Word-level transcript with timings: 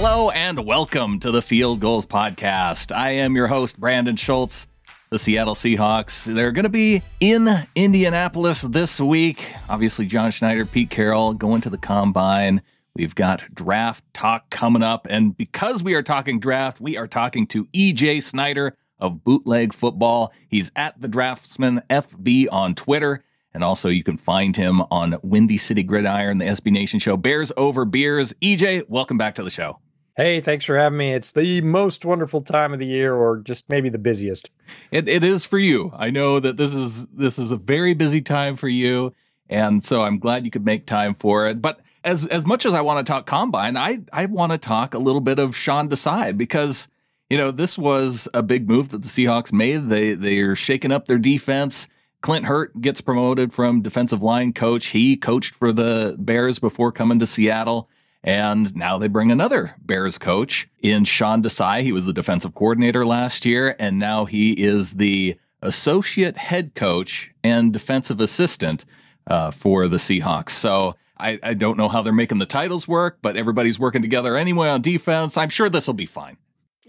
Hello 0.00 0.30
and 0.30 0.64
welcome 0.64 1.18
to 1.18 1.32
the 1.32 1.42
Field 1.42 1.80
Goals 1.80 2.06
Podcast. 2.06 2.94
I 2.94 3.10
am 3.14 3.34
your 3.34 3.48
host, 3.48 3.80
Brandon 3.80 4.14
Schultz. 4.14 4.68
The 5.10 5.18
Seattle 5.18 5.56
Seahawks, 5.56 6.32
they're 6.32 6.52
going 6.52 6.62
to 6.66 6.68
be 6.68 7.02
in 7.18 7.48
Indianapolis 7.74 8.62
this 8.62 9.00
week. 9.00 9.52
Obviously, 9.68 10.06
John 10.06 10.30
Schneider, 10.30 10.64
Pete 10.64 10.88
Carroll 10.88 11.34
going 11.34 11.62
to 11.62 11.68
the 11.68 11.78
combine. 11.78 12.62
We've 12.94 13.16
got 13.16 13.52
draft 13.52 14.04
talk 14.14 14.48
coming 14.50 14.84
up. 14.84 15.08
And 15.10 15.36
because 15.36 15.82
we 15.82 15.94
are 15.94 16.02
talking 16.04 16.38
draft, 16.38 16.80
we 16.80 16.96
are 16.96 17.08
talking 17.08 17.48
to 17.48 17.64
EJ 17.64 18.22
Snyder 18.22 18.76
of 19.00 19.24
Bootleg 19.24 19.72
Football. 19.72 20.32
He's 20.46 20.70
at 20.76 21.00
the 21.00 21.08
Draftsman 21.08 21.82
FB 21.90 22.46
on 22.52 22.76
Twitter. 22.76 23.24
And 23.52 23.64
also, 23.64 23.88
you 23.88 24.04
can 24.04 24.16
find 24.16 24.54
him 24.54 24.80
on 24.92 25.18
Windy 25.24 25.58
City 25.58 25.82
Gridiron, 25.82 26.38
the 26.38 26.44
SB 26.44 26.70
Nation 26.70 27.00
show, 27.00 27.16
Bears 27.16 27.50
Over 27.56 27.84
Beers. 27.84 28.32
EJ, 28.34 28.88
welcome 28.88 29.18
back 29.18 29.34
to 29.34 29.42
the 29.42 29.50
show. 29.50 29.80
Hey, 30.18 30.40
thanks 30.40 30.64
for 30.64 30.76
having 30.76 30.98
me. 30.98 31.12
It's 31.12 31.30
the 31.30 31.60
most 31.60 32.04
wonderful 32.04 32.40
time 32.40 32.72
of 32.72 32.80
the 32.80 32.86
year, 32.86 33.14
or 33.14 33.36
just 33.38 33.68
maybe 33.68 33.88
the 33.88 33.98
busiest. 33.98 34.50
It, 34.90 35.08
it 35.08 35.22
is 35.22 35.44
for 35.44 35.60
you. 35.60 35.92
I 35.96 36.10
know 36.10 36.40
that 36.40 36.56
this 36.56 36.74
is 36.74 37.06
this 37.06 37.38
is 37.38 37.52
a 37.52 37.56
very 37.56 37.94
busy 37.94 38.20
time 38.20 38.56
for 38.56 38.66
you, 38.66 39.14
and 39.48 39.84
so 39.84 40.02
I'm 40.02 40.18
glad 40.18 40.44
you 40.44 40.50
could 40.50 40.64
make 40.64 40.86
time 40.86 41.14
for 41.14 41.46
it. 41.46 41.62
But 41.62 41.78
as 42.02 42.26
as 42.26 42.44
much 42.44 42.66
as 42.66 42.74
I 42.74 42.80
want 42.80 43.06
to 43.06 43.08
talk 43.08 43.26
combine, 43.26 43.76
I 43.76 44.00
I 44.12 44.26
want 44.26 44.50
to 44.50 44.58
talk 44.58 44.92
a 44.92 44.98
little 44.98 45.20
bit 45.20 45.38
of 45.38 45.54
Sean 45.54 45.88
Desai 45.88 46.36
because 46.36 46.88
you 47.30 47.38
know 47.38 47.52
this 47.52 47.78
was 47.78 48.26
a 48.34 48.42
big 48.42 48.68
move 48.68 48.88
that 48.88 49.02
the 49.02 49.08
Seahawks 49.08 49.52
made. 49.52 49.88
They 49.88 50.14
they're 50.14 50.56
shaking 50.56 50.90
up 50.90 51.06
their 51.06 51.18
defense. 51.18 51.86
Clint 52.22 52.46
Hurt 52.46 52.80
gets 52.80 53.00
promoted 53.00 53.52
from 53.52 53.82
defensive 53.82 54.24
line 54.24 54.52
coach. 54.52 54.86
He 54.86 55.16
coached 55.16 55.54
for 55.54 55.70
the 55.70 56.16
Bears 56.18 56.58
before 56.58 56.90
coming 56.90 57.20
to 57.20 57.26
Seattle. 57.26 57.88
And 58.24 58.74
now 58.74 58.98
they 58.98 59.08
bring 59.08 59.30
another 59.30 59.74
Bears 59.80 60.18
coach 60.18 60.68
in 60.80 61.04
Sean 61.04 61.42
Desai. 61.42 61.82
He 61.82 61.92
was 61.92 62.04
the 62.04 62.12
defensive 62.12 62.54
coordinator 62.54 63.06
last 63.06 63.46
year, 63.46 63.76
and 63.78 63.98
now 63.98 64.24
he 64.24 64.52
is 64.52 64.94
the 64.94 65.38
associate 65.62 66.36
head 66.36 66.74
coach 66.74 67.30
and 67.44 67.72
defensive 67.72 68.20
assistant 68.20 68.84
uh, 69.28 69.50
for 69.50 69.88
the 69.88 69.96
Seahawks. 69.96 70.50
So 70.50 70.94
I, 71.18 71.38
I 71.42 71.54
don't 71.54 71.76
know 71.76 71.88
how 71.88 72.02
they're 72.02 72.12
making 72.12 72.38
the 72.38 72.46
titles 72.46 72.86
work, 72.86 73.18
but 73.22 73.36
everybody's 73.36 73.78
working 73.78 74.02
together 74.02 74.36
anyway 74.36 74.68
on 74.68 74.82
defense. 74.82 75.36
I'm 75.36 75.48
sure 75.48 75.68
this 75.68 75.86
will 75.86 75.94
be 75.94 76.06
fine. 76.06 76.36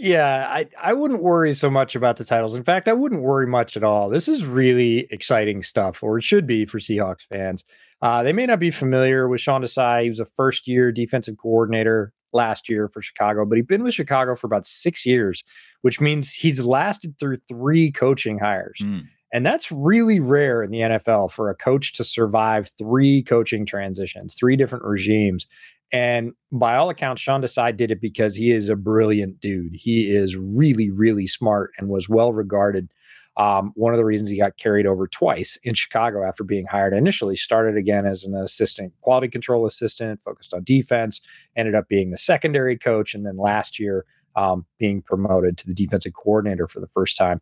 Yeah, 0.02 0.48
I, 0.50 0.68
I 0.82 0.94
wouldn't 0.94 1.22
worry 1.22 1.54
so 1.54 1.70
much 1.70 1.94
about 1.94 2.16
the 2.16 2.24
titles. 2.24 2.56
In 2.56 2.64
fact, 2.64 2.88
I 2.88 2.94
wouldn't 2.94 3.22
worry 3.22 3.46
much 3.46 3.76
at 3.76 3.84
all. 3.84 4.10
This 4.10 4.30
is 4.30 4.46
really 4.46 5.08
exciting 5.12 5.62
stuff, 5.62 6.02
or 6.02 6.18
it 6.18 6.24
should 6.24 6.48
be 6.48 6.66
for 6.66 6.80
Seahawks 6.80 7.28
fans. 7.30 7.66
Uh, 8.02 8.24
they 8.24 8.34
may 8.34 8.46
not 8.46 8.60
be 8.60 8.72
familiar 8.72 9.28
with 9.28 9.42
Sean 9.42 9.62
Desai. 9.62 10.04
He 10.04 10.10
was 10.10 10.20
a 10.20 10.26
first 10.26 10.68
year 10.68 10.92
defensive 10.92 11.38
coordinator 11.38 12.14
last 12.32 12.70
year 12.70 12.88
for 12.88 13.02
Chicago, 13.02 13.46
but 13.46 13.58
he's 13.58 13.66
been 13.66 13.84
with 13.84 13.94
Chicago 13.94 14.36
for 14.36 14.48
about 14.48 14.66
six 14.66 15.06
years, 15.06 15.44
which 15.82 16.00
means 16.00 16.34
he's 16.34 16.62
lasted 16.62 17.18
through 17.20 17.38
three 17.48 17.92
coaching 17.92 18.40
hires. 18.40 18.80
Mm. 18.82 19.04
And 19.32 19.46
that's 19.46 19.72
really 19.72 20.20
rare 20.20 20.64
in 20.64 20.72
the 20.72 20.80
NFL 20.80 21.32
for 21.32 21.50
a 21.50 21.56
coach 21.56 21.94
to 21.94 22.04
survive 22.04 22.72
three 22.78 23.22
coaching 23.24 23.66
transitions, 23.66 24.34
three 24.34 24.56
different 24.56 24.86
regimes. 24.86 25.46
And 25.92 26.34
by 26.52 26.76
all 26.76 26.90
accounts, 26.90 27.22
Sean 27.22 27.42
Desai 27.42 27.76
did 27.76 27.92
it 27.92 28.02
because 28.02 28.36
he 28.36 28.52
is 28.52 28.70
a 28.70 28.76
brilliant 28.76 29.40
dude. 29.40 29.74
He 29.76 30.10
is 30.12 30.36
really, 30.36 30.90
really 30.90 31.28
smart 31.28 31.72
and 31.78 31.90
was 31.90 32.10
well 32.10 32.32
regarded 32.32 32.90
um, 33.38 33.72
one 33.76 33.94
of 33.94 33.98
the 33.98 34.06
reasons 34.06 34.30
he 34.30 34.38
got 34.38 34.58
carried 34.58 34.86
over 34.86 35.08
twice 35.08 35.58
in 35.64 35.74
Chicago 35.74 36.28
after 36.28 36.44
being 36.44 36.66
hired 36.66 36.94
initially 36.94 37.36
started 37.36 37.78
again 37.78 38.06
as 38.06 38.26
an 38.26 38.36
assistant, 38.36 38.94
quality 39.02 39.30
control 39.30 39.66
assistant, 39.66 40.22
focused 40.22 40.54
on 40.54 40.64
defense, 40.64 41.22
ended 41.56 41.76
up 41.76 41.88
being 41.88 42.12
the 42.12 42.18
secondary 42.18 42.78
coach, 42.78 43.14
and 43.14 43.26
then 43.26 43.38
last 43.38 43.80
year 43.80 44.06
um, 44.36 44.66
being 44.78 45.02
promoted 45.02 45.58
to 45.58 45.68
the 45.68 45.74
defensive 45.74 46.14
coordinator 46.14 46.68
for 46.68 46.80
the 46.80 46.88
first 46.88 47.18
time, 47.18 47.40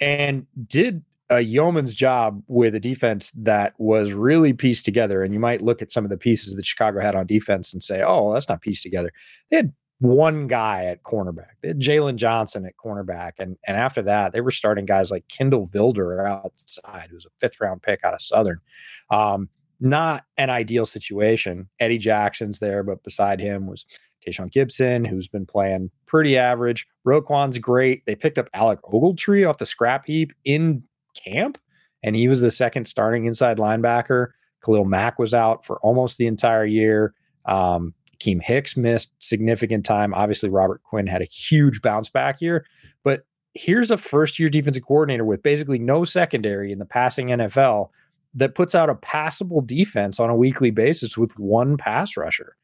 and 0.00 0.46
did 0.66 1.02
a 1.30 1.40
yeoman's 1.40 1.94
job 1.94 2.42
with 2.46 2.74
a 2.74 2.80
defense 2.80 3.30
that 3.36 3.74
was 3.78 4.12
really 4.12 4.52
pieced 4.52 4.84
together. 4.84 5.22
And 5.22 5.34
you 5.34 5.40
might 5.40 5.62
look 5.62 5.82
at 5.82 5.92
some 5.92 6.04
of 6.04 6.10
the 6.10 6.16
pieces 6.16 6.56
that 6.56 6.64
Chicago 6.64 7.00
had 7.00 7.14
on 7.14 7.26
defense 7.26 7.72
and 7.72 7.82
say, 7.82 8.02
"Oh, 8.02 8.32
that's 8.32 8.48
not 8.48 8.62
pieced 8.62 8.82
together." 8.82 9.12
They 9.50 9.58
had 9.58 9.72
one 10.00 10.46
guy 10.46 10.84
at 10.84 11.02
cornerback. 11.02 11.54
Jaylon 11.64 12.16
Johnson 12.16 12.64
at 12.64 12.76
cornerback. 12.76 13.32
And, 13.38 13.56
and 13.66 13.76
after 13.76 14.02
that, 14.02 14.32
they 14.32 14.40
were 14.40 14.50
starting 14.50 14.84
guys 14.84 15.10
like 15.10 15.26
Kindle 15.28 15.66
Vildor 15.66 16.26
outside, 16.26 17.08
who's 17.10 17.26
a 17.26 17.30
fifth 17.40 17.60
round 17.60 17.82
pick 17.82 18.04
out 18.04 18.14
of 18.14 18.22
Southern. 18.22 18.60
Um, 19.10 19.48
not 19.80 20.24
an 20.36 20.50
ideal 20.50 20.86
situation. 20.86 21.68
Eddie 21.80 21.98
Jackson's 21.98 22.58
there, 22.58 22.82
but 22.82 23.02
beside 23.02 23.40
him 23.40 23.66
was 23.66 23.86
Tashaun 24.26 24.50
Gipson, 24.50 25.06
who's 25.06 25.28
been 25.28 25.46
playing 25.46 25.90
pretty 26.06 26.36
average. 26.36 26.86
Roquan's 27.04 27.58
great. 27.58 28.04
They 28.06 28.14
picked 28.14 28.38
up 28.38 28.48
Alec 28.54 28.80
Ogletree 28.82 29.48
off 29.48 29.58
the 29.58 29.66
scrap 29.66 30.06
heap 30.06 30.32
in 30.44 30.82
camp, 31.24 31.58
and 32.02 32.14
he 32.16 32.28
was 32.28 32.40
the 32.40 32.50
second 32.50 32.86
starting 32.86 33.26
inside 33.26 33.58
linebacker. 33.58 34.28
Khalil 34.64 34.84
Mack 34.84 35.18
was 35.18 35.34
out 35.34 35.64
for 35.64 35.78
almost 35.80 36.18
the 36.18 36.26
entire 36.26 36.66
year. 36.66 37.14
Um, 37.44 37.94
Keem 38.20 38.42
Hicks 38.42 38.76
missed 38.76 39.12
significant 39.18 39.84
time. 39.84 40.14
Obviously, 40.14 40.48
Robert 40.48 40.82
Quinn 40.82 41.06
had 41.06 41.22
a 41.22 41.26
huge 41.26 41.82
bounce 41.82 42.08
back 42.08 42.40
year, 42.40 42.66
but 43.04 43.24
here's 43.54 43.90
a 43.90 43.96
first 43.96 44.38
year 44.38 44.48
defensive 44.48 44.84
coordinator 44.84 45.24
with 45.24 45.42
basically 45.42 45.78
no 45.78 46.04
secondary 46.04 46.72
in 46.72 46.78
the 46.78 46.84
passing 46.84 47.28
NFL 47.28 47.90
that 48.34 48.54
puts 48.54 48.74
out 48.74 48.90
a 48.90 48.94
passable 48.94 49.60
defense 49.60 50.20
on 50.20 50.30
a 50.30 50.36
weekly 50.36 50.70
basis 50.70 51.16
with 51.16 51.36
one 51.38 51.76
pass 51.76 52.16
rusher. 52.16 52.56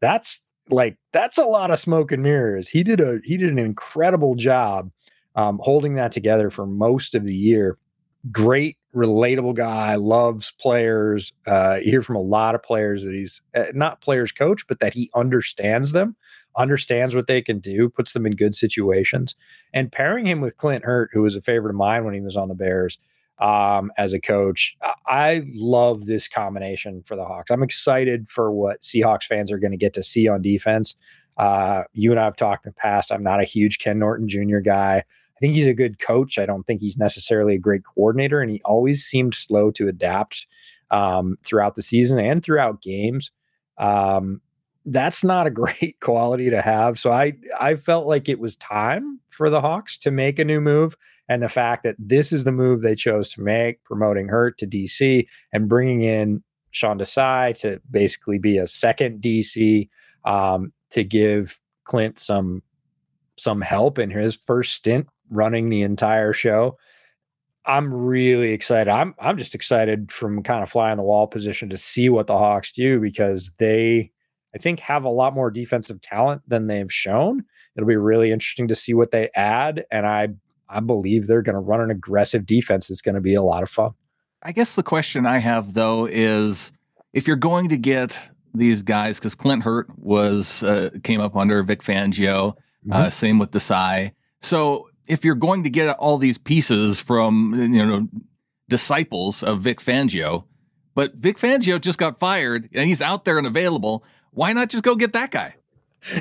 That's 0.00 0.42
like 0.70 0.96
that's 1.12 1.38
a 1.38 1.44
lot 1.44 1.70
of 1.70 1.78
smoke 1.78 2.12
and 2.12 2.22
mirrors. 2.22 2.68
He 2.68 2.82
did 2.82 3.00
a 3.00 3.18
he 3.24 3.36
did 3.36 3.50
an 3.50 3.58
incredible 3.58 4.34
job 4.34 4.90
um, 5.34 5.60
holding 5.62 5.94
that 5.94 6.12
together 6.12 6.50
for 6.50 6.66
most 6.66 7.14
of 7.14 7.26
the 7.26 7.34
year. 7.34 7.78
Great 8.30 8.76
relatable 8.94 9.54
guy, 9.54 9.94
loves 9.94 10.52
players. 10.60 11.32
Uh, 11.46 11.78
you 11.82 11.90
hear 11.90 12.02
from 12.02 12.16
a 12.16 12.20
lot 12.20 12.54
of 12.54 12.62
players 12.62 13.04
that 13.04 13.14
he's 13.14 13.40
uh, 13.56 13.64
not 13.74 14.00
players 14.00 14.32
coach, 14.32 14.66
but 14.66 14.80
that 14.80 14.94
he 14.94 15.10
understands 15.14 15.92
them, 15.92 16.16
understands 16.56 17.14
what 17.14 17.26
they 17.26 17.42
can 17.42 17.58
do, 17.58 17.88
puts 17.88 18.12
them 18.12 18.26
in 18.26 18.36
good 18.36 18.54
situations. 18.54 19.34
And 19.72 19.90
pairing 19.90 20.26
him 20.26 20.40
with 20.40 20.56
Clint 20.56 20.84
Hurt, 20.84 21.10
who 21.12 21.22
was 21.22 21.36
a 21.36 21.40
favorite 21.40 21.70
of 21.70 21.76
mine 21.76 22.04
when 22.04 22.14
he 22.14 22.20
was 22.20 22.36
on 22.36 22.48
the 22.48 22.54
Bears 22.54 22.98
um, 23.38 23.90
as 23.96 24.12
a 24.12 24.20
coach, 24.20 24.76
I 25.06 25.42
love 25.54 26.06
this 26.06 26.28
combination 26.28 27.02
for 27.02 27.16
the 27.16 27.24
Hawks. 27.24 27.50
I'm 27.50 27.62
excited 27.62 28.28
for 28.28 28.52
what 28.52 28.82
Seahawks 28.82 29.24
fans 29.24 29.50
are 29.50 29.58
going 29.58 29.72
to 29.72 29.78
get 29.78 29.94
to 29.94 30.02
see 30.02 30.28
on 30.28 30.42
defense. 30.42 30.96
Uh, 31.38 31.84
you 31.94 32.10
and 32.10 32.20
I 32.20 32.24
have 32.24 32.36
talked 32.36 32.66
in 32.66 32.70
the 32.70 32.80
past. 32.80 33.10
I'm 33.10 33.22
not 33.22 33.40
a 33.40 33.44
huge 33.44 33.78
Ken 33.78 33.98
Norton 33.98 34.28
Jr. 34.28 34.58
guy 34.58 35.04
think 35.42 35.54
he's 35.54 35.66
a 35.66 35.74
good 35.74 35.98
coach. 35.98 36.38
I 36.38 36.46
don't 36.46 36.62
think 36.62 36.80
he's 36.80 36.96
necessarily 36.96 37.56
a 37.56 37.58
great 37.58 37.82
coordinator, 37.84 38.40
and 38.40 38.48
he 38.48 38.62
always 38.64 39.04
seemed 39.04 39.34
slow 39.34 39.72
to 39.72 39.88
adapt 39.88 40.46
um, 40.92 41.36
throughout 41.44 41.74
the 41.74 41.82
season 41.82 42.20
and 42.20 42.44
throughout 42.44 42.80
games. 42.80 43.32
Um, 43.76 44.40
that's 44.86 45.24
not 45.24 45.48
a 45.48 45.50
great 45.62 45.98
quality 46.00 46.48
to 46.48 46.62
have. 46.62 46.98
So 46.98 47.10
I 47.10 47.32
I 47.60 47.74
felt 47.74 48.06
like 48.06 48.28
it 48.28 48.38
was 48.38 48.56
time 48.56 49.18
for 49.30 49.50
the 49.50 49.60
Hawks 49.60 49.98
to 49.98 50.12
make 50.12 50.38
a 50.38 50.44
new 50.44 50.60
move, 50.60 50.96
and 51.28 51.42
the 51.42 51.48
fact 51.48 51.82
that 51.82 51.96
this 51.98 52.32
is 52.32 52.44
the 52.44 52.52
move 52.52 52.80
they 52.80 52.94
chose 52.94 53.28
to 53.30 53.42
make, 53.42 53.82
promoting 53.82 54.28
Hurt 54.28 54.58
to 54.58 54.66
DC 54.66 55.26
and 55.52 55.68
bringing 55.68 56.02
in 56.02 56.44
Sean 56.70 57.00
Desai 57.00 57.58
to 57.62 57.80
basically 57.90 58.38
be 58.38 58.58
a 58.58 58.68
second 58.68 59.20
DC 59.20 59.88
um, 60.24 60.72
to 60.90 61.02
give 61.02 61.60
Clint 61.82 62.20
some 62.20 62.62
some 63.36 63.60
help 63.60 63.98
in 63.98 64.08
his 64.08 64.36
first 64.36 64.74
stint 64.74 65.08
running 65.32 65.68
the 65.68 65.82
entire 65.82 66.32
show. 66.32 66.78
I'm 67.64 67.92
really 67.92 68.52
excited. 68.52 68.90
I'm 68.90 69.14
I'm 69.18 69.38
just 69.38 69.54
excited 69.54 70.10
from 70.10 70.42
kind 70.42 70.62
of 70.62 70.70
fly 70.70 70.90
on 70.90 70.96
the 70.96 71.02
wall 71.02 71.26
position 71.26 71.68
to 71.70 71.76
see 71.76 72.08
what 72.08 72.26
the 72.26 72.36
Hawks 72.36 72.72
do 72.72 73.00
because 73.00 73.52
they 73.58 74.10
I 74.54 74.58
think 74.58 74.80
have 74.80 75.04
a 75.04 75.10
lot 75.10 75.34
more 75.34 75.50
defensive 75.50 76.00
talent 76.00 76.42
than 76.48 76.66
they've 76.66 76.92
shown. 76.92 77.44
It'll 77.76 77.88
be 77.88 77.96
really 77.96 78.32
interesting 78.32 78.68
to 78.68 78.74
see 78.74 78.94
what 78.94 79.12
they 79.12 79.30
add 79.34 79.84
and 79.90 80.06
I 80.06 80.28
I 80.68 80.80
believe 80.80 81.26
they're 81.26 81.42
going 81.42 81.54
to 81.54 81.60
run 81.60 81.80
an 81.80 81.90
aggressive 81.90 82.46
defense 82.46 82.90
It's 82.90 83.02
going 83.02 83.14
to 83.14 83.20
be 83.20 83.34
a 83.34 83.42
lot 83.42 83.62
of 83.62 83.68
fun. 83.68 83.92
I 84.42 84.52
guess 84.52 84.74
the 84.74 84.82
question 84.82 85.26
I 85.26 85.38
have 85.38 85.74
though 85.74 86.06
is 86.06 86.72
if 87.12 87.28
you're 87.28 87.36
going 87.36 87.68
to 87.68 87.76
get 87.76 88.30
these 88.54 88.82
guys 88.82 89.20
cuz 89.20 89.36
Clint 89.36 89.62
Hurt 89.62 89.86
was 89.98 90.64
uh, 90.64 90.90
came 91.04 91.20
up 91.20 91.36
under 91.36 91.62
Vic 91.62 91.82
Fangio, 91.82 92.50
uh, 92.50 92.52
mm-hmm. 92.52 92.92
uh, 92.92 93.10
same 93.10 93.38
with 93.38 93.52
Desai. 93.52 94.12
So 94.40 94.88
if 95.12 95.24
you're 95.24 95.34
going 95.36 95.64
to 95.64 95.70
get 95.70 95.96
all 95.98 96.18
these 96.18 96.38
pieces 96.38 97.00
from 97.00 97.54
you 97.72 97.84
know 97.86 98.08
disciples 98.68 99.42
of 99.42 99.60
Vic 99.60 99.80
Fangio, 99.80 100.44
but 100.94 101.14
Vic 101.14 101.36
Fangio 101.38 101.80
just 101.80 101.98
got 101.98 102.18
fired 102.18 102.68
and 102.72 102.88
he's 102.88 103.02
out 103.02 103.24
there 103.24 103.38
and 103.38 103.46
available, 103.46 104.04
why 104.32 104.52
not 104.52 104.70
just 104.70 104.84
go 104.84 104.94
get 104.96 105.12
that 105.12 105.30
guy? 105.30 105.54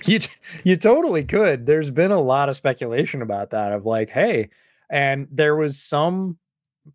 You 0.06 0.20
you 0.64 0.76
totally 0.78 1.24
could. 1.24 1.66
There's 1.66 1.90
been 1.92 2.12
a 2.12 2.22
lot 2.22 2.50
of 2.50 2.56
speculation 2.56 3.22
about 3.24 3.50
that 3.52 3.72
of 3.74 3.86
like, 3.86 4.12
hey, 4.12 4.50
and 4.92 5.28
there 5.32 5.56
was 5.56 5.82
some 5.82 6.38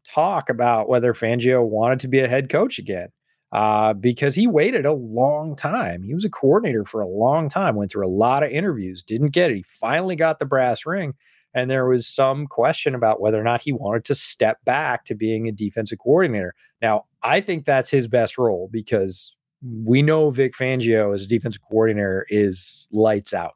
talk 0.08 0.48
about 0.50 0.88
whether 0.88 1.14
Fangio 1.14 1.66
wanted 1.66 2.00
to 2.00 2.08
be 2.08 2.20
a 2.20 2.28
head 2.28 2.48
coach 2.48 2.78
again. 2.78 3.08
uh, 3.52 3.92
because 3.94 4.34
he 4.34 4.46
waited 4.46 4.86
a 4.86 4.92
long 4.92 5.56
time. 5.56 6.02
He 6.02 6.14
was 6.14 6.24
a 6.24 6.30
coordinator 6.30 6.84
for 6.84 7.00
a 7.00 7.08
long 7.08 7.48
time, 7.48 7.76
went 7.76 7.90
through 7.90 8.06
a 8.06 8.18
lot 8.24 8.42
of 8.42 8.50
interviews, 8.50 9.02
didn't 9.02 9.32
get 9.32 9.50
it. 9.50 9.56
He 9.56 9.62
finally 9.64 10.16
got 10.16 10.38
the 10.38 10.46
brass 10.46 10.84
ring. 10.86 11.14
And 11.56 11.70
there 11.70 11.86
was 11.86 12.06
some 12.06 12.46
question 12.46 12.94
about 12.94 13.18
whether 13.18 13.40
or 13.40 13.42
not 13.42 13.62
he 13.62 13.72
wanted 13.72 14.04
to 14.04 14.14
step 14.14 14.62
back 14.66 15.06
to 15.06 15.14
being 15.14 15.48
a 15.48 15.52
defensive 15.52 15.98
coordinator. 15.98 16.54
Now, 16.82 17.06
I 17.22 17.40
think 17.40 17.64
that's 17.64 17.90
his 17.90 18.06
best 18.06 18.36
role 18.36 18.68
because 18.70 19.34
we 19.62 20.02
know 20.02 20.28
Vic 20.28 20.54
Fangio 20.54 21.14
as 21.14 21.24
a 21.24 21.26
defensive 21.26 21.62
coordinator 21.62 22.26
is 22.28 22.86
lights 22.92 23.32
out. 23.32 23.54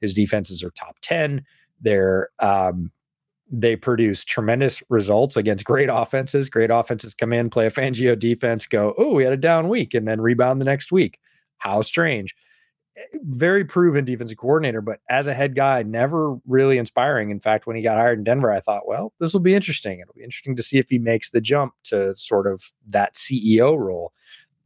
His 0.00 0.12
defenses 0.12 0.64
are 0.64 0.70
top 0.70 0.96
10. 1.02 1.44
They're 1.80 2.30
um, 2.40 2.90
they 3.48 3.76
produce 3.76 4.24
tremendous 4.24 4.82
results 4.88 5.36
against 5.36 5.64
great 5.64 5.88
offenses. 5.88 6.50
Great 6.50 6.70
offenses 6.70 7.14
come 7.14 7.32
in, 7.32 7.48
play 7.48 7.66
a 7.66 7.70
Fangio 7.70 8.18
defense, 8.18 8.66
go, 8.66 8.92
oh, 8.98 9.14
we 9.14 9.22
had 9.22 9.32
a 9.32 9.36
down 9.36 9.68
week, 9.68 9.94
and 9.94 10.08
then 10.08 10.20
rebound 10.20 10.60
the 10.60 10.64
next 10.64 10.90
week. 10.90 11.20
How 11.58 11.80
strange. 11.82 12.34
Very 13.24 13.64
proven 13.64 14.04
defensive 14.04 14.38
coordinator, 14.38 14.80
but 14.80 15.00
as 15.10 15.26
a 15.26 15.34
head 15.34 15.54
guy, 15.54 15.82
never 15.82 16.36
really 16.46 16.78
inspiring. 16.78 17.30
In 17.30 17.40
fact, 17.40 17.66
when 17.66 17.76
he 17.76 17.82
got 17.82 17.96
hired 17.96 18.18
in 18.18 18.24
Denver, 18.24 18.50
I 18.50 18.60
thought, 18.60 18.88
well, 18.88 19.12
this 19.20 19.32
will 19.32 19.40
be 19.40 19.54
interesting. 19.54 20.00
It'll 20.00 20.14
be 20.14 20.24
interesting 20.24 20.56
to 20.56 20.62
see 20.62 20.78
if 20.78 20.88
he 20.88 20.98
makes 20.98 21.30
the 21.30 21.40
jump 21.40 21.74
to 21.84 22.16
sort 22.16 22.46
of 22.46 22.72
that 22.88 23.14
CEO 23.14 23.78
role. 23.78 24.12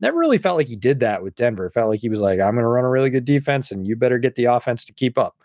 Never 0.00 0.18
really 0.18 0.38
felt 0.38 0.56
like 0.56 0.68
he 0.68 0.76
did 0.76 1.00
that 1.00 1.22
with 1.22 1.34
Denver. 1.34 1.68
Felt 1.70 1.90
like 1.90 2.00
he 2.00 2.08
was 2.08 2.20
like, 2.20 2.40
I'm 2.40 2.54
going 2.54 2.62
to 2.62 2.68
run 2.68 2.84
a 2.84 2.90
really 2.90 3.10
good 3.10 3.24
defense, 3.24 3.70
and 3.70 3.86
you 3.86 3.96
better 3.96 4.18
get 4.18 4.36
the 4.36 4.44
offense 4.44 4.84
to 4.84 4.92
keep 4.92 5.18
up. 5.18 5.36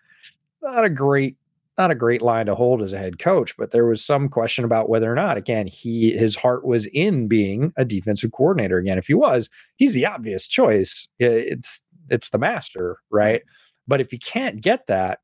Not 0.62 0.86
a 0.86 0.90
great 0.90 1.38
not 1.78 1.92
a 1.92 1.96
great 1.96 2.22
line 2.22 2.46
to 2.46 2.56
hold 2.56 2.82
as 2.82 2.94
a 2.94 2.98
head 2.98 3.20
coach, 3.20 3.56
but 3.58 3.72
there 3.72 3.86
was 3.86 4.04
some 4.04 4.30
question 4.30 4.64
about 4.64 4.88
whether 4.90 5.12
or 5.12 5.16
not, 5.16 5.38
again, 5.38 5.68
he 5.68 6.12
his 6.12 6.36
heart 6.36 6.66
was 6.66 6.86
in 6.88 7.28
being 7.28 7.74
a 7.76 7.84
defensive 7.84 8.32
coordinator. 8.32 8.78
Again, 8.78 8.98
if 8.98 9.08
he 9.08 9.14
was, 9.14 9.50
he's 9.76 9.94
the 9.94 10.06
obvious 10.06 10.48
choice. 10.48 11.10
It's 11.20 11.82
it's 12.10 12.30
the 12.30 12.38
master, 12.38 12.98
right? 13.10 13.42
But 13.88 14.02
if 14.02 14.12
he 14.12 14.18
can't 14.18 14.62
get 14.62 14.88
that, 14.88 15.20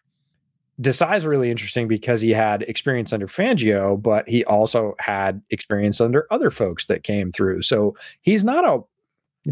Desai's 0.81 1.25
really 1.25 1.51
interesting 1.51 1.87
because 1.87 2.21
he 2.21 2.31
had 2.31 2.63
experience 2.63 3.13
under 3.13 3.27
Fangio, 3.27 4.01
but 4.01 4.27
he 4.27 4.43
also 4.45 4.95
had 4.99 5.41
experience 5.51 6.01
under 6.01 6.25
other 6.31 6.49
folks 6.49 6.87
that 6.87 7.03
came 7.03 7.31
through. 7.31 7.61
So 7.61 7.95
he's 8.21 8.43
not 8.43 8.65
a 8.65 8.79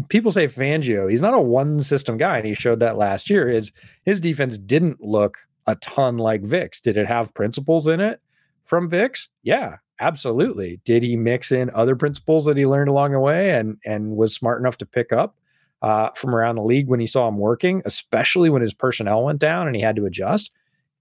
people 0.08 0.32
say 0.32 0.46
Fangio, 0.46 1.08
he's 1.08 1.20
not 1.20 1.34
a 1.34 1.40
one 1.40 1.80
system 1.80 2.16
guy, 2.16 2.38
and 2.38 2.46
he 2.46 2.54
showed 2.54 2.80
that 2.80 2.96
last 2.96 3.30
year. 3.30 3.48
His 3.48 3.72
his 4.04 4.20
defense 4.20 4.58
didn't 4.58 5.00
look 5.00 5.38
a 5.66 5.76
ton 5.76 6.16
like 6.16 6.42
Vic's. 6.42 6.80
Did 6.80 6.96
it 6.96 7.06
have 7.06 7.34
principles 7.34 7.86
in 7.86 8.00
it 8.00 8.20
from 8.64 8.88
Vic's? 8.88 9.28
Yeah, 9.42 9.76
absolutely. 10.00 10.80
Did 10.84 11.02
he 11.02 11.16
mix 11.16 11.52
in 11.52 11.70
other 11.70 11.94
principles 11.94 12.44
that 12.46 12.56
he 12.56 12.66
learned 12.66 12.88
along 12.88 13.12
the 13.12 13.20
way 13.20 13.50
and 13.50 13.76
and 13.84 14.16
was 14.16 14.34
smart 14.34 14.60
enough 14.60 14.78
to 14.78 14.86
pick 14.86 15.12
up 15.12 15.36
uh, 15.82 16.10
from 16.14 16.34
around 16.34 16.56
the 16.56 16.62
league 16.62 16.88
when 16.88 17.00
he 17.00 17.06
saw 17.06 17.28
him 17.28 17.38
working, 17.38 17.82
especially 17.84 18.50
when 18.50 18.62
his 18.62 18.74
personnel 18.74 19.24
went 19.24 19.38
down 19.38 19.66
and 19.66 19.76
he 19.76 19.82
had 19.82 19.96
to 19.96 20.06
adjust? 20.06 20.52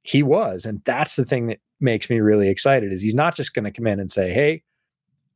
He 0.03 0.23
was, 0.23 0.65
and 0.65 0.81
that's 0.85 1.15
the 1.15 1.25
thing 1.25 1.47
that 1.47 1.59
makes 1.79 2.09
me 2.09 2.19
really 2.19 2.49
excited. 2.49 2.91
Is 2.91 3.01
he's 3.01 3.15
not 3.15 3.35
just 3.35 3.53
going 3.53 3.65
to 3.65 3.71
come 3.71 3.87
in 3.87 3.99
and 3.99 4.11
say, 4.11 4.31
"Hey, 4.33 4.63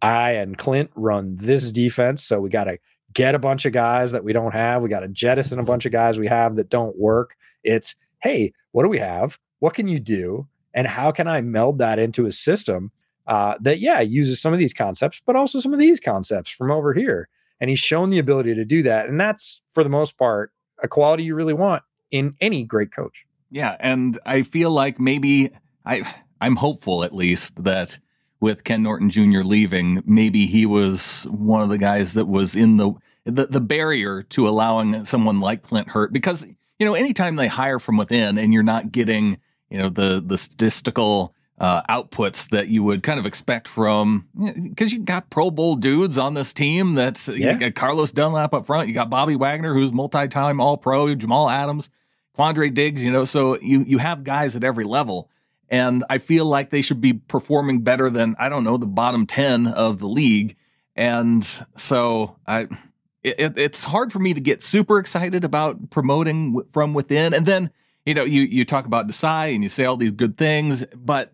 I 0.02 0.32
and 0.32 0.58
Clint 0.58 0.90
run 0.96 1.36
this 1.38 1.72
defense, 1.72 2.24
so 2.24 2.40
we 2.40 2.50
got 2.50 2.66
to." 2.66 2.78
Get 3.14 3.36
a 3.36 3.40
bunch 3.40 3.68
of 3.68 3.74
guys 3.74 4.12
that 4.12 4.24
we 4.24 4.34
don't 4.34 4.54
have. 4.54 4.82
We 4.82 4.90
got 4.90 5.02
to 5.02 5.08
jettison 5.08 5.60
a 5.60 5.64
bunch 5.64 5.86
of 5.86 5.92
guys 5.92 6.18
we 6.18 6.26
have 6.26 6.56
that 6.56 6.70
don't 6.70 6.98
work. 6.98 7.36
It's 7.64 7.94
hey, 8.24 8.54
what 8.72 8.82
do 8.82 8.90
we 8.90 8.98
have? 8.98 9.38
What 9.60 9.76
can 9.76 9.88
you 9.88 10.00
do? 10.00 10.48
And 10.74 10.88
how 10.88 11.12
can 11.12 11.28
I 11.28 11.42
meld 11.42 11.78
that 11.78 12.00
into 12.00 12.26
a 12.26 12.32
system 12.32 12.92
uh, 13.28 13.56
that, 13.62 13.80
yeah, 13.80 14.02
uses 14.02 14.42
some 14.42 14.54
of 14.54 14.60
these 14.60 14.74
concepts, 14.74 15.22
but 15.26 15.36
also 15.36 15.60
some 15.60 15.74
of 15.74 15.80
these 15.80 16.00
concepts 16.00 16.50
from 16.50 16.72
over 16.72 16.94
here? 16.94 17.30
And 17.64 17.70
he's 17.70 17.80
shown 17.80 18.10
the 18.10 18.20
ability 18.20 18.56
to 18.56 18.66
do 18.66 18.84
that. 18.84 19.08
And 19.08 19.18
that's, 19.18 19.62
for 19.70 19.86
the 19.86 19.90
most 19.90 20.18
part, 20.18 20.52
a 20.84 20.88
quality 20.90 21.24
you 21.24 21.34
really 21.34 21.54
want 21.54 21.82
in 22.12 22.36
any 22.42 22.66
great 22.66 22.94
coach. 22.94 23.26
Yeah. 23.52 23.78
And 23.80 24.20
I 24.26 24.44
feel 24.44 24.70
like 24.70 25.00
maybe 25.00 25.50
I, 25.86 26.04
I'm 26.42 26.58
hopeful 26.58 27.06
at 27.06 27.16
least 27.16 27.64
that 27.64 28.00
with 28.42 28.66
Ken 28.66 28.84
Norton 28.84 29.10
Jr. 29.10 29.44
leaving, 29.44 30.04
maybe 30.06 30.46
he 30.46 30.66
was 30.66 31.26
one 31.32 31.62
of 31.62 31.70
the 31.70 31.78
guys 31.78 32.16
that 32.16 32.26
was 32.26 32.54
in 32.54 32.76
the 32.76 32.92
the, 33.24 33.46
the 33.46 33.62
barrier 33.62 34.24
to 34.24 34.46
allowing 34.46 35.06
someone 35.06 35.40
like 35.40 35.64
Clint 35.64 35.88
Hurt 35.88 36.12
because 36.12 36.46
you 36.80 36.86
know, 36.86 36.96
anytime 36.96 37.38
they 37.38 37.48
hire 37.48 37.80
from 37.80 37.96
within 37.96 38.38
and 38.38 38.54
you're 38.54 38.62
not 38.62 38.92
getting, 38.92 39.38
you 39.70 39.78
know, 39.78 39.88
the 39.88 40.22
the 40.22 40.38
statistical 40.38 41.34
uh, 41.64 41.82
outputs 41.90 42.50
that 42.50 42.68
you 42.68 42.84
would 42.84 43.04
kind 43.04 43.18
of 43.18 43.26
expect 43.26 43.70
from 43.70 44.28
because 44.62 44.92
you, 44.92 45.00
got 45.00 45.30
Pro 45.30 45.50
Bowl 45.50 45.78
dudes 45.78 46.18
on 46.18 46.34
this 46.34 46.52
team. 46.52 46.94
That's 46.94 47.30
yeah. 47.30 47.54
you 47.54 47.60
got 47.60 47.74
Carlos 47.74 48.12
Dunlap 48.12 48.54
up 48.54 48.66
front. 48.66 48.90
You 48.90 48.94
got 48.94 49.10
Bobby 49.10 49.38
Wagner, 49.38 49.74
who's 49.74 49.94
multi-time 49.94 50.60
All 50.60 50.76
Pro. 50.76 51.16
Jamal 51.16 51.50
Adams, 51.50 51.90
Quandre 52.38 52.74
Diggs. 52.74 53.02
You 53.02 53.14
know, 53.14 53.24
so 53.24 53.58
you 53.62 53.84
you 53.84 53.98
have 53.98 54.26
guys 54.26 54.58
at 54.58 54.66
every 54.66 54.84
level, 54.84 55.30
and 55.70 56.04
I 56.10 56.18
feel 56.18 56.44
like 56.44 56.70
they 56.70 56.82
should 56.82 57.00
be 57.00 57.14
performing 57.14 57.80
better 57.80 58.10
than 58.10 58.36
I 58.38 58.50
don't 58.50 58.66
know 58.66 58.76
the 58.76 58.86
bottom 58.86 59.26
ten 59.26 59.68
of 59.68 60.00
the 60.00 60.08
league. 60.08 60.58
And 60.98 61.46
so 61.78 62.36
I 62.46 62.68
it, 63.24 63.58
it's 63.58 63.86
hard 63.86 64.12
for 64.12 64.20
me 64.20 64.34
to 64.34 64.42
get 64.42 64.62
super 64.62 65.00
excited 65.00 65.46
about 65.46 65.92
promoting 65.92 66.62
from 66.74 66.94
within. 66.94 67.34
And 67.34 67.46
then, 67.46 67.72
you 68.06 68.14
know, 68.14 68.26
you 68.26 68.42
you 68.42 68.66
talk 68.66 68.86
about 68.86 69.08
Desai 69.08 69.56
and 69.56 69.64
you 69.64 69.70
say 69.70 69.86
all 69.86 69.96
these 69.96 70.12
good 70.12 70.38
things, 70.38 70.84
but 70.94 71.32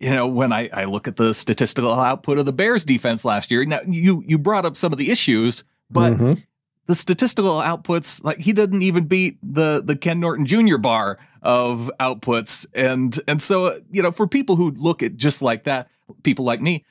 you 0.00 0.10
know, 0.10 0.26
when 0.26 0.52
I, 0.52 0.70
I 0.72 0.84
look 0.84 1.06
at 1.06 1.16
the 1.16 1.34
statistical 1.34 1.92
output 1.92 2.38
of 2.38 2.46
the 2.46 2.52
Bears 2.52 2.84
defense 2.84 3.24
last 3.24 3.50
year, 3.50 3.64
now 3.66 3.80
you 3.86 4.24
you 4.26 4.38
brought 4.38 4.64
up 4.64 4.76
some 4.76 4.92
of 4.92 4.98
the 4.98 5.10
issues, 5.10 5.62
but 5.90 6.14
mm-hmm. 6.14 6.40
the 6.86 6.94
statistical 6.94 7.60
outputs, 7.60 8.24
like 8.24 8.38
he 8.38 8.52
didn't 8.54 8.82
even 8.82 9.04
beat 9.04 9.38
the 9.42 9.82
the 9.84 9.94
Ken 9.94 10.18
Norton 10.18 10.46
Jr. 10.46 10.78
bar 10.78 11.18
of 11.42 11.90
outputs. 12.00 12.66
And 12.74 13.20
and 13.28 13.42
so, 13.42 13.78
you 13.90 14.02
know, 14.02 14.10
for 14.10 14.26
people 14.26 14.56
who 14.56 14.70
look 14.70 15.02
at 15.02 15.16
just 15.16 15.42
like 15.42 15.64
that, 15.64 15.88
people 16.22 16.46
like 16.46 16.62
me, 16.62 16.84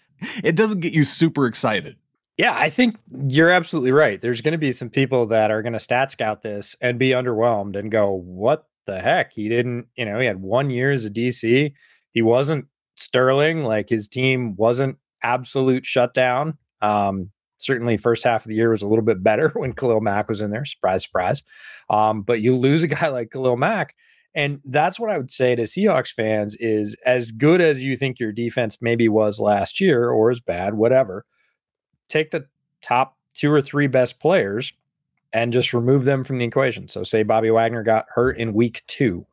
it 0.43 0.55
doesn't 0.55 0.79
get 0.79 0.93
you 0.93 1.03
super 1.03 1.47
excited. 1.47 1.95
Yeah, 2.37 2.53
I 2.55 2.69
think 2.69 2.97
you're 3.27 3.49
absolutely 3.49 3.91
right. 3.91 4.21
There's 4.21 4.39
going 4.39 4.53
to 4.53 4.57
be 4.59 4.71
some 4.71 4.89
people 4.89 5.25
that 5.25 5.51
are 5.51 5.61
going 5.61 5.73
to 5.73 5.79
stat 5.79 6.11
scout 6.11 6.41
this 6.41 6.75
and 6.79 6.97
be 6.97 7.09
underwhelmed 7.09 7.75
and 7.75 7.91
go, 7.91 8.11
"What 8.11 8.67
the 8.85 9.01
heck? 9.01 9.33
He 9.33 9.49
didn't, 9.49 9.87
you 9.97 10.05
know, 10.05 10.19
he 10.19 10.25
had 10.25 10.41
1 10.41 10.69
year 10.69 10.91
as 10.91 11.05
a 11.05 11.09
DC. 11.09 11.73
He 12.11 12.21
wasn't 12.21 12.65
sterling, 12.99 13.63
like 13.63 13.89
his 13.89 14.07
team 14.07 14.55
wasn't 14.55 14.97
absolute 15.23 15.85
shutdown. 15.85 16.57
Um 16.81 17.31
certainly 17.57 17.97
first 17.97 18.23
half 18.23 18.45
of 18.45 18.49
the 18.49 18.55
year 18.55 18.69
was 18.71 18.81
a 18.81 18.87
little 18.87 19.03
bit 19.03 19.21
better 19.21 19.49
when 19.55 19.73
Khalil 19.73 20.01
Mack 20.01 20.29
was 20.29 20.41
in 20.41 20.51
there. 20.51 20.65
Surprise, 20.65 21.03
surprise. 21.03 21.43
Um, 21.89 22.21
but 22.21 22.39
you 22.39 22.55
lose 22.55 22.83
a 22.83 22.87
guy 22.87 23.07
like 23.09 23.31
Khalil 23.31 23.57
Mack. 23.57 23.95
And 24.35 24.61
that's 24.63 24.99
what 24.99 25.09
I 25.09 25.17
would 25.17 25.31
say 25.31 25.55
to 25.55 25.63
Seahawks 25.63 26.11
fans 26.11 26.55
is 26.59 26.95
as 27.05 27.31
good 27.31 27.59
as 27.61 27.81
you 27.83 27.97
think 27.97 28.19
your 28.19 28.31
defense 28.31 28.77
maybe 28.79 29.09
was 29.09 29.39
last 29.39 29.81
year 29.81 30.09
or 30.09 30.29
as 30.31 30.39
bad, 30.39 30.75
whatever 30.75 31.25
take 32.09 32.31
the 32.31 32.45
top 32.81 33.15
two 33.33 33.51
or 33.51 33.61
three 33.61 33.87
best 33.87 34.19
players 34.19 34.73
and 35.33 35.53
just 35.53 35.73
remove 35.73 36.05
them 36.05 36.23
from 36.23 36.37
the 36.37 36.45
equation. 36.45 36.87
So 36.87 37.03
say 37.03 37.23
Bobby 37.23 37.51
Wagner 37.51 37.83
got 37.83 38.05
hurt 38.09 38.37
in 38.37 38.53
week 38.53 38.83
two, 38.87 39.25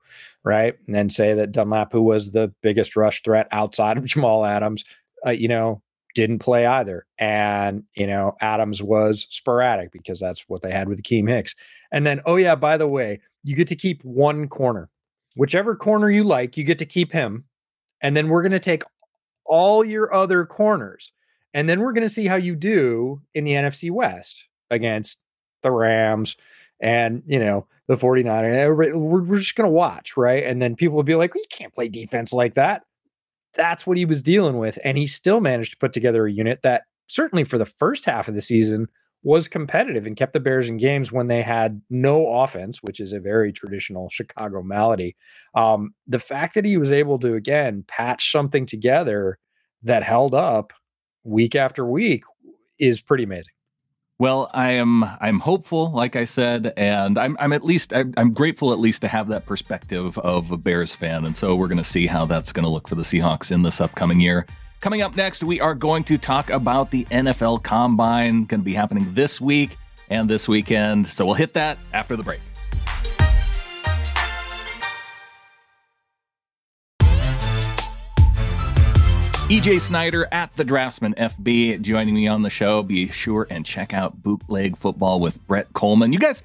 right? 0.44 0.74
And 0.86 0.94
then 0.94 1.10
say 1.10 1.34
that 1.34 1.52
Dunlap, 1.52 1.92
who 1.92 2.02
was 2.02 2.32
the 2.32 2.52
biggest 2.62 2.96
rush 2.96 3.22
threat 3.22 3.48
outside 3.50 3.96
of 3.96 4.04
Jamal 4.06 4.44
Adams, 4.44 4.84
uh, 5.26 5.30
you 5.30 5.48
know, 5.48 5.82
didn't 6.14 6.38
play 6.38 6.66
either. 6.66 7.06
And, 7.18 7.84
you 7.94 8.06
know, 8.06 8.36
Adams 8.40 8.82
was 8.82 9.26
sporadic 9.30 9.92
because 9.92 10.18
that's 10.18 10.44
what 10.48 10.62
they 10.62 10.72
had 10.72 10.88
with 10.88 11.02
Keem 11.02 11.28
Hicks. 11.28 11.54
And 11.92 12.06
then, 12.06 12.20
oh 12.24 12.36
yeah, 12.36 12.54
by 12.54 12.76
the 12.76 12.88
way, 12.88 13.20
you 13.44 13.54
get 13.54 13.68
to 13.68 13.76
keep 13.76 14.02
one 14.04 14.48
corner. 14.48 14.88
Whichever 15.36 15.76
corner 15.76 16.10
you 16.10 16.24
like, 16.24 16.56
you 16.56 16.64
get 16.64 16.78
to 16.78 16.86
keep 16.86 17.12
him. 17.12 17.44
And 18.00 18.16
then 18.16 18.28
we're 18.28 18.42
going 18.42 18.52
to 18.52 18.58
take 18.58 18.82
all 19.44 19.84
your 19.84 20.12
other 20.12 20.46
corners 20.46 21.12
and 21.56 21.66
then 21.66 21.80
we're 21.80 21.92
going 21.92 22.06
to 22.06 22.12
see 22.12 22.26
how 22.26 22.36
you 22.36 22.54
do 22.54 23.22
in 23.34 23.44
the 23.44 23.52
NFC 23.52 23.90
West 23.90 24.46
against 24.70 25.18
the 25.62 25.70
Rams 25.70 26.36
and, 26.80 27.22
you 27.26 27.38
know, 27.38 27.66
the 27.88 27.94
49ers. 27.94 28.76
We're, 28.96 29.22
we're 29.22 29.38
just 29.38 29.54
going 29.54 29.68
to 29.68 29.72
watch, 29.72 30.16
right? 30.16 30.44
And 30.44 30.60
then 30.60 30.76
people 30.76 30.96
will 30.96 31.02
be 31.02 31.14
like, 31.14 31.34
well, 31.34 31.42
you 31.42 31.56
can't 31.56 31.74
play 31.74 31.88
defense 31.88 32.32
like 32.32 32.54
that. 32.54 32.82
That's 33.54 33.86
what 33.86 33.96
he 33.96 34.04
was 34.04 34.22
dealing 34.22 34.58
with. 34.58 34.78
And 34.84 34.98
he 34.98 35.06
still 35.06 35.40
managed 35.40 35.72
to 35.72 35.78
put 35.78 35.92
together 35.92 36.26
a 36.26 36.32
unit 36.32 36.60
that 36.62 36.82
certainly 37.06 37.44
for 37.44 37.58
the 37.58 37.64
first 37.64 38.04
half 38.04 38.28
of 38.28 38.34
the 38.34 38.42
season 38.42 38.88
was 39.22 39.48
competitive 39.48 40.06
and 40.06 40.16
kept 40.16 40.34
the 40.34 40.40
Bears 40.40 40.68
in 40.68 40.76
games 40.76 41.10
when 41.10 41.26
they 41.26 41.42
had 41.42 41.80
no 41.90 42.28
offense, 42.42 42.78
which 42.82 43.00
is 43.00 43.12
a 43.12 43.18
very 43.18 43.52
traditional 43.52 44.08
Chicago 44.08 44.62
malady. 44.62 45.16
Um, 45.54 45.94
the 46.06 46.18
fact 46.20 46.54
that 46.54 46.64
he 46.64 46.76
was 46.76 46.92
able 46.92 47.18
to, 47.20 47.34
again, 47.34 47.84
patch 47.88 48.30
something 48.30 48.66
together 48.66 49.38
that 49.82 50.04
held 50.04 50.34
up 50.34 50.72
week 51.24 51.56
after 51.56 51.84
week 51.84 52.22
is 52.78 53.00
pretty 53.00 53.24
amazing. 53.24 53.55
Well, 54.18 54.50
I 54.54 54.72
am 54.72 55.04
I'm 55.20 55.40
hopeful, 55.40 55.90
like 55.90 56.16
I 56.16 56.24
said, 56.24 56.72
and 56.78 57.18
I'm 57.18 57.36
I'm 57.38 57.52
at 57.52 57.62
least 57.64 57.92
I'm, 57.92 58.14
I'm 58.16 58.32
grateful 58.32 58.72
at 58.72 58.78
least 58.78 59.02
to 59.02 59.08
have 59.08 59.28
that 59.28 59.44
perspective 59.44 60.16
of 60.18 60.50
a 60.50 60.56
Bears 60.56 60.94
fan, 60.94 61.26
and 61.26 61.36
so 61.36 61.54
we're 61.54 61.68
going 61.68 61.76
to 61.76 61.84
see 61.84 62.06
how 62.06 62.24
that's 62.24 62.50
going 62.50 62.64
to 62.64 62.70
look 62.70 62.88
for 62.88 62.94
the 62.94 63.02
Seahawks 63.02 63.52
in 63.52 63.62
this 63.62 63.78
upcoming 63.78 64.18
year. 64.18 64.46
Coming 64.80 65.02
up 65.02 65.16
next, 65.16 65.44
we 65.44 65.60
are 65.60 65.74
going 65.74 66.02
to 66.04 66.16
talk 66.16 66.48
about 66.48 66.90
the 66.90 67.04
NFL 67.06 67.62
Combine, 67.62 68.44
going 68.44 68.60
to 68.60 68.64
be 68.64 68.74
happening 68.74 69.12
this 69.12 69.38
week. 69.40 69.76
and 70.08 70.30
this 70.30 70.48
weekend. 70.48 71.06
So 71.06 71.26
we'll 71.26 71.34
hit 71.34 71.52
that 71.54 71.78
after 71.92 72.16
the 72.16 72.22
break. 72.22 72.40
EJ 79.48 79.80
Snyder 79.80 80.26
at 80.32 80.52
the 80.54 80.64
Draftsman 80.64 81.14
FB 81.14 81.80
joining 81.80 82.16
me 82.16 82.26
on 82.26 82.42
the 82.42 82.50
show. 82.50 82.82
Be 82.82 83.06
sure 83.12 83.46
and 83.48 83.64
check 83.64 83.94
out 83.94 84.20
Bootleg 84.20 84.76
Football 84.76 85.20
with 85.20 85.46
Brett 85.46 85.72
Coleman. 85.72 86.12
You 86.12 86.18
guys, 86.18 86.42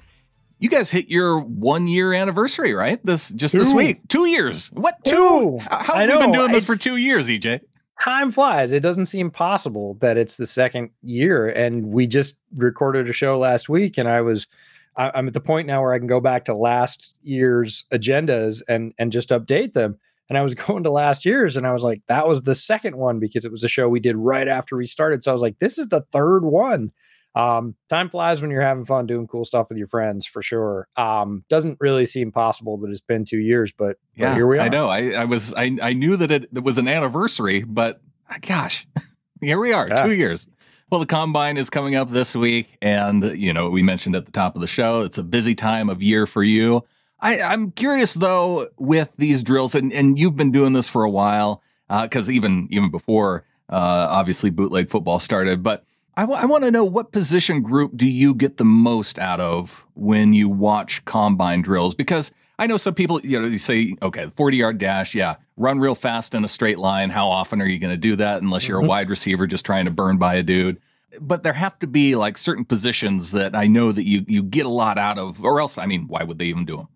you 0.60 0.68
guys 0.68 0.92
hit 0.92 1.08
your 1.08 1.40
one 1.40 1.88
year 1.88 2.12
anniversary, 2.12 2.74
right? 2.74 3.04
This 3.04 3.30
just 3.30 3.54
two. 3.54 3.58
this 3.58 3.74
week. 3.74 4.06
Two 4.06 4.26
years. 4.26 4.68
What 4.68 5.02
two? 5.04 5.16
two. 5.16 5.58
How 5.68 5.96
have 5.96 6.10
you 6.10 6.18
been 6.20 6.30
doing 6.30 6.52
this 6.52 6.58
it's, 6.58 6.66
for 6.66 6.76
two 6.76 6.96
years, 6.96 7.26
EJ? 7.26 7.62
Time 8.00 8.30
flies. 8.30 8.70
It 8.70 8.84
doesn't 8.84 9.06
seem 9.06 9.32
possible 9.32 9.94
that 9.94 10.16
it's 10.16 10.36
the 10.36 10.46
second 10.46 10.90
year. 11.02 11.48
And 11.48 11.86
we 11.86 12.06
just 12.06 12.38
recorded 12.54 13.08
a 13.08 13.12
show 13.12 13.36
last 13.36 13.68
week, 13.68 13.98
and 13.98 14.08
I 14.08 14.20
was 14.20 14.46
I'm 14.96 15.26
at 15.26 15.34
the 15.34 15.40
point 15.40 15.66
now 15.66 15.82
where 15.82 15.92
I 15.92 15.98
can 15.98 16.06
go 16.06 16.20
back 16.20 16.44
to 16.44 16.54
last 16.54 17.14
year's 17.24 17.84
agendas 17.92 18.62
and 18.68 18.94
and 18.96 19.10
just 19.10 19.30
update 19.30 19.72
them 19.72 19.98
and 20.32 20.38
I 20.38 20.42
was 20.42 20.54
going 20.66 20.84
to 20.84 20.90
last 20.90 21.26
year's 21.26 21.58
and 21.58 21.66
I 21.66 21.74
was 21.74 21.82
like, 21.82 22.00
that 22.08 22.26
was 22.26 22.42
the 22.42 22.54
second 22.54 22.96
one 22.96 23.18
because 23.18 23.44
it 23.44 23.52
was 23.52 23.62
a 23.62 23.68
show 23.68 23.86
we 23.86 24.00
did 24.00 24.16
right 24.16 24.48
after 24.48 24.78
we 24.78 24.86
started. 24.86 25.22
So 25.22 25.30
I 25.30 25.34
was 25.34 25.42
like, 25.42 25.58
this 25.58 25.76
is 25.76 25.88
the 25.88 26.00
third 26.00 26.40
one. 26.40 26.90
Um, 27.34 27.76
time 27.90 28.08
flies 28.08 28.40
when 28.40 28.50
you're 28.50 28.62
having 28.62 28.84
fun 28.84 29.06
doing 29.06 29.26
cool 29.26 29.44
stuff 29.44 29.68
with 29.68 29.76
your 29.76 29.88
friends 29.88 30.24
for 30.24 30.42
sure. 30.42 30.88
Um, 30.96 31.44
doesn't 31.50 31.76
really 31.80 32.06
seem 32.06 32.32
possible 32.32 32.78
that 32.78 32.90
it's 32.90 33.00
been 33.00 33.26
two 33.26 33.38
years, 33.40 33.72
but, 33.76 33.98
yeah, 34.14 34.30
but 34.30 34.36
here 34.36 34.46
we 34.46 34.58
are. 34.58 34.62
I 34.62 34.68
know. 34.68 34.88
I, 34.88 35.10
I 35.10 35.24
was 35.26 35.52
I, 35.52 35.76
I 35.82 35.92
knew 35.92 36.16
that 36.16 36.30
it, 36.30 36.48
it 36.54 36.62
was 36.62 36.78
an 36.78 36.88
anniversary, 36.88 37.62
but 37.62 38.00
gosh, 38.40 38.86
here 39.42 39.60
we 39.60 39.72
are, 39.72 39.86
yeah. 39.88 40.02
two 40.02 40.12
years. 40.12 40.48
Well, 40.90 41.00
the 41.00 41.06
combine 41.06 41.56
is 41.56 41.70
coming 41.70 41.94
up 41.94 42.10
this 42.10 42.36
week, 42.36 42.76
and 42.82 43.38
you 43.38 43.52
know 43.54 43.70
we 43.70 43.82
mentioned 43.82 44.14
at 44.14 44.26
the 44.26 44.32
top 44.32 44.54
of 44.54 44.60
the 44.60 44.66
show, 44.66 45.00
it's 45.00 45.16
a 45.16 45.22
busy 45.22 45.54
time 45.54 45.88
of 45.88 46.02
year 46.02 46.26
for 46.26 46.42
you. 46.42 46.84
I, 47.22 47.54
am 47.54 47.70
curious 47.70 48.14
though 48.14 48.68
with 48.78 49.12
these 49.16 49.42
drills, 49.42 49.74
and, 49.74 49.92
and 49.92 50.18
you've 50.18 50.36
been 50.36 50.50
doing 50.50 50.72
this 50.72 50.88
for 50.88 51.04
a 51.04 51.10
while, 51.10 51.62
because 51.88 52.28
uh, 52.28 52.32
even 52.32 52.68
even 52.70 52.90
before 52.90 53.44
uh, 53.70 54.08
obviously 54.10 54.50
bootleg 54.50 54.90
football 54.90 55.20
started. 55.20 55.62
But 55.62 55.84
I, 56.16 56.22
w- 56.22 56.38
I 56.38 56.44
want 56.44 56.64
to 56.64 56.70
know 56.70 56.84
what 56.84 57.12
position 57.12 57.62
group 57.62 57.92
do 57.96 58.08
you 58.08 58.34
get 58.34 58.56
the 58.56 58.64
most 58.64 59.18
out 59.18 59.40
of 59.40 59.86
when 59.94 60.32
you 60.32 60.48
watch 60.48 61.04
combine 61.04 61.62
drills? 61.62 61.94
Because 61.94 62.32
I 62.58 62.66
know 62.66 62.76
some 62.76 62.94
people, 62.94 63.20
you 63.20 63.40
know, 63.40 63.46
you 63.46 63.58
say, 63.58 63.96
okay, 64.02 64.30
40 64.36 64.56
yard 64.56 64.78
dash, 64.78 65.14
yeah, 65.14 65.36
run 65.56 65.78
real 65.78 65.94
fast 65.94 66.34
in 66.34 66.44
a 66.44 66.48
straight 66.48 66.78
line. 66.78 67.08
How 67.08 67.28
often 67.28 67.62
are 67.62 67.66
you 67.66 67.78
going 67.78 67.92
to 67.92 67.96
do 67.96 68.16
that 68.16 68.42
unless 68.42 68.68
you're 68.68 68.78
mm-hmm. 68.78 68.86
a 68.86 68.90
wide 68.90 69.10
receiver 69.10 69.46
just 69.46 69.64
trying 69.64 69.84
to 69.84 69.90
burn 69.90 70.18
by 70.18 70.34
a 70.34 70.42
dude? 70.42 70.80
But 71.20 71.42
there 71.42 71.52
have 71.52 71.78
to 71.80 71.86
be 71.86 72.16
like 72.16 72.36
certain 72.36 72.64
positions 72.64 73.32
that 73.32 73.54
I 73.54 73.66
know 73.66 73.92
that 73.92 74.06
you 74.06 74.24
you 74.26 74.42
get 74.42 74.66
a 74.66 74.70
lot 74.70 74.98
out 74.98 75.18
of, 75.18 75.44
or 75.44 75.60
else, 75.60 75.78
I 75.78 75.86
mean, 75.86 76.08
why 76.08 76.22
would 76.22 76.38
they 76.38 76.46
even 76.46 76.64
do 76.64 76.76
them? 76.78 76.88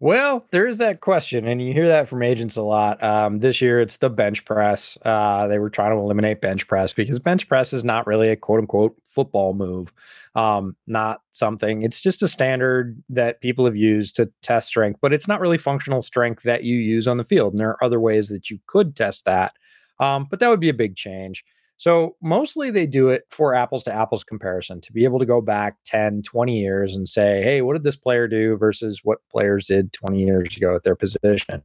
Well, 0.00 0.46
there 0.52 0.68
is 0.68 0.78
that 0.78 1.00
question, 1.00 1.48
and 1.48 1.60
you 1.60 1.72
hear 1.72 1.88
that 1.88 2.08
from 2.08 2.22
agents 2.22 2.56
a 2.56 2.62
lot. 2.62 3.02
Um, 3.02 3.40
this 3.40 3.60
year, 3.60 3.80
it's 3.80 3.96
the 3.96 4.08
bench 4.08 4.44
press. 4.44 4.96
Uh, 5.04 5.48
they 5.48 5.58
were 5.58 5.70
trying 5.70 5.90
to 5.90 5.98
eliminate 5.98 6.40
bench 6.40 6.68
press 6.68 6.92
because 6.92 7.18
bench 7.18 7.48
press 7.48 7.72
is 7.72 7.82
not 7.82 8.06
really 8.06 8.28
a 8.28 8.36
quote 8.36 8.60
unquote 8.60 8.94
football 9.04 9.54
move. 9.54 9.92
Um, 10.36 10.76
not 10.86 11.22
something, 11.32 11.82
it's 11.82 12.00
just 12.00 12.22
a 12.22 12.28
standard 12.28 13.02
that 13.08 13.40
people 13.40 13.64
have 13.64 13.74
used 13.74 14.14
to 14.16 14.30
test 14.40 14.68
strength, 14.68 15.00
but 15.02 15.12
it's 15.12 15.26
not 15.26 15.40
really 15.40 15.58
functional 15.58 16.00
strength 16.00 16.44
that 16.44 16.62
you 16.62 16.76
use 16.76 17.08
on 17.08 17.16
the 17.16 17.24
field. 17.24 17.54
And 17.54 17.58
there 17.58 17.70
are 17.70 17.84
other 17.84 17.98
ways 17.98 18.28
that 18.28 18.50
you 18.50 18.60
could 18.66 18.94
test 18.94 19.24
that. 19.24 19.54
Um, 19.98 20.28
but 20.30 20.38
that 20.38 20.48
would 20.48 20.60
be 20.60 20.68
a 20.68 20.74
big 20.74 20.94
change. 20.94 21.44
So 21.78 22.16
mostly 22.20 22.72
they 22.72 22.86
do 22.86 23.08
it 23.08 23.22
for 23.30 23.54
apples 23.54 23.84
to 23.84 23.92
apples 23.92 24.24
comparison 24.24 24.80
to 24.82 24.92
be 24.92 25.04
able 25.04 25.20
to 25.20 25.26
go 25.26 25.40
back 25.40 25.76
10, 25.86 26.22
20 26.22 26.58
years 26.58 26.94
and 26.94 27.08
say, 27.08 27.40
hey, 27.42 27.62
what 27.62 27.74
did 27.74 27.84
this 27.84 27.96
player 27.96 28.26
do 28.26 28.56
versus 28.56 29.00
what 29.04 29.18
players 29.30 29.68
did 29.68 29.92
20 29.92 30.20
years 30.20 30.56
ago 30.56 30.74
at 30.74 30.82
their 30.82 30.96
position? 30.96 31.62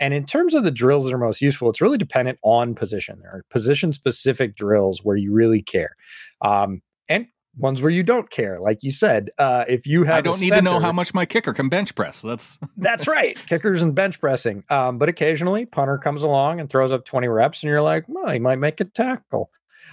And 0.00 0.12
in 0.12 0.26
terms 0.26 0.56
of 0.56 0.64
the 0.64 0.72
drills 0.72 1.04
that 1.04 1.14
are 1.14 1.18
most 1.18 1.40
useful, 1.40 1.70
it's 1.70 1.80
really 1.80 1.98
dependent 1.98 2.40
on 2.42 2.74
position. 2.74 3.20
There 3.22 3.30
are 3.30 3.44
position 3.48 3.92
specific 3.92 4.56
drills 4.56 5.04
where 5.04 5.16
you 5.16 5.32
really 5.32 5.62
care. 5.62 5.94
Um, 6.42 6.82
and 7.08 7.28
ones 7.56 7.82
where 7.82 7.90
you 7.90 8.02
don't 8.02 8.30
care. 8.30 8.60
Like 8.60 8.82
you 8.82 8.90
said, 8.90 9.30
uh, 9.38 9.64
if 9.68 9.86
you 9.86 10.04
have, 10.04 10.16
I 10.16 10.20
don't 10.20 10.40
need 10.40 10.48
center, 10.48 10.60
to 10.60 10.64
know 10.64 10.80
how 10.80 10.92
much 10.92 11.14
my 11.14 11.26
kicker 11.26 11.52
can 11.52 11.68
bench 11.68 11.94
press. 11.94 12.22
That's 12.22 12.58
that's 12.76 13.06
right, 13.06 13.38
kickers 13.46 13.82
and 13.82 13.94
bench 13.94 14.20
pressing. 14.20 14.64
Um, 14.70 14.98
but 14.98 15.08
occasionally, 15.08 15.66
punter 15.66 15.98
comes 15.98 16.22
along 16.22 16.60
and 16.60 16.68
throws 16.68 16.92
up 16.92 17.04
twenty 17.04 17.28
reps, 17.28 17.62
and 17.62 17.70
you're 17.70 17.82
like, 17.82 18.04
well, 18.08 18.30
he 18.30 18.38
might 18.38 18.58
make 18.58 18.80
a 18.80 18.84
tackle. 18.84 19.50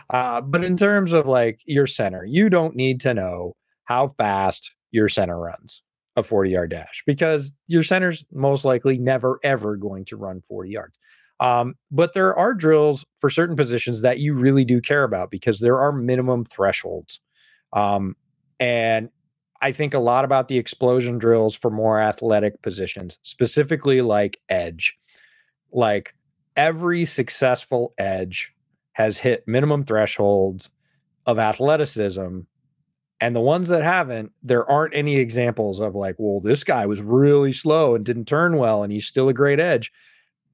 Uh, 0.10 0.42
but 0.42 0.64
in 0.64 0.76
terms 0.76 1.14
of 1.14 1.26
like 1.26 1.62
your 1.66 1.88
center, 1.88 2.26
you 2.26 2.50
don't 2.50 2.76
need 2.76 3.02
to 3.02 3.14
know 3.14 3.56
how 3.86 4.08
fast 4.08 4.74
your 4.92 5.08
center 5.10 5.40
runs 5.40 5.82
a 6.18 6.24
40 6.24 6.50
yard 6.50 6.72
dash 6.72 7.04
because 7.06 7.54
your 7.68 7.84
center's 7.84 8.26
most 8.32 8.66
likely 8.66 8.98
never 8.98 9.40
ever 9.44 9.78
going 9.78 10.06
to 10.06 10.18
run 10.18 10.42
40 10.42 10.70
yards. 10.70 10.98
Um, 11.40 11.76
but 11.90 12.14
there 12.14 12.36
are 12.38 12.54
drills 12.54 13.06
for 13.16 13.30
certain 13.30 13.56
positions 13.56 14.02
that 14.02 14.20
you 14.20 14.34
really 14.34 14.64
do 14.64 14.80
care 14.80 15.04
about 15.04 15.32
because 15.32 15.60
there 15.60 15.80
are 15.80 15.92
minimum 15.92 16.46
thresholds 16.46 17.22
um, 17.74 18.16
and 18.60 19.10
I 19.62 19.72
think 19.72 19.94
a 19.94 20.00
lot 20.00 20.26
about 20.26 20.48
the 20.48 20.58
explosion 20.58 21.20
drills 21.20 21.56
for 21.56 21.70
more 21.70 22.02
athletic 22.02 22.62
positions, 22.62 23.20
specifically 23.22 24.02
like 24.02 24.40
edge. 24.50 24.98
Like 25.72 26.16
every 26.56 27.06
successful 27.06 27.94
edge 27.98 28.52
has 28.94 29.18
hit 29.18 29.48
minimum 29.48 29.84
thresholds 29.84 30.72
of 31.26 31.40
athleticism. 31.40 32.40
And 33.20 33.36
the 33.36 33.40
ones 33.40 33.70
that 33.70 33.84
haven't, 33.84 34.32
there 34.42 34.70
aren't 34.70 34.96
any 34.96 35.18
examples 35.18 35.80
of 35.80 35.96
like, 35.96 36.16
well, 36.18 36.40
this 36.40 36.64
guy 36.64 36.88
was 36.88 37.02
really 37.02 37.54
slow 37.54 37.94
and 37.94 38.04
didn't 38.04 38.26
turn 38.26 38.58
well 38.58 38.84
and 38.84 38.92
he's 38.92 39.06
still 39.06 39.30
a 39.30 39.34
great 39.34 39.60
edge. 39.60 39.92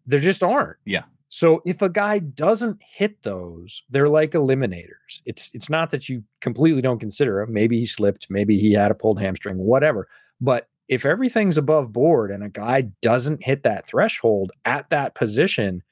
There 0.06 0.20
just 0.20 0.44
aren't. 0.44 0.78
Yeah. 0.86 1.04
So 1.30 1.62
if 1.66 1.82
a 1.82 1.90
guy 1.90 2.20
doesn't 2.20 2.80
hit 2.82 3.24
those, 3.24 3.84
they're 3.90 4.10
like 4.10 4.32
eliminators. 4.32 5.22
It's 5.26 5.52
it's 5.54 5.70
not 5.70 5.92
that 5.92 6.08
you 6.08 6.24
completely 6.40 6.82
don't 6.82 7.00
consider 7.00 7.42
him. 7.42 7.54
Maybe 7.54 7.80
he 7.80 7.86
slipped, 7.86 8.28
maybe 8.30 8.60
he 8.60 8.74
had 8.74 8.92
a 8.92 8.96
pulled 8.96 9.20
hamstring, 9.20 9.58
whatever. 9.58 10.08
But 10.40 10.70
if 10.88 11.06
everything's 11.06 11.58
above 11.58 11.92
board 11.92 12.32
and 12.32 12.44
a 12.44 12.50
guy 12.50 12.90
doesn't 13.02 13.44
hit 13.44 13.64
that 13.64 13.86
threshold 13.86 14.52
at 14.64 14.90
that 14.90 15.16
position, 15.16 15.84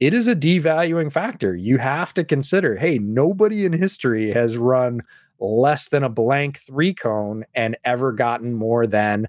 it 0.00 0.14
is 0.14 0.26
a 0.26 0.34
devaluing 0.34 1.12
factor. 1.12 1.54
You 1.54 1.78
have 1.78 2.12
to 2.14 2.24
consider, 2.24 2.76
hey, 2.76 2.98
nobody 2.98 3.64
in 3.64 3.72
history 3.72 4.32
has 4.32 4.56
run 4.56 5.02
less 5.38 5.88
than 5.88 6.02
a 6.02 6.08
blank 6.08 6.58
three 6.58 6.92
cone 6.92 7.44
and 7.54 7.76
ever 7.84 8.12
gotten 8.12 8.54
more 8.54 8.86
than 8.86 9.28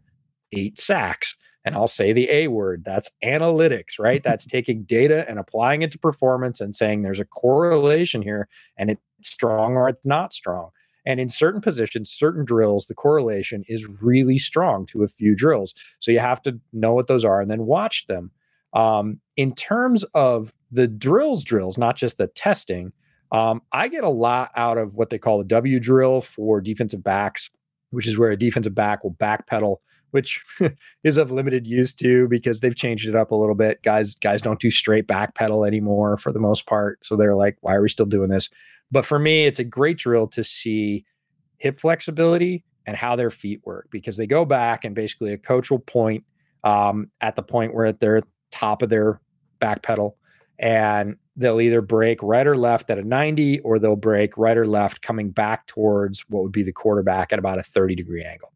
eight 0.52 0.80
sacks 0.80 1.36
and 1.64 1.76
I'll 1.76 1.88
say 1.88 2.14
the 2.14 2.30
A 2.30 2.48
word. 2.48 2.84
That's 2.86 3.12
analytics, 3.24 4.00
right? 4.00 4.24
That's 4.24 4.46
taking 4.48 4.84
data 4.84 5.26
and 5.30 5.40
applying 5.40 5.82
it 5.82 5.92
to 5.92 6.00
performance 6.00 6.62
and 6.62 6.76
saying 6.76 7.02
there's 7.02 7.20
a 7.20 7.26
correlation 7.26 8.22
here 8.22 8.48
and 8.78 8.90
it's 8.90 9.02
strong 9.22 9.76
or 9.76 9.90
it's 9.90 10.06
not 10.06 10.34
strong. 10.34 10.70
And 11.06 11.20
in 11.20 11.30
certain 11.30 11.62
positions, 11.62 12.12
certain 12.12 12.46
drills, 12.46 12.86
the 12.86 12.94
correlation 12.94 13.64
is 13.68 13.88
really 14.02 14.38
strong 14.38 14.86
to 14.88 15.04
a 15.04 15.08
few 15.08 15.36
drills. 15.36 15.74
So 16.00 16.12
you 16.12 16.20
have 16.20 16.42
to 16.44 16.60
know 16.74 16.94
what 16.94 17.08
those 17.08 17.26
are 17.26 17.42
and 17.42 17.50
then 17.50 17.66
watch 17.66 18.06
them. 18.08 18.32
Um, 18.74 19.20
in 19.36 19.54
terms 19.56 20.04
of 20.14 20.54
the 20.72 20.88
drills, 20.88 21.44
drills, 21.44 21.78
not 21.78 21.98
just 21.98 22.18
the 22.18 22.28
testing, 22.28 22.94
um, 23.32 23.62
I 23.72 23.88
get 23.88 24.04
a 24.04 24.10
lot 24.10 24.52
out 24.56 24.78
of 24.78 24.96
what 24.96 25.10
they 25.10 25.18
call 25.18 25.42
a 25.42 25.46
W 25.46 25.80
drill 25.80 26.22
for 26.22 26.62
defensive 26.62 27.04
backs, 27.04 27.50
which 27.90 28.08
is 28.08 28.18
where 28.18 28.32
a 28.32 28.38
defensive 28.38 28.76
back 28.76 29.04
will 29.04 29.14
backpedal 29.14 29.78
which 30.12 30.44
is 31.04 31.18
of 31.18 31.32
limited 31.32 31.66
use 31.66 31.94
too 31.94 32.28
because 32.28 32.60
they've 32.60 32.76
changed 32.76 33.08
it 33.08 33.16
up 33.16 33.32
a 33.32 33.36
little 33.36 33.56
bit. 33.56 33.82
Guys, 33.84 34.16
guys 34.16 34.42
don't 34.42 34.60
do 34.60 34.72
straight 34.72 35.08
back 35.08 35.36
pedal 35.36 35.66
anymore 35.66 36.18
for 36.18 36.32
the 36.32 36.40
most 36.40 36.66
part. 36.66 37.06
So 37.06 37.16
they're 37.16 37.36
like, 37.36 37.58
why 37.62 37.76
are 37.76 37.82
we 37.82 37.90
still 37.90 38.06
doing 38.06 38.30
this? 38.30 38.50
But 38.92 39.06
for 39.06 39.20
me, 39.20 39.46
it's 39.46 39.60
a 39.60 39.64
great 39.64 39.98
drill 39.98 40.28
to 40.28 40.44
see 40.44 41.06
hip 41.58 41.78
flexibility 41.78 42.64
and 42.86 42.98
how 42.98 43.16
their 43.16 43.30
feet 43.30 43.62
work 43.64 43.88
because 43.92 44.18
they 44.18 44.28
go 44.28 44.46
back 44.46 44.84
and 44.84 44.96
basically 44.96 45.34
a 45.34 45.38
coach 45.38 45.70
will 45.70 45.80
point 45.80 46.24
um, 46.64 47.10
at 47.22 47.36
the 47.36 47.44
point 47.44 47.74
where 47.74 47.92
they're 47.92 48.24
top 48.52 48.82
of 48.82 48.90
their 48.90 49.22
back 49.60 49.82
pedal 49.82 50.18
and 50.60 51.16
they'll 51.36 51.62
either 51.62 51.82
break 51.82 52.22
right 52.22 52.46
or 52.46 52.58
left 52.58 52.90
at 52.90 53.00
a 53.00 53.04
90 53.04 53.60
or 53.62 53.80
they'll 53.80 53.96
break 53.96 54.38
right 54.38 54.58
or 54.58 54.68
left 54.68 55.02
coming 55.02 55.32
back 55.32 55.66
towards 55.68 56.22
what 56.30 56.44
would 56.44 56.52
be 56.52 56.64
the 56.64 56.72
quarterback 56.72 57.32
at 57.32 57.40
about 57.40 57.58
a 57.58 57.64
30 57.64 57.96
degree 57.96 58.24
angle. 58.24 58.51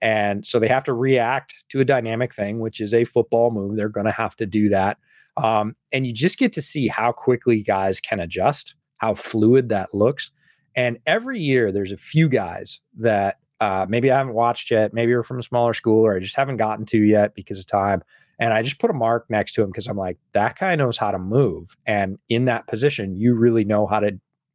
And 0.00 0.46
so 0.46 0.58
they 0.58 0.68
have 0.68 0.84
to 0.84 0.92
react 0.92 1.54
to 1.70 1.80
a 1.80 1.84
dynamic 1.84 2.34
thing, 2.34 2.60
which 2.60 2.80
is 2.80 2.94
a 2.94 3.04
football 3.04 3.50
move. 3.50 3.76
They're 3.76 3.88
going 3.88 4.06
to 4.06 4.12
have 4.12 4.36
to 4.36 4.46
do 4.46 4.68
that. 4.68 4.98
Um, 5.36 5.76
and 5.92 6.06
you 6.06 6.12
just 6.12 6.38
get 6.38 6.52
to 6.54 6.62
see 6.62 6.88
how 6.88 7.12
quickly 7.12 7.62
guys 7.62 8.00
can 8.00 8.20
adjust, 8.20 8.74
how 8.98 9.14
fluid 9.14 9.68
that 9.68 9.94
looks. 9.94 10.30
And 10.74 10.98
every 11.06 11.40
year, 11.40 11.72
there's 11.72 11.92
a 11.92 11.96
few 11.96 12.28
guys 12.28 12.80
that 12.98 13.38
uh, 13.60 13.86
maybe 13.88 14.10
I 14.10 14.18
haven't 14.18 14.34
watched 14.34 14.70
yet. 14.70 14.94
Maybe 14.94 15.10
you're 15.10 15.24
from 15.24 15.38
a 15.38 15.42
smaller 15.42 15.74
school 15.74 16.04
or 16.04 16.16
I 16.16 16.20
just 16.20 16.36
haven't 16.36 16.58
gotten 16.58 16.86
to 16.86 16.98
yet 16.98 17.34
because 17.34 17.58
of 17.58 17.66
time. 17.66 18.02
And 18.38 18.52
I 18.52 18.62
just 18.62 18.78
put 18.78 18.90
a 18.90 18.94
mark 18.94 19.26
next 19.28 19.54
to 19.54 19.62
him 19.62 19.68
because 19.68 19.88
I'm 19.88 19.96
like, 19.96 20.18
that 20.32 20.58
guy 20.58 20.76
knows 20.76 20.96
how 20.96 21.10
to 21.10 21.18
move. 21.18 21.76
And 21.86 22.18
in 22.28 22.44
that 22.44 22.68
position, 22.68 23.16
you 23.16 23.34
really 23.34 23.64
know 23.64 23.86
how 23.86 23.98
to, 23.98 24.12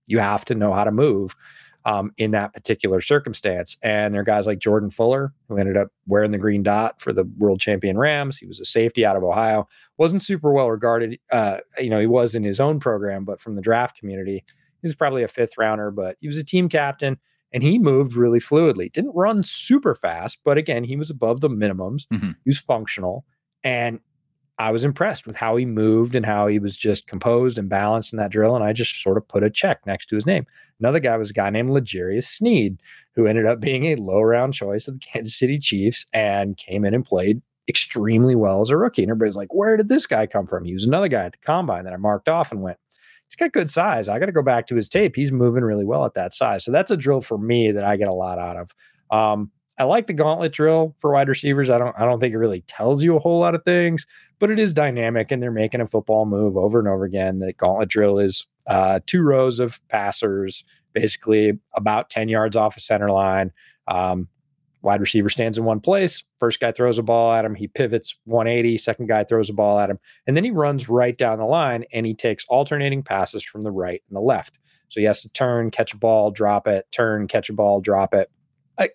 you 0.07 0.19
have 0.19 0.45
to 0.45 0.55
know 0.55 0.71
how 0.73 0.85
to 0.85 0.91
move. 0.91 1.35
Um, 1.85 2.11
in 2.17 2.31
that 2.31 2.53
particular 2.53 3.01
circumstance. 3.01 3.77
And 3.81 4.13
there 4.13 4.21
are 4.21 4.25
guys 4.25 4.47
like 4.47 4.59
Jordan 4.59 4.89
Fuller, 4.89 5.33
who 5.49 5.57
ended 5.57 5.77
up 5.77 5.89
wearing 6.07 6.31
the 6.31 6.37
green 6.37 6.63
dot 6.63 7.01
for 7.01 7.13
the 7.13 7.25
world 7.37 7.59
champion 7.59 7.97
Rams. 7.97 8.37
He 8.37 8.45
was 8.45 8.59
a 8.59 8.65
safety 8.65 9.05
out 9.05 9.15
of 9.15 9.23
Ohio, 9.23 9.67
wasn't 9.97 10.21
super 10.21 10.51
well 10.51 10.69
regarded. 10.69 11.19
Uh, 11.31 11.57
you 11.77 11.89
know, 11.89 11.99
he 11.99 12.07
was 12.07 12.35
in 12.35 12.43
his 12.43 12.59
own 12.59 12.79
program, 12.79 13.25
but 13.25 13.41
from 13.41 13.55
the 13.55 13.61
draft 13.61 13.97
community, 13.97 14.43
he 14.47 14.87
was 14.87 14.95
probably 14.95 15.23
a 15.23 15.27
fifth 15.27 15.57
rounder, 15.57 15.91
but 15.91 16.17
he 16.19 16.27
was 16.27 16.37
a 16.37 16.43
team 16.43 16.69
captain 16.69 17.17
and 17.51 17.63
he 17.63 17.77
moved 17.77 18.15
really 18.15 18.39
fluidly. 18.39 18.91
Didn't 18.91 19.13
run 19.13 19.43
super 19.43 19.93
fast, 19.93 20.39
but 20.43 20.57
again, 20.57 20.83
he 20.83 20.95
was 20.95 21.09
above 21.09 21.41
the 21.41 21.49
minimums. 21.49 22.07
Mm-hmm. 22.11 22.31
He 22.43 22.49
was 22.49 22.59
functional. 22.59 23.25
And 23.63 23.99
I 24.59 24.71
was 24.71 24.85
impressed 24.85 25.25
with 25.25 25.35
how 25.35 25.55
he 25.55 25.65
moved 25.65 26.15
and 26.15 26.25
how 26.25 26.47
he 26.47 26.59
was 26.59 26.77
just 26.77 27.07
composed 27.07 27.57
and 27.57 27.69
balanced 27.69 28.13
in 28.13 28.17
that 28.17 28.31
drill. 28.31 28.55
And 28.55 28.63
I 28.63 28.71
just 28.71 29.01
sort 29.01 29.17
of 29.17 29.27
put 29.27 29.43
a 29.43 29.49
check 29.49 29.85
next 29.85 30.07
to 30.07 30.15
his 30.15 30.25
name. 30.25 30.45
Another 30.79 30.99
guy 30.99 31.17
was 31.17 31.31
a 31.31 31.33
guy 31.33 31.49
named 31.49 31.71
L'Jarius 31.71 32.25
Sneed, 32.25 32.79
who 33.15 33.25
ended 33.25 33.45
up 33.45 33.59
being 33.59 33.85
a 33.85 33.95
low 33.95 34.21
round 34.21 34.53
choice 34.53 34.87
of 34.87 34.95
the 34.95 34.99
Kansas 35.11 35.37
City 35.37 35.57
Chiefs 35.57 36.05
and 36.13 36.57
came 36.57 36.85
in 36.85 36.93
and 36.93 37.05
played 37.05 37.41
extremely 37.67 38.35
well 38.35 38.61
as 38.61 38.69
a 38.69 38.77
rookie. 38.77 39.03
And 39.03 39.09
everybody's 39.09 39.37
like, 39.37 39.53
where 39.53 39.77
did 39.77 39.87
this 39.87 40.05
guy 40.05 40.27
come 40.27 40.47
from? 40.47 40.65
He 40.65 40.73
was 40.73 40.85
another 40.85 41.07
guy 41.07 41.25
at 41.25 41.31
the 41.31 41.37
combine 41.39 41.85
that 41.85 41.93
I 41.93 41.97
marked 41.97 42.29
off 42.29 42.51
and 42.51 42.61
went, 42.61 42.77
he's 43.27 43.35
got 43.35 43.53
good 43.53 43.71
size. 43.71 44.09
I 44.09 44.19
got 44.19 44.27
to 44.27 44.31
go 44.31 44.43
back 44.43 44.67
to 44.67 44.75
his 44.75 44.89
tape. 44.89 45.15
He's 45.15 45.31
moving 45.31 45.63
really 45.63 45.85
well 45.85 46.05
at 46.05 46.13
that 46.13 46.33
size. 46.33 46.63
So 46.63 46.71
that's 46.71 46.91
a 46.91 46.97
drill 46.97 47.21
for 47.21 47.37
me 47.37 47.71
that 47.71 47.83
I 47.83 47.95
get 47.95 48.09
a 48.09 48.13
lot 48.13 48.37
out 48.37 48.57
of. 48.57 48.71
Um, 49.09 49.51
I 49.79 49.85
like 49.85 50.05
the 50.07 50.13
gauntlet 50.13 50.53
drill 50.53 50.95
for 50.99 51.13
wide 51.13 51.29
receivers. 51.29 51.69
I 51.69 51.77
don't 51.77 51.95
I 51.97 52.05
don't 52.05 52.19
think 52.19 52.33
it 52.33 52.37
really 52.37 52.61
tells 52.61 53.03
you 53.03 53.15
a 53.15 53.19
whole 53.19 53.39
lot 53.39 53.55
of 53.55 53.63
things, 53.63 54.05
but 54.39 54.51
it 54.51 54.59
is 54.59 54.73
dynamic 54.73 55.31
and 55.31 55.41
they're 55.41 55.51
making 55.51 55.81
a 55.81 55.87
football 55.87 56.25
move 56.25 56.57
over 56.57 56.79
and 56.79 56.87
over 56.87 57.05
again. 57.05 57.39
The 57.39 57.53
gauntlet 57.53 57.89
drill 57.89 58.19
is 58.19 58.47
uh, 58.67 58.99
two 59.05 59.23
rows 59.23 59.59
of 59.59 59.81
passers, 59.89 60.63
basically 60.93 61.59
about 61.75 62.09
10 62.09 62.29
yards 62.29 62.55
off 62.55 62.77
a 62.77 62.79
center 62.79 63.09
line. 63.09 63.51
Um, 63.87 64.27
wide 64.83 65.01
receiver 65.01 65.29
stands 65.29 65.57
in 65.57 65.63
one 65.63 65.79
place. 65.79 66.23
First 66.39 66.59
guy 66.59 66.71
throws 66.71 66.99
a 66.99 67.03
ball 67.03 67.33
at 67.33 67.45
him. 67.45 67.55
He 67.55 67.67
pivots 67.67 68.17
180. 68.25 68.77
Second 68.77 69.07
guy 69.07 69.23
throws 69.23 69.49
a 69.49 69.53
ball 69.53 69.79
at 69.79 69.89
him. 69.89 69.97
And 70.27 70.37
then 70.37 70.43
he 70.43 70.51
runs 70.51 70.87
right 70.87 71.17
down 71.17 71.39
the 71.39 71.45
line 71.45 71.85
and 71.91 72.05
he 72.05 72.13
takes 72.13 72.45
alternating 72.47 73.01
passes 73.01 73.43
from 73.43 73.61
the 73.63 73.71
right 73.71 74.03
and 74.07 74.15
the 74.15 74.21
left. 74.21 74.59
So 74.89 74.99
he 74.99 75.07
has 75.07 75.21
to 75.23 75.29
turn, 75.29 75.71
catch 75.71 75.93
a 75.93 75.97
ball, 75.97 76.29
drop 76.29 76.67
it, 76.67 76.85
turn, 76.91 77.27
catch 77.27 77.49
a 77.49 77.53
ball, 77.53 77.81
drop 77.81 78.13
it 78.13 78.29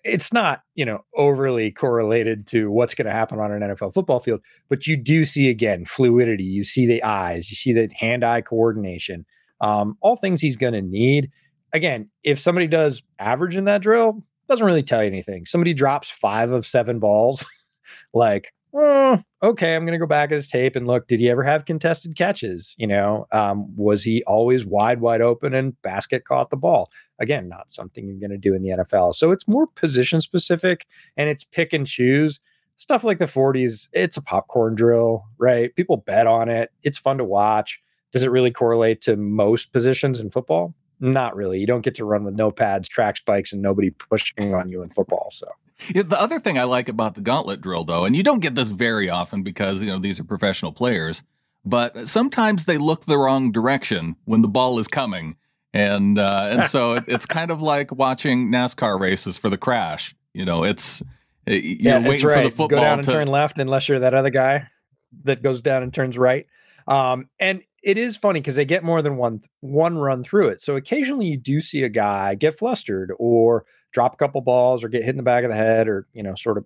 it's 0.03 0.33
not 0.33 0.63
you 0.75 0.85
know 0.85 1.03
overly 1.15 1.71
correlated 1.71 2.47
to 2.47 2.69
what's 2.69 2.93
going 2.93 3.05
to 3.05 3.11
happen 3.11 3.39
on 3.39 3.51
an 3.51 3.61
NFL 3.61 3.93
football 3.93 4.19
field, 4.19 4.41
but 4.69 4.87
you 4.87 4.97
do 4.97 5.25
see 5.25 5.49
again 5.49 5.85
fluidity. 5.85 6.43
You 6.43 6.63
see 6.63 6.85
the 6.85 7.03
eyes, 7.03 7.49
you 7.49 7.55
see 7.55 7.73
the 7.73 7.89
hand-eye 7.95 8.41
coordination, 8.41 9.25
um, 9.61 9.97
all 10.01 10.15
things 10.15 10.41
he's 10.41 10.57
going 10.57 10.73
to 10.73 10.81
need. 10.81 11.31
Again, 11.71 12.09
if 12.23 12.39
somebody 12.39 12.67
does 12.67 13.03
average 13.19 13.55
in 13.55 13.65
that 13.65 13.81
drill, 13.81 14.23
doesn't 14.47 14.65
really 14.65 14.83
tell 14.83 15.03
you 15.03 15.09
anything. 15.09 15.45
Somebody 15.45 15.73
drops 15.73 16.09
five 16.09 16.51
of 16.51 16.65
seven 16.65 16.99
balls, 16.99 17.45
like 18.13 18.51
oh, 18.73 19.17
okay, 19.41 19.75
I'm 19.75 19.85
going 19.85 19.93
to 19.93 19.99
go 19.99 20.07
back 20.07 20.31
at 20.31 20.35
his 20.35 20.47
tape 20.47 20.75
and 20.75 20.87
look. 20.87 21.07
Did 21.07 21.19
he 21.19 21.29
ever 21.29 21.43
have 21.43 21.65
contested 21.65 22.15
catches? 22.15 22.75
You 22.77 22.87
know, 22.87 23.27
um, 23.31 23.75
was 23.75 24.03
he 24.03 24.23
always 24.25 24.65
wide, 24.65 25.01
wide 25.01 25.21
open 25.21 25.53
and 25.53 25.79
basket 25.81 26.25
caught 26.25 26.49
the 26.49 26.57
ball? 26.57 26.91
Again, 27.19 27.49
not 27.49 27.71
something 27.71 28.07
you're 28.07 28.19
going 28.19 28.29
to 28.31 28.37
do 28.37 28.53
in 28.53 28.61
the 28.61 28.69
NFL. 28.69 29.15
So 29.15 29.31
it's 29.31 29.47
more 29.47 29.67
position 29.67 30.21
specific 30.21 30.85
and 31.17 31.29
it's 31.29 31.43
pick 31.43 31.73
and 31.73 31.85
choose. 31.85 32.39
Stuff 32.75 33.03
like 33.03 33.17
the 33.17 33.25
40s, 33.25 33.89
it's 33.91 34.15
a 34.15 34.21
popcorn 34.21 34.75
drill, 34.75 35.25
right? 35.37 35.75
People 35.75 35.97
bet 35.97 36.27
on 36.27 36.47
it. 36.47 36.71
It's 36.83 36.97
fun 36.97 37.17
to 37.17 37.25
watch. 37.25 37.81
Does 38.13 38.23
it 38.23 38.31
really 38.31 38.51
correlate 38.51 39.01
to 39.01 39.17
most 39.17 39.73
positions 39.73 40.19
in 40.19 40.29
football? 40.29 40.73
Not 41.01 41.35
really. 41.35 41.59
You 41.59 41.67
don't 41.67 41.81
get 41.81 41.95
to 41.95 42.05
run 42.05 42.23
with 42.23 42.35
no 42.35 42.51
pads, 42.51 42.87
track 42.87 43.17
spikes, 43.17 43.53
and 43.53 43.61
nobody 43.61 43.89
pushing 43.89 44.53
on 44.53 44.69
you 44.69 44.81
in 44.81 44.89
football. 44.89 45.27
So 45.31 45.47
the 45.93 46.17
other 46.19 46.39
thing 46.39 46.57
I 46.57 46.63
like 46.63 46.89
about 46.89 47.15
the 47.15 47.21
gauntlet 47.21 47.61
drill, 47.61 47.83
though, 47.83 48.05
and 48.05 48.15
you 48.15 48.23
don't 48.23 48.39
get 48.39 48.55
this 48.55 48.69
very 48.69 49.09
often 49.09 49.43
because 49.43 49.81
you 49.81 49.87
know 49.87 49.99
these 49.99 50.19
are 50.19 50.23
professional 50.23 50.71
players, 50.71 51.23
but 51.65 52.07
sometimes 52.07 52.65
they 52.65 52.77
look 52.77 53.05
the 53.05 53.17
wrong 53.17 53.51
direction 53.51 54.15
when 54.25 54.41
the 54.41 54.47
ball 54.47 54.79
is 54.79 54.87
coming, 54.87 55.35
and 55.73 56.19
uh, 56.19 56.47
and 56.51 56.63
so 56.63 56.93
it, 56.93 57.05
it's 57.07 57.25
kind 57.25 57.51
of 57.51 57.61
like 57.61 57.91
watching 57.91 58.49
NASCAR 58.49 58.99
races 58.99 59.37
for 59.37 59.49
the 59.49 59.57
crash. 59.57 60.15
You 60.33 60.45
know, 60.45 60.63
it's 60.63 61.01
you're 61.45 61.57
yeah, 61.57 61.99
waiting 61.99 62.27
right. 62.27 62.37
for 62.37 62.43
the 62.43 62.49
football 62.49 62.67
go 62.67 62.81
down 62.81 62.99
and 62.99 63.03
to 63.03 63.11
turn 63.11 63.27
left 63.27 63.59
unless 63.59 63.89
you're 63.89 63.99
that 63.99 64.13
other 64.13 64.29
guy 64.29 64.67
that 65.23 65.41
goes 65.41 65.61
down 65.61 65.83
and 65.83 65.93
turns 65.93 66.17
right. 66.17 66.45
Um, 66.87 67.29
and 67.39 67.61
it 67.81 67.97
is 67.97 68.17
funny 68.17 68.39
because 68.39 68.55
they 68.55 68.65
get 68.65 68.83
more 68.83 69.01
than 69.01 69.17
one 69.17 69.41
one 69.61 69.97
run 69.97 70.23
through 70.23 70.49
it. 70.49 70.61
So 70.61 70.75
occasionally 70.75 71.27
you 71.27 71.37
do 71.37 71.61
see 71.61 71.83
a 71.83 71.89
guy 71.89 72.35
get 72.35 72.57
flustered 72.57 73.11
or 73.17 73.65
drop 73.91 74.13
a 74.13 74.17
couple 74.17 74.41
balls 74.41 74.83
or 74.83 74.89
get 74.89 75.03
hit 75.03 75.11
in 75.11 75.17
the 75.17 75.23
back 75.23 75.43
of 75.43 75.49
the 75.49 75.55
head 75.55 75.87
or 75.87 76.07
you 76.13 76.23
know 76.23 76.35
sort 76.35 76.57
of 76.57 76.65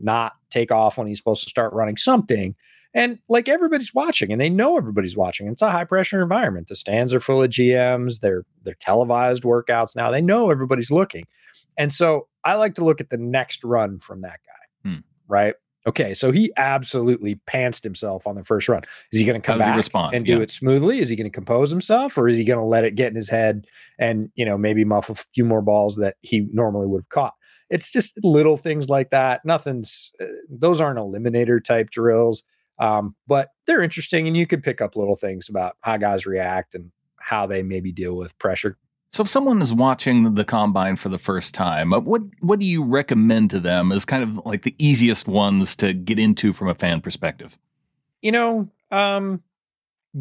not 0.00 0.32
take 0.50 0.70
off 0.70 0.98
when 0.98 1.06
he's 1.06 1.18
supposed 1.18 1.44
to 1.44 1.50
start 1.50 1.72
running 1.72 1.96
something. 1.96 2.54
And 2.94 3.18
like 3.28 3.48
everybody's 3.48 3.92
watching 3.92 4.32
and 4.32 4.40
they 4.40 4.48
know 4.48 4.78
everybody's 4.78 5.16
watching. 5.16 5.48
It's 5.48 5.60
a 5.60 5.70
high 5.70 5.84
pressure 5.84 6.22
environment. 6.22 6.68
The 6.68 6.76
stands 6.76 7.12
are 7.12 7.20
full 7.20 7.42
of 7.42 7.50
GMs. 7.50 8.20
They're 8.20 8.44
they're 8.62 8.74
televised 8.80 9.42
workouts 9.42 9.94
now. 9.94 10.10
They 10.10 10.22
know 10.22 10.50
everybody's 10.50 10.90
looking. 10.90 11.26
And 11.76 11.92
so 11.92 12.28
I 12.44 12.54
like 12.54 12.74
to 12.74 12.84
look 12.84 13.00
at 13.00 13.10
the 13.10 13.18
next 13.18 13.64
run 13.64 13.98
from 13.98 14.22
that 14.22 14.40
guy. 14.46 14.90
Hmm. 14.90 15.00
Right. 15.28 15.54
Okay, 15.86 16.14
so 16.14 16.32
he 16.32 16.52
absolutely 16.56 17.36
pantsed 17.48 17.84
himself 17.84 18.26
on 18.26 18.34
the 18.34 18.42
first 18.42 18.68
run. 18.68 18.82
Is 19.12 19.20
he 19.20 19.24
going 19.24 19.40
to 19.40 19.46
come 19.46 19.58
back 19.58 19.84
and 20.12 20.24
do 20.24 20.40
it 20.40 20.50
smoothly? 20.50 20.98
Is 20.98 21.08
he 21.08 21.14
going 21.14 21.30
to 21.30 21.34
compose 21.34 21.70
himself, 21.70 22.18
or 22.18 22.28
is 22.28 22.36
he 22.38 22.44
going 22.44 22.58
to 22.58 22.64
let 22.64 22.84
it 22.84 22.96
get 22.96 23.08
in 23.08 23.14
his 23.14 23.28
head 23.28 23.66
and 23.98 24.30
you 24.34 24.44
know 24.44 24.58
maybe 24.58 24.84
muff 24.84 25.10
a 25.10 25.14
few 25.14 25.44
more 25.44 25.62
balls 25.62 25.96
that 25.96 26.16
he 26.22 26.48
normally 26.52 26.86
would 26.86 27.02
have 27.02 27.08
caught? 27.08 27.34
It's 27.70 27.90
just 27.90 28.12
little 28.24 28.56
things 28.56 28.88
like 28.88 29.10
that. 29.10 29.42
Nothing's; 29.44 30.10
uh, 30.20 30.26
those 30.50 30.80
aren't 30.80 30.98
eliminator 30.98 31.62
type 31.62 31.90
drills, 31.90 32.42
um, 32.80 33.14
but 33.28 33.50
they're 33.68 33.82
interesting, 33.82 34.26
and 34.26 34.36
you 34.36 34.46
could 34.46 34.64
pick 34.64 34.80
up 34.80 34.96
little 34.96 35.16
things 35.16 35.48
about 35.48 35.76
how 35.82 35.96
guys 35.98 36.26
react 36.26 36.74
and 36.74 36.90
how 37.20 37.46
they 37.46 37.62
maybe 37.62 37.92
deal 37.92 38.16
with 38.16 38.36
pressure 38.38 38.76
so 39.12 39.22
if 39.22 39.28
someone 39.28 39.62
is 39.62 39.72
watching 39.72 40.34
the 40.34 40.44
combine 40.44 40.96
for 40.96 41.08
the 41.08 41.18
first 41.18 41.54
time, 41.54 41.92
uh, 41.92 42.00
what 42.00 42.22
what 42.40 42.58
do 42.58 42.66
you 42.66 42.84
recommend 42.84 43.50
to 43.50 43.60
them 43.60 43.92
as 43.92 44.04
kind 44.04 44.22
of 44.22 44.44
like 44.44 44.62
the 44.62 44.74
easiest 44.78 45.28
ones 45.28 45.74
to 45.76 45.92
get 45.92 46.18
into 46.18 46.52
from 46.52 46.68
a 46.68 46.74
fan 46.74 47.00
perspective? 47.00 47.56
You 48.20 48.32
know, 48.32 48.68
um, 48.90 49.42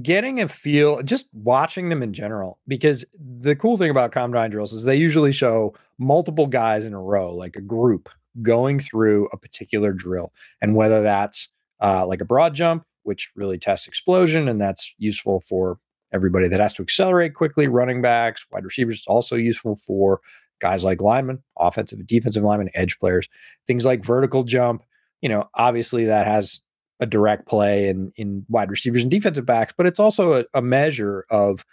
getting 0.02 0.42
a 0.42 0.48
feel, 0.48 1.02
just 1.02 1.28
watching 1.34 1.90
them 1.90 2.04
in 2.04 2.14
general, 2.14 2.60
because 2.68 3.06
the 3.18 3.56
cool 3.56 3.78
thing 3.78 3.90
about 3.90 4.12
combine 4.12 4.52
drills 4.52 4.74
is 4.74 4.84
they 4.84 4.96
usually 4.96 5.32
show 5.32 5.74
multiple 5.98 6.48
guys 6.48 6.86
in 6.86 6.94
a 6.94 7.02
row, 7.02 7.34
like 7.34 7.56
a 7.56 7.62
group 7.62 8.10
going 8.42 8.80
through 8.80 9.28
a 9.34 9.38
particular 9.38 9.94
drill, 9.94 10.32
and 10.62 10.76
whether 10.76 11.02
that's 11.02 11.50
uh, 11.82 12.06
like 12.06 12.22
a 12.22 12.26
broad 12.26 12.54
jump, 12.54 12.86
which 13.04 13.32
really 13.36 13.58
tests 13.58 13.88
explosion, 13.88 14.48
and 14.48 14.60
that's 14.62 14.94
useful 14.98 15.42
for 15.42 15.80
everybody 16.14 16.48
that 16.48 16.60
has 16.60 16.74
to 16.76 16.82
accelerate 16.82 17.34
quickly, 17.34 17.68
running 17.68 18.02
backs, 18.02 18.46
wide 18.52 18.64
receivers, 18.64 19.04
also 19.08 19.36
useful 19.36 19.76
for 19.76 20.22
guys 20.62 20.84
like 20.84 21.02
linemen, 21.02 21.44
offensive, 21.58 22.00
and 22.00 22.08
defensive 22.08 22.44
linemen, 22.44 22.70
edge 22.74 22.98
players, 23.00 23.28
things 23.68 23.86
like 23.86 24.06
vertical 24.06 24.44
jump. 24.44 24.84
You 25.22 25.30
know, 25.30 25.50
obviously 25.56 26.06
that 26.06 26.28
has 26.28 26.62
a 27.00 27.06
direct 27.06 27.48
play 27.48 27.90
in 27.90 28.12
in 28.16 28.46
wide 28.48 28.72
receivers 28.72 29.02
and 29.02 29.12
defensive 29.12 29.46
backs, 29.46 29.74
but 29.76 29.86
it's 29.86 30.00
also 30.00 30.34
a, 30.34 30.46
a 30.54 30.62
measure 30.62 31.26
of 31.30 31.66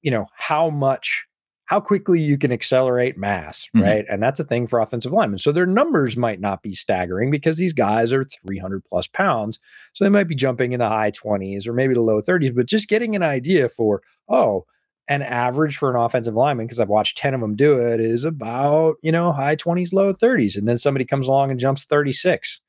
you 0.00 0.10
know 0.10 0.26
how 0.34 0.70
much 0.70 1.26
how 1.72 1.80
quickly 1.80 2.20
you 2.20 2.36
can 2.36 2.52
accelerate 2.52 3.16
mass, 3.16 3.66
mm-hmm. 3.74 3.82
right? 3.82 4.04
And 4.06 4.22
that's 4.22 4.38
a 4.38 4.44
thing 4.44 4.66
for 4.66 4.78
offensive 4.78 5.10
linemen. 5.10 5.38
So 5.38 5.52
their 5.52 5.64
numbers 5.64 6.18
might 6.18 6.38
not 6.38 6.62
be 6.62 6.74
staggering 6.74 7.30
because 7.30 7.56
these 7.56 7.72
guys 7.72 8.12
are 8.12 8.26
300 8.26 8.84
plus 8.84 9.06
pounds. 9.06 9.58
So 9.94 10.04
they 10.04 10.10
might 10.10 10.28
be 10.28 10.34
jumping 10.34 10.72
in 10.72 10.80
the 10.80 10.88
high 10.90 11.12
20s 11.12 11.66
or 11.66 11.72
maybe 11.72 11.94
the 11.94 12.02
low 12.02 12.20
30s, 12.20 12.54
but 12.54 12.66
just 12.66 12.90
getting 12.90 13.16
an 13.16 13.22
idea 13.22 13.70
for, 13.70 14.02
oh, 14.28 14.66
an 15.08 15.22
average 15.22 15.78
for 15.78 15.88
an 15.88 15.96
offensive 15.96 16.34
lineman, 16.34 16.66
because 16.66 16.78
I've 16.78 16.90
watched 16.90 17.16
10 17.16 17.32
of 17.32 17.40
them 17.40 17.56
do 17.56 17.80
it, 17.80 18.00
is 18.00 18.24
about, 18.24 18.96
you 19.00 19.10
know, 19.10 19.32
high 19.32 19.56
20s, 19.56 19.94
low 19.94 20.12
30s. 20.12 20.58
And 20.58 20.68
then 20.68 20.76
somebody 20.76 21.06
comes 21.06 21.26
along 21.26 21.50
and 21.50 21.58
jumps 21.58 21.86
36 21.86 22.60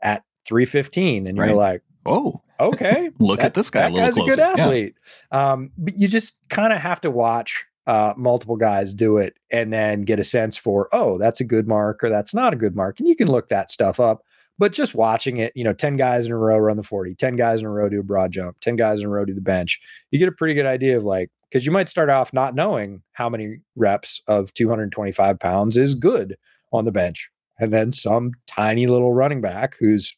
at 0.00 0.22
315. 0.46 1.26
And 1.26 1.36
right. 1.36 1.48
you're 1.48 1.56
like, 1.56 1.82
oh, 2.06 2.40
okay. 2.60 3.10
Look 3.18 3.40
that, 3.40 3.46
at 3.46 3.54
this 3.54 3.70
guy. 3.70 3.90
That 3.90 3.96
guy's 3.96 4.14
closer. 4.14 4.32
a 4.32 4.36
good 4.36 4.60
athlete. 4.60 4.94
Yeah. 5.32 5.52
Um, 5.52 5.72
but 5.76 5.98
you 5.98 6.06
just 6.06 6.38
kind 6.50 6.72
of 6.72 6.80
have 6.80 7.00
to 7.00 7.10
watch 7.10 7.66
uh, 7.86 8.14
multiple 8.16 8.56
guys 8.56 8.94
do 8.94 9.18
it 9.18 9.34
and 9.50 9.72
then 9.72 10.02
get 10.02 10.18
a 10.18 10.24
sense 10.24 10.56
for, 10.56 10.88
oh, 10.92 11.18
that's 11.18 11.40
a 11.40 11.44
good 11.44 11.68
mark 11.68 12.02
or 12.02 12.08
that's 12.08 12.34
not 12.34 12.52
a 12.52 12.56
good 12.56 12.74
mark. 12.74 12.98
And 12.98 13.08
you 13.08 13.16
can 13.16 13.28
look 13.28 13.48
that 13.48 13.70
stuff 13.70 14.00
up. 14.00 14.22
But 14.56 14.72
just 14.72 14.94
watching 14.94 15.38
it, 15.38 15.52
you 15.56 15.64
know, 15.64 15.72
10 15.72 15.96
guys 15.96 16.26
in 16.26 16.32
a 16.32 16.38
row 16.38 16.56
run 16.56 16.76
the 16.76 16.84
40, 16.84 17.16
10 17.16 17.34
guys 17.34 17.60
in 17.60 17.66
a 17.66 17.70
row 17.70 17.88
do 17.88 18.00
a 18.00 18.04
broad 18.04 18.30
jump, 18.30 18.60
10 18.60 18.76
guys 18.76 19.00
in 19.00 19.06
a 19.06 19.08
row 19.08 19.24
do 19.24 19.34
the 19.34 19.40
bench, 19.40 19.80
you 20.12 20.18
get 20.18 20.28
a 20.28 20.32
pretty 20.32 20.54
good 20.54 20.66
idea 20.66 20.96
of 20.96 21.02
like, 21.04 21.30
because 21.50 21.66
you 21.66 21.72
might 21.72 21.88
start 21.88 22.08
off 22.08 22.32
not 22.32 22.54
knowing 22.54 23.02
how 23.12 23.28
many 23.28 23.58
reps 23.74 24.22
of 24.28 24.54
225 24.54 25.38
pounds 25.40 25.76
is 25.76 25.94
good 25.94 26.36
on 26.72 26.84
the 26.84 26.92
bench. 26.92 27.30
And 27.58 27.72
then 27.72 27.92
some 27.92 28.32
tiny 28.46 28.86
little 28.86 29.12
running 29.12 29.40
back 29.40 29.74
who's, 29.78 30.14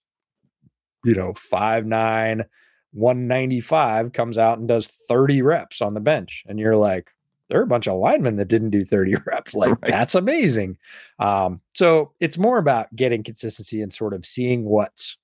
you 1.05 1.14
know, 1.14 1.33
five 1.35 1.87
nine, 1.87 2.44
195 2.92 4.12
comes 4.12 4.38
out 4.38 4.59
and 4.59 4.68
does 4.68 4.87
30 4.87 5.42
reps 5.42 5.81
on 5.81 5.94
the 5.94 6.00
bench. 6.00 6.42
And 6.46 6.59
you're 6.59 6.76
like, 6.76 7.11
there 7.48 7.61
are 7.61 7.64
a 7.64 7.68
bunch 7.68 7.87
of 7.87 7.98
linemen 7.98 8.37
that 8.37 8.48
didn't 8.48 8.70
do 8.70 8.85
30 8.85 9.16
reps. 9.26 9.54
Like 9.54 9.70
right. 9.82 9.90
that's 9.90 10.14
amazing. 10.14 10.78
Um, 11.18 11.61
so 11.74 12.12
it's 12.20 12.38
more 12.38 12.59
about 12.59 12.94
getting 12.94 13.22
consistency 13.22 13.80
and 13.80 13.92
sort 13.92 14.14
of 14.14 14.26
seeing 14.26 14.64
what's 14.64 15.16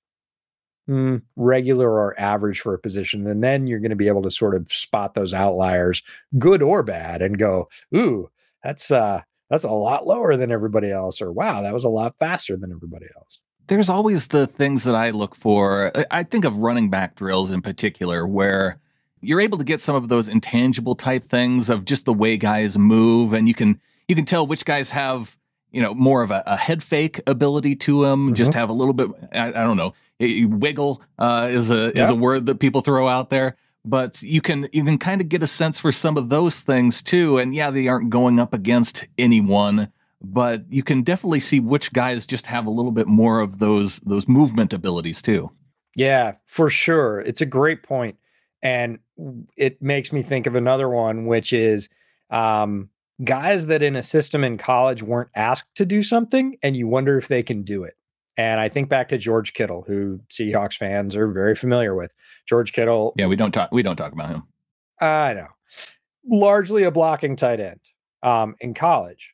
mm, 0.89 1.21
regular 1.35 1.89
or 1.89 2.19
average 2.19 2.61
for 2.61 2.73
a 2.73 2.79
position. 2.79 3.27
And 3.27 3.43
then 3.43 3.67
you're 3.67 3.79
going 3.79 3.89
to 3.89 3.95
be 3.95 4.07
able 4.07 4.23
to 4.23 4.31
sort 4.31 4.55
of 4.55 4.71
spot 4.71 5.13
those 5.13 5.33
outliers, 5.33 6.01
good 6.37 6.61
or 6.61 6.83
bad, 6.83 7.21
and 7.21 7.37
go, 7.37 7.69
ooh, 7.95 8.29
that's 8.63 8.91
uh 8.91 9.21
that's 9.49 9.65
a 9.65 9.69
lot 9.69 10.07
lower 10.07 10.35
than 10.35 10.51
everybody 10.51 10.89
else, 10.89 11.21
or 11.21 11.31
wow, 11.31 11.61
that 11.61 11.73
was 11.73 11.83
a 11.83 11.89
lot 11.89 12.17
faster 12.17 12.57
than 12.57 12.71
everybody 12.71 13.05
else. 13.15 13.39
There's 13.67 13.89
always 13.89 14.27
the 14.27 14.47
things 14.47 14.83
that 14.83 14.95
I 14.95 15.11
look 15.11 15.35
for. 15.35 15.91
I 16.09 16.23
think 16.23 16.43
of 16.43 16.57
running 16.57 16.89
back 16.89 17.15
drills 17.15 17.51
in 17.51 17.61
particular, 17.61 18.25
where 18.25 18.79
you're 19.23 19.41
able 19.41 19.57
to 19.57 19.63
get 19.63 19.79
some 19.79 19.95
of 19.95 20.09
those 20.09 20.27
intangible 20.27 20.95
type 20.95 21.23
things 21.23 21.69
of 21.69 21.85
just 21.85 22.05
the 22.05 22.13
way 22.13 22.37
guys 22.37 22.77
move, 22.77 23.33
and 23.33 23.47
you 23.47 23.53
can 23.53 23.79
you 24.07 24.15
can 24.15 24.25
tell 24.25 24.45
which 24.45 24.65
guys 24.65 24.91
have 24.91 25.37
you 25.71 25.81
know 25.81 25.93
more 25.93 26.21
of 26.21 26.31
a, 26.31 26.43
a 26.45 26.55
head 26.55 26.83
fake 26.83 27.21
ability 27.27 27.75
to 27.75 28.03
them. 28.03 28.27
Mm-hmm. 28.27 28.33
Just 28.35 28.53
have 28.53 28.69
a 28.69 28.73
little 28.73 28.93
bit. 28.93 29.09
I, 29.31 29.47
I 29.47 29.51
don't 29.51 29.77
know. 29.77 29.93
Wiggle 30.19 31.01
uh, 31.17 31.49
is 31.51 31.71
a 31.71 31.91
yeah. 31.95 32.03
is 32.03 32.09
a 32.09 32.15
word 32.15 32.45
that 32.45 32.59
people 32.59 32.81
throw 32.81 33.07
out 33.07 33.29
there, 33.29 33.57
but 33.83 34.21
you 34.21 34.41
can 34.41 34.69
you 34.71 34.83
can 34.83 34.97
kind 34.97 35.21
of 35.21 35.29
get 35.29 35.43
a 35.43 35.47
sense 35.47 35.79
for 35.79 35.91
some 35.91 36.17
of 36.17 36.29
those 36.29 36.61
things 36.61 37.01
too. 37.01 37.37
And 37.37 37.53
yeah, 37.53 37.71
they 37.71 37.87
aren't 37.87 38.09
going 38.09 38.39
up 38.39 38.53
against 38.53 39.07
anyone, 39.17 39.91
but 40.21 40.63
you 40.69 40.83
can 40.83 41.01
definitely 41.01 41.39
see 41.39 41.59
which 41.59 41.91
guys 41.91 42.27
just 42.27 42.47
have 42.47 42.65
a 42.65 42.71
little 42.71 42.91
bit 42.91 43.07
more 43.07 43.39
of 43.39 43.59
those 43.59 43.99
those 44.01 44.27
movement 44.27 44.73
abilities 44.73 45.21
too. 45.21 45.51
Yeah, 45.95 46.35
for 46.45 46.69
sure. 46.69 47.19
It's 47.21 47.41
a 47.41 47.45
great 47.45 47.83
point. 47.83 48.17
And 48.63 48.99
it 49.57 49.81
makes 49.81 50.13
me 50.13 50.23
think 50.23 50.47
of 50.47 50.55
another 50.55 50.89
one, 50.89 51.25
which 51.25 51.51
is 51.51 51.89
um, 52.31 52.89
guys 53.23 53.65
that 53.67 53.83
in 53.83 53.95
a 53.97 54.01
system 54.01 54.43
in 54.43 54.57
college 54.57 55.03
weren't 55.03 55.29
asked 55.35 55.75
to 55.75 55.85
do 55.85 56.01
something, 56.01 56.57
and 56.63 56.75
you 56.75 56.87
wonder 56.87 57.17
if 57.17 57.27
they 57.27 57.43
can 57.43 57.63
do 57.63 57.83
it. 57.83 57.95
And 58.37 58.59
I 58.59 58.69
think 58.69 58.89
back 58.89 59.09
to 59.09 59.17
George 59.17 59.53
Kittle, 59.53 59.83
who 59.85 60.21
Seahawks 60.31 60.75
fans 60.75 61.15
are 61.15 61.27
very 61.27 61.55
familiar 61.55 61.93
with. 61.93 62.11
George 62.47 62.71
Kittle. 62.73 63.13
Yeah, 63.17 63.27
we 63.27 63.35
don't 63.35 63.51
talk. 63.51 63.69
We 63.71 63.83
don't 63.83 63.97
talk 63.97 64.13
about 64.13 64.29
him. 64.29 64.43
I 64.99 65.33
know. 65.33 65.47
Largely 66.25 66.83
a 66.83 66.91
blocking 66.91 67.35
tight 67.35 67.59
end 67.59 67.81
um, 68.23 68.55
in 68.61 68.73
college. 68.73 69.33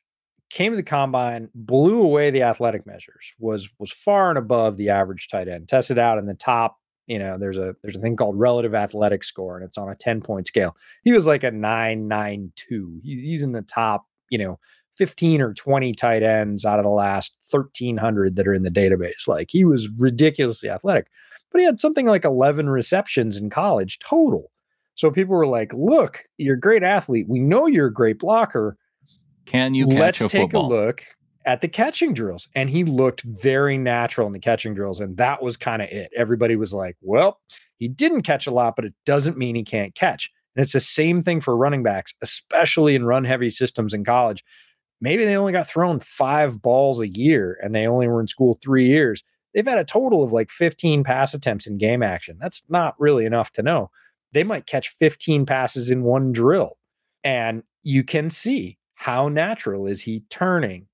Came 0.50 0.72
to 0.72 0.76
the 0.76 0.82
combine, 0.82 1.48
blew 1.54 2.02
away 2.02 2.32
the 2.32 2.42
athletic 2.42 2.84
measures. 2.84 3.32
Was 3.38 3.68
was 3.78 3.92
far 3.92 4.30
and 4.30 4.38
above 4.38 4.76
the 4.76 4.90
average 4.90 5.28
tight 5.30 5.46
end. 5.46 5.68
Tested 5.68 5.98
out 5.98 6.18
in 6.18 6.26
the 6.26 6.34
top 6.34 6.79
you 7.10 7.18
know 7.18 7.36
there's 7.36 7.58
a 7.58 7.74
there's 7.82 7.96
a 7.96 8.00
thing 8.00 8.14
called 8.14 8.38
relative 8.38 8.72
athletic 8.72 9.24
score 9.24 9.56
and 9.56 9.64
it's 9.66 9.76
on 9.76 9.88
a 9.88 9.96
10 9.96 10.22
point 10.22 10.46
scale. 10.46 10.76
He 11.02 11.12
was 11.12 11.26
like 11.26 11.42
a 11.42 11.50
992 11.50 13.00
he's 13.02 13.42
in 13.42 13.52
the 13.52 13.62
top 13.62 14.06
you 14.30 14.38
know 14.38 14.60
15 14.94 15.40
or 15.40 15.52
20 15.52 15.92
tight 15.94 16.22
ends 16.22 16.64
out 16.64 16.78
of 16.78 16.84
the 16.84 16.90
last 16.90 17.36
1300 17.50 18.36
that 18.36 18.46
are 18.46 18.54
in 18.54 18.62
the 18.62 18.70
database. 18.70 19.26
Like 19.26 19.48
he 19.50 19.64
was 19.64 19.88
ridiculously 19.98 20.70
athletic 20.70 21.08
but 21.50 21.58
he 21.58 21.64
had 21.64 21.80
something 21.80 22.06
like 22.06 22.24
11 22.24 22.68
receptions 22.68 23.36
in 23.36 23.50
college 23.50 23.98
total. 23.98 24.52
So 24.94 25.10
people 25.10 25.34
were 25.34 25.48
like 25.48 25.72
look 25.74 26.20
you're 26.38 26.54
a 26.54 26.60
great 26.60 26.84
athlete. 26.84 27.26
We 27.28 27.40
know 27.40 27.66
you're 27.66 27.88
a 27.88 27.92
great 27.92 28.20
blocker. 28.20 28.76
Can 29.46 29.74
you 29.74 29.86
let's 29.86 30.18
take 30.18 30.30
football? 30.30 30.66
a 30.66 30.68
look 30.68 31.02
at 31.44 31.60
the 31.60 31.68
catching 31.68 32.12
drills 32.12 32.48
and 32.54 32.68
he 32.68 32.84
looked 32.84 33.22
very 33.22 33.78
natural 33.78 34.26
in 34.26 34.32
the 34.32 34.38
catching 34.38 34.74
drills 34.74 35.00
and 35.00 35.16
that 35.16 35.42
was 35.42 35.56
kind 35.56 35.82
of 35.82 35.88
it. 35.88 36.10
Everybody 36.16 36.56
was 36.56 36.74
like 36.74 36.96
well 37.00 37.40
he 37.78 37.88
didn't 37.88 38.22
catch 38.22 38.46
a 38.46 38.50
lot 38.50 38.76
but 38.76 38.84
it 38.84 38.94
doesn't 39.06 39.38
mean 39.38 39.54
he 39.54 39.64
can't 39.64 39.94
catch. 39.94 40.30
And 40.54 40.62
it's 40.62 40.72
the 40.72 40.80
same 40.80 41.22
thing 41.22 41.40
for 41.40 41.56
running 41.56 41.82
backs 41.82 42.14
especially 42.22 42.94
in 42.94 43.04
run 43.04 43.24
heavy 43.24 43.50
systems 43.50 43.94
in 43.94 44.04
college. 44.04 44.44
Maybe 45.00 45.24
they 45.24 45.36
only 45.36 45.52
got 45.52 45.68
thrown 45.68 46.00
five 46.00 46.60
balls 46.60 47.00
a 47.00 47.08
year 47.08 47.58
and 47.62 47.74
they 47.74 47.86
only 47.86 48.06
were 48.06 48.20
in 48.20 48.26
school 48.26 48.58
three 48.62 48.86
years. 48.86 49.24
They've 49.54 49.66
had 49.66 49.78
a 49.78 49.84
total 49.84 50.22
of 50.22 50.32
like 50.32 50.50
15 50.50 51.02
pass 51.04 51.32
attempts 51.34 51.66
in 51.66 51.78
game 51.78 52.02
action. 52.02 52.36
That's 52.40 52.62
not 52.68 52.94
really 52.98 53.24
enough 53.24 53.50
to 53.52 53.62
know. 53.62 53.90
They 54.32 54.44
might 54.44 54.66
catch 54.66 54.90
15 54.90 55.46
passes 55.46 55.90
in 55.90 56.02
one 56.02 56.32
drill 56.32 56.76
and 57.24 57.62
you 57.82 58.04
can 58.04 58.30
see 58.30 58.78
how 58.94 59.28
natural 59.28 59.86
is 59.86 60.02
he 60.02 60.22
turning 60.28 60.86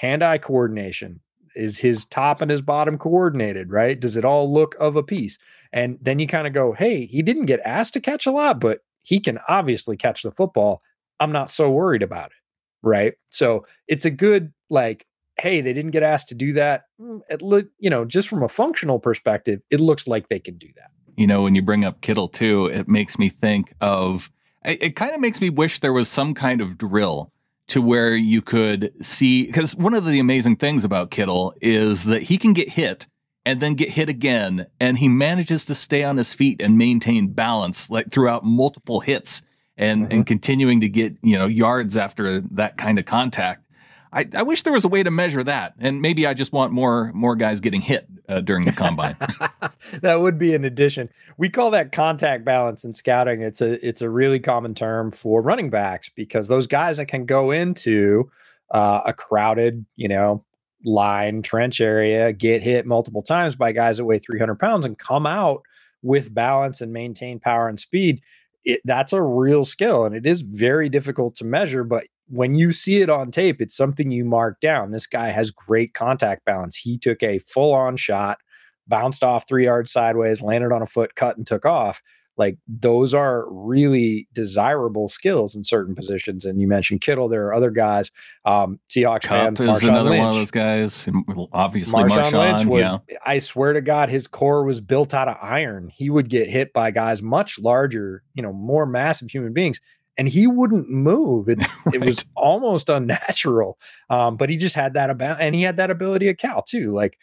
hand 0.00 0.22
eye 0.22 0.38
coordination 0.38 1.20
is 1.54 1.78
his 1.78 2.06
top 2.06 2.40
and 2.40 2.50
his 2.50 2.62
bottom 2.62 2.96
coordinated 2.96 3.70
right? 3.70 4.00
Does 4.00 4.16
it 4.16 4.24
all 4.24 4.50
look 4.50 4.74
of 4.80 4.96
a 4.96 5.02
piece? 5.02 5.38
And 5.74 5.98
then 6.00 6.18
you 6.18 6.26
kind 6.26 6.46
of 6.46 6.54
go 6.54 6.72
hey 6.72 7.04
he 7.04 7.20
didn't 7.20 7.46
get 7.46 7.60
asked 7.66 7.92
to 7.94 8.00
catch 8.00 8.24
a 8.26 8.30
lot 8.30 8.60
but 8.60 8.80
he 9.02 9.20
can 9.20 9.38
obviously 9.46 9.96
catch 9.96 10.22
the 10.22 10.30
football. 10.30 10.80
I'm 11.18 11.32
not 11.32 11.50
so 11.50 11.70
worried 11.70 12.02
about 12.02 12.28
it 12.28 12.36
right? 12.82 13.12
So 13.30 13.66
it's 13.88 14.06
a 14.06 14.10
good 14.10 14.54
like 14.70 15.06
hey 15.38 15.60
they 15.60 15.74
didn't 15.74 15.90
get 15.90 16.02
asked 16.02 16.28
to 16.30 16.34
do 16.34 16.54
that. 16.54 16.84
Mm, 16.98 17.20
it 17.28 17.42
look 17.42 17.66
you 17.78 17.90
know 17.90 18.06
just 18.06 18.28
from 18.28 18.42
a 18.42 18.48
functional 18.48 18.98
perspective 18.98 19.60
it 19.70 19.80
looks 19.80 20.08
like 20.08 20.30
they 20.30 20.40
can 20.40 20.56
do 20.56 20.68
that. 20.76 20.90
You 21.14 21.26
know 21.26 21.42
when 21.42 21.54
you 21.54 21.60
bring 21.60 21.84
up 21.84 22.00
kittle 22.00 22.28
too 22.28 22.66
it 22.66 22.88
makes 22.88 23.18
me 23.18 23.28
think 23.28 23.74
of 23.82 24.30
it, 24.64 24.82
it 24.82 24.96
kind 24.96 25.14
of 25.14 25.20
makes 25.20 25.42
me 25.42 25.50
wish 25.50 25.80
there 25.80 25.92
was 25.92 26.08
some 26.08 26.32
kind 26.32 26.62
of 26.62 26.78
drill 26.78 27.32
to 27.70 27.80
where 27.80 28.16
you 28.16 28.42
could 28.42 28.92
see 29.00 29.46
because 29.46 29.76
one 29.76 29.94
of 29.94 30.04
the 30.04 30.18
amazing 30.18 30.56
things 30.56 30.84
about 30.84 31.10
Kittle 31.10 31.54
is 31.60 32.04
that 32.04 32.24
he 32.24 32.36
can 32.36 32.52
get 32.52 32.70
hit 32.70 33.06
and 33.46 33.60
then 33.60 33.74
get 33.74 33.90
hit 33.90 34.08
again 34.08 34.66
and 34.80 34.98
he 34.98 35.08
manages 35.08 35.64
to 35.66 35.74
stay 35.74 36.02
on 36.02 36.16
his 36.16 36.34
feet 36.34 36.60
and 36.60 36.76
maintain 36.76 37.28
balance 37.28 37.88
like 37.88 38.10
throughout 38.10 38.44
multiple 38.44 39.00
hits 39.00 39.42
and 39.76 40.02
mm-hmm. 40.02 40.12
and 40.12 40.26
continuing 40.26 40.80
to 40.80 40.88
get 40.88 41.14
you 41.22 41.38
know 41.38 41.46
yards 41.46 41.96
after 41.96 42.40
that 42.40 42.76
kind 42.76 42.98
of 42.98 43.04
contact 43.04 43.64
I, 44.12 44.28
I 44.34 44.42
wish 44.42 44.64
there 44.64 44.72
was 44.72 44.84
a 44.84 44.88
way 44.88 45.02
to 45.02 45.10
measure 45.10 45.44
that, 45.44 45.74
and 45.78 46.02
maybe 46.02 46.26
I 46.26 46.34
just 46.34 46.52
want 46.52 46.72
more 46.72 47.12
more 47.12 47.36
guys 47.36 47.60
getting 47.60 47.80
hit 47.80 48.08
uh, 48.28 48.40
during 48.40 48.64
the 48.64 48.72
combine. 48.72 49.16
that 50.02 50.20
would 50.20 50.38
be 50.38 50.54
an 50.54 50.64
addition. 50.64 51.08
We 51.36 51.48
call 51.48 51.70
that 51.70 51.92
contact 51.92 52.44
balance 52.44 52.84
in 52.84 52.92
scouting. 52.94 53.42
It's 53.42 53.60
a 53.60 53.86
it's 53.86 54.02
a 54.02 54.10
really 54.10 54.40
common 54.40 54.74
term 54.74 55.12
for 55.12 55.42
running 55.42 55.70
backs 55.70 56.08
because 56.08 56.48
those 56.48 56.66
guys 56.66 56.96
that 56.96 57.06
can 57.06 57.24
go 57.24 57.52
into 57.52 58.30
uh, 58.70 59.02
a 59.06 59.12
crowded, 59.12 59.84
you 59.96 60.08
know, 60.08 60.44
line 60.84 61.42
trench 61.42 61.80
area, 61.80 62.32
get 62.32 62.62
hit 62.62 62.86
multiple 62.86 63.22
times 63.22 63.54
by 63.54 63.72
guys 63.72 63.98
that 63.98 64.04
weigh 64.04 64.18
300 64.18 64.58
pounds, 64.58 64.86
and 64.86 64.98
come 64.98 65.26
out 65.26 65.62
with 66.02 66.34
balance 66.34 66.80
and 66.80 66.92
maintain 66.92 67.38
power 67.38 67.68
and 67.68 67.78
speed. 67.78 68.22
It, 68.64 68.80
that's 68.84 69.12
a 69.12 69.22
real 69.22 69.64
skill, 69.64 70.04
and 70.04 70.14
it 70.14 70.26
is 70.26 70.42
very 70.42 70.88
difficult 70.88 71.36
to 71.36 71.44
measure. 71.44 71.84
But 71.84 72.04
when 72.30 72.54
you 72.54 72.72
see 72.72 73.00
it 73.02 73.10
on 73.10 73.30
tape, 73.30 73.60
it's 73.60 73.76
something 73.76 74.10
you 74.10 74.24
mark 74.24 74.60
down. 74.60 74.92
This 74.92 75.06
guy 75.06 75.30
has 75.30 75.50
great 75.50 75.94
contact 75.94 76.44
balance. 76.44 76.76
He 76.76 76.96
took 76.96 77.22
a 77.22 77.38
full 77.40 77.74
on 77.74 77.96
shot, 77.96 78.38
bounced 78.86 79.24
off 79.24 79.46
three 79.48 79.64
yards 79.64 79.92
sideways, 79.92 80.40
landed 80.40 80.72
on 80.72 80.80
a 80.80 80.86
foot, 80.86 81.14
cut, 81.16 81.36
and 81.36 81.46
took 81.46 81.66
off. 81.66 82.00
Like 82.36 82.56
those 82.66 83.12
are 83.12 83.44
really 83.50 84.26
desirable 84.32 85.08
skills 85.08 85.54
in 85.54 85.62
certain 85.62 85.94
positions. 85.94 86.46
And 86.46 86.58
you 86.58 86.66
mentioned 86.66 87.02
Kittle. 87.02 87.28
There 87.28 87.46
are 87.48 87.52
other 87.52 87.70
guys. 87.70 88.10
Um, 88.46 88.78
Seahawks 88.88 89.22
Kupp 89.22 89.58
fans. 89.58 89.60
is 89.60 89.68
Marshawn 89.68 89.88
another 89.88 90.10
Lynch. 90.10 90.20
one 90.20 90.28
of 90.30 90.34
those 90.36 90.50
guys. 90.50 91.08
Obviously, 91.52 92.02
Marshawn, 92.02 92.30
Marshawn 92.30 92.56
Lynch 92.56 92.66
was. 92.66 92.80
yeah. 92.80 92.98
I 93.26 93.40
swear 93.40 93.74
to 93.74 93.82
God, 93.82 94.08
his 94.08 94.26
core 94.26 94.64
was 94.64 94.80
built 94.80 95.12
out 95.12 95.28
of 95.28 95.36
iron. 95.42 95.90
He 95.92 96.08
would 96.08 96.30
get 96.30 96.48
hit 96.48 96.72
by 96.72 96.92
guys 96.92 97.20
much 97.20 97.58
larger, 97.58 98.22
you 98.32 98.42
know, 98.42 98.52
more 98.54 98.86
massive 98.86 99.28
human 99.30 99.52
beings 99.52 99.80
and 100.16 100.28
he 100.28 100.46
wouldn't 100.46 100.88
move. 100.90 101.48
It, 101.48 101.58
right. 101.86 101.94
it 101.94 102.04
was 102.04 102.24
almost 102.36 102.88
unnatural. 102.88 103.78
Um, 104.08 104.36
but 104.36 104.48
he 104.48 104.56
just 104.56 104.74
had 104.74 104.94
that 104.94 105.10
about, 105.10 105.40
and 105.40 105.54
he 105.54 105.62
had 105.62 105.76
that 105.76 105.90
ability 105.90 106.28
at 106.28 106.38
Cal 106.38 106.62
too. 106.62 106.92
Like 106.92 107.18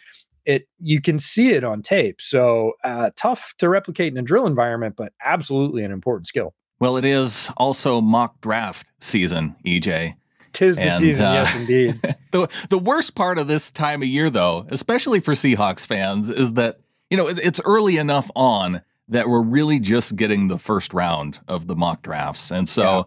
it, 0.45 0.67
you 0.79 1.01
can 1.01 1.19
see 1.19 1.51
it 1.51 1.63
on 1.63 1.81
tape. 1.81 2.21
So 2.21 2.73
uh, 2.83 3.11
tough 3.15 3.53
to 3.59 3.69
replicate 3.69 4.13
in 4.13 4.17
a 4.17 4.21
drill 4.21 4.47
environment, 4.47 4.95
but 4.97 5.13
absolutely 5.23 5.83
an 5.83 5.91
important 5.91 6.27
skill. 6.27 6.53
Well, 6.79 6.97
it 6.97 7.05
is 7.05 7.51
also 7.57 8.01
mock 8.01 8.39
draft 8.41 8.87
season, 9.01 9.55
EJ. 9.65 10.15
Tis 10.53 10.77
the 10.77 10.83
and, 10.83 10.93
season, 10.93 11.25
uh, 11.25 11.33
yes, 11.33 11.55
indeed. 11.55 11.99
the 12.31 12.47
the 12.69 12.79
worst 12.79 13.13
part 13.13 13.37
of 13.37 13.47
this 13.47 13.69
time 13.69 14.01
of 14.01 14.07
year, 14.07 14.29
though, 14.29 14.65
especially 14.69 15.19
for 15.19 15.33
Seahawks 15.33 15.85
fans, 15.85 16.29
is 16.29 16.53
that 16.53 16.79
you 17.11 17.17
know 17.17 17.27
it's 17.27 17.61
early 17.63 17.97
enough 17.97 18.31
on 18.35 18.81
that 19.09 19.29
we're 19.29 19.41
really 19.41 19.79
just 19.79 20.15
getting 20.15 20.47
the 20.47 20.57
first 20.57 20.93
round 20.93 21.39
of 21.47 21.67
the 21.67 21.75
mock 21.75 22.01
drafts. 22.01 22.51
And 22.51 22.67
so 22.67 22.83
yeah. 22.83 23.03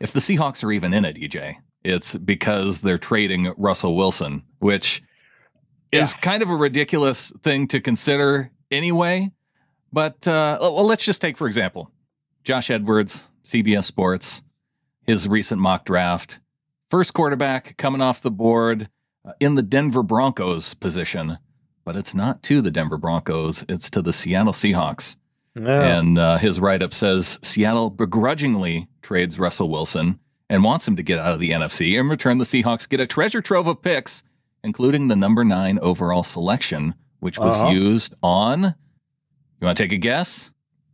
if 0.00 0.12
the 0.12 0.20
Seahawks 0.20 0.64
are 0.64 0.72
even 0.72 0.92
in 0.92 1.04
it, 1.04 1.16
EJ, 1.16 1.56
it's 1.84 2.16
because 2.16 2.80
they're 2.80 2.98
trading 2.98 3.52
Russell 3.56 3.96
Wilson, 3.96 4.42
which 4.58 5.02
yeah. 5.92 6.02
is 6.02 6.14
kind 6.14 6.42
of 6.42 6.50
a 6.50 6.56
ridiculous 6.56 7.32
thing 7.42 7.68
to 7.68 7.80
consider 7.80 8.50
anyway. 8.70 9.30
But 9.92 10.26
uh, 10.26 10.58
well, 10.60 10.84
let's 10.84 11.04
just 11.04 11.20
take, 11.20 11.36
for 11.36 11.46
example, 11.46 11.90
Josh 12.44 12.70
Edwards, 12.70 13.30
CBS 13.44 13.84
Sports, 13.84 14.42
his 15.06 15.28
recent 15.28 15.60
mock 15.60 15.84
draft. 15.84 16.40
First 16.90 17.14
quarterback 17.14 17.76
coming 17.76 18.00
off 18.00 18.20
the 18.20 18.30
board 18.30 18.88
uh, 19.24 19.32
in 19.40 19.54
the 19.54 19.62
Denver 19.62 20.02
Broncos 20.02 20.74
position, 20.74 21.38
but 21.84 21.96
it's 21.96 22.14
not 22.14 22.42
to 22.44 22.60
the 22.60 22.70
Denver 22.70 22.96
Broncos, 22.96 23.64
it's 23.68 23.90
to 23.90 24.02
the 24.02 24.12
Seattle 24.12 24.52
Seahawks. 24.52 25.16
Yeah. 25.56 25.98
And 25.98 26.18
uh, 26.18 26.38
his 26.38 26.60
write 26.60 26.82
up 26.82 26.94
says 26.94 27.38
Seattle 27.42 27.90
begrudgingly 27.90 28.88
trades 29.02 29.38
Russell 29.38 29.68
Wilson 29.68 30.18
and 30.48 30.62
wants 30.64 30.86
him 30.86 30.96
to 30.96 31.02
get 31.02 31.18
out 31.18 31.32
of 31.32 31.40
the 31.40 31.50
NFC. 31.50 31.98
In 31.98 32.08
return, 32.08 32.38
the 32.38 32.44
Seahawks 32.44 32.88
get 32.88 33.00
a 33.00 33.06
treasure 33.06 33.40
trove 33.40 33.66
of 33.66 33.82
picks, 33.82 34.22
including 34.64 35.08
the 35.08 35.16
number 35.16 35.44
nine 35.44 35.78
overall 35.80 36.22
selection, 36.22 36.94
which 37.20 37.38
was 37.38 37.54
Uh-huh. 37.56 37.70
used 37.70 38.14
on. 38.22 38.62
You 39.60 39.66
want 39.66 39.76
to 39.76 39.82
take 39.82 39.92
a 39.92 39.96
guess? 39.98 40.52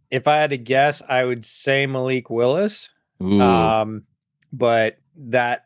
if 0.08 0.28
I 0.28 0.36
had 0.36 0.50
to 0.50 0.56
guess, 0.58 1.02
I 1.08 1.24
would 1.24 1.44
say 1.44 1.84
Malik 1.86 2.30
Willis. 2.30 2.90
Um, 3.20 4.04
but 4.52 4.98
that 5.16 5.64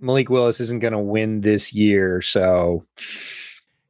Malik 0.00 0.30
Willis 0.30 0.60
isn't 0.60 0.78
going 0.78 0.92
to 0.92 0.98
win 1.00 1.40
this 1.40 1.72
year. 1.72 2.22
So, 2.22 2.84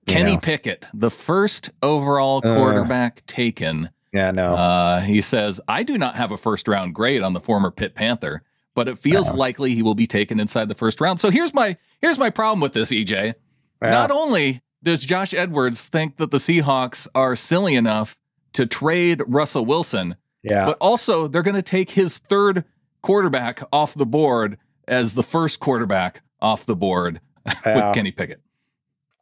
Kenny 0.07 0.35
know. 0.35 0.41
Pickett, 0.41 0.87
the 0.95 1.11
first 1.11 1.71
overall 1.83 2.39
Uh. 2.39 2.55
quarterback 2.57 3.23
taken. 3.27 3.91
Yeah, 4.13 4.31
no. 4.31 4.55
Uh, 4.55 5.01
he 5.01 5.21
says, 5.21 5.61
I 5.69 5.83
do 5.83 5.97
not 5.99 6.17
have 6.17 6.33
a 6.33 6.37
first 6.37 6.69
round 6.69 6.95
grade 6.95 7.23
on 7.23 7.33
the 7.33 7.41
former 7.41 7.71
Pitt 7.71 7.95
Panther, 7.95 8.43
but 8.75 8.89
it 8.89 8.99
feels 8.99 9.29
Uh-huh. 9.29 9.37
likely 9.39 9.75
he 9.75 9.83
will 9.83 9.95
be 9.95 10.07
taken 10.07 10.39
inside 10.41 10.69
the 10.69 10.75
first 10.75 11.01
round. 11.01 11.21
So 11.21 11.31
here's 11.31 11.53
my 11.55 11.77
here's 12.01 12.19
my 12.19 12.31
problem 12.31 12.61
with 12.61 12.73
this, 12.73 12.91
EJ. 12.91 13.35
Yeah. 13.83 13.91
Not 13.91 14.11
only 14.11 14.63
does 14.83 15.05
Josh 15.05 15.33
Edwards 15.35 15.87
think 15.89 16.17
that 16.17 16.31
the 16.31 16.39
Seahawks 16.39 17.07
are 17.15 17.37
silly 17.37 17.75
enough 17.75 18.17
to 18.55 18.67
trade 18.67 19.23
Russell 19.27 19.65
Wilson, 19.65 20.17
yeah. 20.43 20.67
but 20.67 20.77
also 20.81 21.27
they're 21.29 21.43
going 21.43 21.55
to 21.55 21.63
take 21.63 21.91
his 21.91 22.19
third 22.19 22.65
quarterback 23.03 23.63
off 23.73 23.95
the 23.95 24.07
board 24.07 24.59
as 24.89 25.15
the 25.15 25.23
first 25.23 25.59
quarterback 25.61 26.23
off 26.41 26.67
the 26.67 26.77
board 26.77 27.21
Yeah. 27.67 27.87
with 27.87 27.95
Kenny 27.95 28.11
Pickett. 28.13 28.41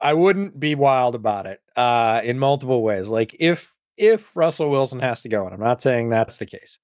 I 0.01 0.15
wouldn't 0.15 0.59
be 0.59 0.75
wild 0.75 1.15
about 1.15 1.47
it 1.47 1.61
uh, 1.77 2.21
in 2.25 2.39
multiple 2.39 2.83
ways. 2.83 3.09
Like 3.09 3.37
if 3.39 3.75
if 4.01 4.35
Russell 4.35 4.71
Wilson 4.71 4.99
has 5.01 5.21
to 5.23 5.29
go, 5.29 5.45
and 5.45 5.55
I'm 5.55 5.61
not 5.61 5.83
saying 5.83 6.09
that's 6.09 6.39
the 6.39 6.47
case, 6.47 6.79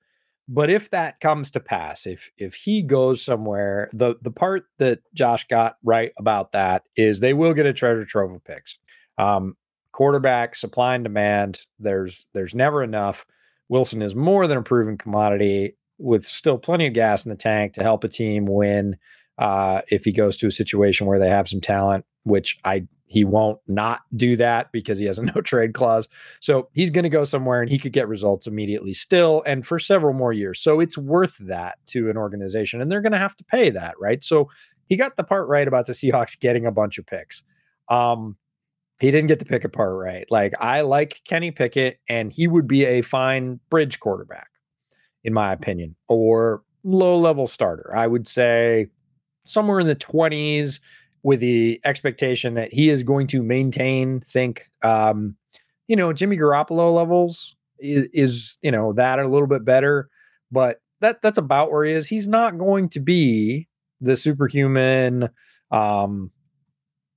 but 0.49 0.71
if 0.71 0.91
that 0.91 1.19
comes 1.19 1.51
to 1.53 1.61
pass, 1.61 2.07
if 2.07 2.31
if 2.37 2.55
he 2.55 2.83
goes 2.83 3.23
somewhere, 3.23 3.91
the 3.93 4.15
the 4.23 4.31
part 4.31 4.67
that 4.79 5.01
Josh 5.15 5.47
got 5.49 5.77
right 5.83 6.13
about 6.19 6.53
that 6.53 6.83
is 6.95 7.19
they 7.19 7.33
will 7.33 7.55
get 7.55 7.67
a 7.67 7.73
treasure 7.73 8.05
trove 8.05 8.33
of 8.33 8.45
picks. 8.45 8.79
Um, 9.19 9.57
quarterback 9.93 10.55
supply 10.55 10.95
and 10.95 11.05
demand. 11.05 11.63
There's 11.81 12.29
there's 12.35 12.55
never 12.55 12.83
enough. 12.83 13.25
Wilson 13.69 14.03
is 14.03 14.15
more 14.15 14.47
than 14.47 14.59
a 14.59 14.63
proven 14.63 14.99
commodity 14.99 15.77
with 15.99 16.27
still 16.27 16.59
plenty 16.59 16.87
of 16.87 16.93
gas 16.93 17.25
in 17.25 17.31
the 17.31 17.37
tank 17.37 17.73
to 17.73 17.83
help 17.83 18.05
a 18.05 18.09
team 18.09 18.45
win 18.45 18.97
uh, 19.39 19.81
if 19.91 20.05
he 20.05 20.13
goes 20.13 20.37
to 20.37 20.47
a 20.47 20.51
situation 20.53 21.07
where 21.07 21.19
they 21.19 21.31
have 21.31 21.49
some 21.49 21.63
talent, 21.63 22.05
which 22.25 22.59
I 22.63 22.87
he 23.07 23.25
won't 23.25 23.61
not 23.69 24.01
do 24.15 24.37
that 24.37 24.73
because 24.73 24.99
he 24.99 25.07
has 25.07 25.19
a 25.19 25.23
no 25.35 25.41
trade 25.41 25.75
clause. 25.75 26.09
So 26.41 26.69
he's 26.73 26.91
going 26.91 27.05
to 27.05 27.09
go 27.09 27.25
somewhere 27.25 27.61
and 27.61 27.71
he 27.71 27.79
could 27.79 27.93
get 27.93 28.09
results 28.09 28.47
immediately 28.47 28.95
still 28.95 29.43
and 29.47 29.67
for 29.67 29.79
several 29.79 30.13
more 30.13 30.33
years. 30.33 30.61
So 30.61 30.81
it's 30.81 30.99
worth 30.99 31.37
that 31.39 31.79
to 31.87 32.11
an 32.11 32.17
organization 32.17 32.81
and 32.81 32.91
they're 32.91 33.01
going 33.01 33.13
to 33.13 33.19
have 33.19 33.37
to 33.37 33.45
pay 33.45 33.71
that, 33.71 33.95
right? 34.01 34.23
So 34.23 34.51
he 34.89 34.97
got 34.97 35.17
the 35.17 35.25
part 35.25 35.49
right 35.49 35.67
about 35.67 35.87
the 35.87 35.93
Seahawks 35.93 36.39
getting 36.39 36.67
a 36.67 36.73
bunch 36.73 36.99
of 36.99 37.07
picks. 37.07 37.43
Um 37.89 38.37
he 38.99 39.11
didn't 39.11 39.27
get 39.27 39.39
the 39.39 39.45
Pickett 39.45 39.75
part 39.75 39.95
right. 39.95 40.27
Like 40.31 40.55
I 40.59 40.81
like 40.81 41.21
Kenny 41.29 41.51
Pickett 41.51 42.01
and 42.09 42.33
he 42.33 42.49
would 42.49 42.67
be 42.67 42.87
a 42.87 43.03
fine 43.03 43.61
bridge 43.69 44.01
quarterback 44.01 44.49
in 45.23 45.35
my 45.35 45.53
opinion 45.53 45.95
or 46.09 46.63
low 46.83 47.19
level 47.19 47.47
starter. 47.47 47.95
I 47.95 48.07
would 48.07 48.27
say 48.27 48.87
somewhere 49.45 49.81
in 49.81 49.87
the 49.87 49.97
20s 49.97 50.81
with 51.27 51.41
the 51.41 51.81
expectation 51.85 52.55
that 52.55 52.73
he 52.73 52.89
is 52.89 53.03
going 53.03 53.27
to 53.27 53.43
maintain, 53.43 54.21
think, 54.21 54.71
um, 54.85 55.35
you 55.89 55.97
know, 55.97 56.13
Jimmy 56.13 56.37
Garoppolo 56.37 56.95
levels 56.95 57.57
is, 57.81 58.09
is, 58.13 58.59
you 58.63 58.71
know, 58.71 58.93
that 58.93 59.19
a 59.19 59.27
little 59.27 59.49
bit 59.49 59.65
better, 59.65 60.09
but 60.53 60.81
that 61.01 61.23
that's 61.23 61.37
about 61.37 61.73
where 61.73 61.85
he 61.85 61.95
is. 61.95 62.07
He's 62.07 62.29
not 62.29 62.59
going 62.59 62.91
to 62.91 63.01
be 63.01 63.67
the 64.01 64.15
superhuman 64.15 65.31
um, 65.73 66.31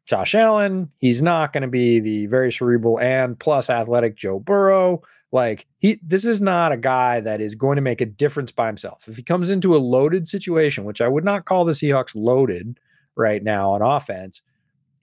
Josh 0.08 0.34
Allen. 0.34 0.90
He's 0.98 1.22
not 1.22 1.54
going 1.54 1.62
to 1.62 1.68
be 1.68 2.00
the 2.00 2.26
very 2.26 2.52
cerebral 2.52 3.00
and 3.00 3.40
plus 3.40 3.70
athletic 3.70 4.18
Joe 4.18 4.40
Burrow. 4.40 5.04
Like 5.32 5.68
he, 5.78 6.00
this 6.02 6.26
is 6.26 6.42
not 6.42 6.72
a 6.72 6.78
guy 6.78 7.20
that 7.20 7.42
is 7.42 7.54
going 7.54 7.76
to 7.76 7.84
make 7.84 8.02
a 8.02 8.08
difference 8.08 8.52
by 8.52 8.66
himself. 8.66 9.08
If 9.08 9.18
he 9.18 9.22
comes 9.22 9.52
into 9.52 9.76
a 9.76 9.78
loaded 9.78 10.28
situation, 10.28 10.84
which 10.84 11.00
I 11.00 11.08
would 11.08 11.24
not 11.24 11.46
call 11.46 11.64
the 11.64 11.74
Seahawks 11.74 12.16
loaded 12.16 12.80
right 13.20 13.44
now 13.44 13.74
on 13.74 13.82
offense, 13.82 14.42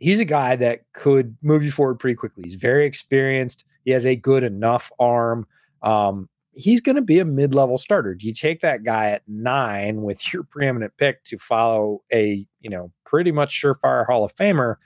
he's 0.01 0.19
a 0.19 0.25
guy 0.25 0.57
that 0.57 0.81
could 0.93 1.37
move 1.43 1.63
you 1.63 1.71
forward 1.71 2.01
pretty 2.01 2.17
quickly. 2.17 2.43
He's 2.45 2.55
very 2.55 2.87
experienced. 2.87 3.65
He 3.85 3.93
has 3.93 4.05
a 4.07 4.17
good 4.17 4.43
enough 4.43 4.91
arm. 4.99 5.47
Um, 5.83 6.29
he's 6.53 6.81
going 6.81 6.97
to 6.97 7.03
be 7.03 7.21
a 7.21 7.25
mid-level 7.25 7.79
starter. 7.79 8.15
Do 8.15 8.27
you 8.27 8.35
take 8.35 8.61
that 8.63 8.83
guy 8.83 9.11
at 9.11 9.23
nine 9.29 10.03
with 10.03 10.33
your 10.33 10.43
preeminent 10.43 10.95
pick 10.97 11.23
to 11.25 11.39
follow 11.39 12.03
a 12.13 12.47
you 12.61 12.71
know 12.71 12.91
pretty 13.05 13.31
much 13.31 13.61
surefire 13.61 14.07
Hall 14.07 14.25
of 14.25 14.35
Famer? 14.35 14.77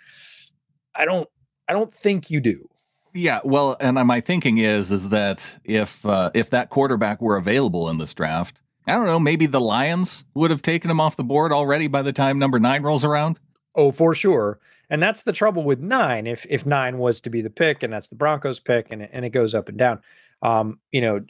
I 0.95 1.05
don't. 1.05 1.29
I 1.69 1.73
don't 1.73 1.93
think 1.93 2.31
you 2.31 2.41
do. 2.41 2.69
Yeah, 3.15 3.41
well, 3.45 3.77
and 3.81 3.97
my 4.07 4.21
thinking 4.21 4.59
is 4.59 4.93
is 4.93 5.09
that 5.09 5.59
if 5.65 6.05
uh, 6.05 6.31
if 6.35 6.51
that 6.51 6.71
quarterback 6.71 7.21
were 7.23 7.37
available 7.37 7.89
in 7.89 7.99
this 7.99 8.13
draft, 8.15 8.61
I 8.87 8.95
don't 8.95 9.07
know, 9.07 9.21
maybe 9.21 9.47
the 9.47 9.61
Lions 9.61 10.25
would 10.35 10.51
have 10.51 10.63
taken 10.63 10.91
him 10.91 11.01
off 11.01 11.17
the 11.17 11.25
board 11.25 11.53
already 11.53 11.87
by 11.87 12.03
the 12.03 12.13
time 12.13 12.39
number 12.39 12.59
nine 12.59 12.83
rolls 12.83 13.05
around. 13.05 13.39
Oh, 13.75 13.93
for 13.93 14.15
sure. 14.15 14.59
And 14.89 15.03
that's 15.03 15.23
the 15.23 15.33
trouble 15.33 15.63
with 15.63 15.79
nine. 15.81 16.27
If 16.27 16.45
if 16.51 16.67
nine 16.67 16.99
was 16.99 17.21
to 17.21 17.31
be 17.31 17.43
the 17.43 17.51
pick, 17.51 17.83
and 17.83 17.93
that's 17.93 18.09
the 18.09 18.17
Broncos 18.17 18.59
pick, 18.59 18.89
and 18.91 19.03
it, 19.03 19.11
and 19.13 19.25
it 19.25 19.31
goes 19.31 19.55
up 19.55 19.69
and 19.69 19.79
down. 19.79 20.01
Um, 20.43 20.81
you 20.91 21.01
know, 21.01 21.21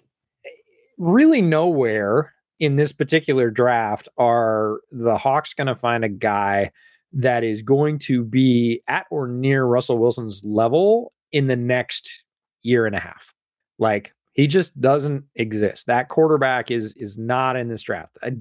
really 0.97 1.43
nowhere 1.43 2.33
in 2.59 2.77
this 2.77 2.93
particular 2.93 3.51
draft 3.51 4.09
are 4.17 4.81
the 4.91 5.19
Hawks 5.19 5.53
going 5.53 5.67
to 5.67 5.77
find 5.77 6.05
a 6.05 6.09
guy 6.09 6.71
that 7.13 7.45
is 7.45 7.63
going 7.63 7.99
to 7.99 8.25
be 8.25 8.83
at 8.89 9.07
or 9.11 9.27
near 9.27 9.65
Russell 9.65 9.99
Wilson's 9.99 10.43
level 10.45 11.13
in 11.33 11.47
the 11.47 11.57
next 11.57 12.25
year 12.63 12.87
and 12.87 12.95
a 12.95 13.01
half. 13.01 13.35
Like 13.79 14.15
he 14.33 14.47
just 14.47 14.81
doesn't 14.81 15.25
exist. 15.35 15.87
That 15.87 16.09
quarterback 16.09 16.71
is 16.71 16.95
is 16.95 17.19
not 17.19 17.57
in 17.57 17.69
this 17.69 17.83
draft. 17.83 18.19
I, 18.23 18.37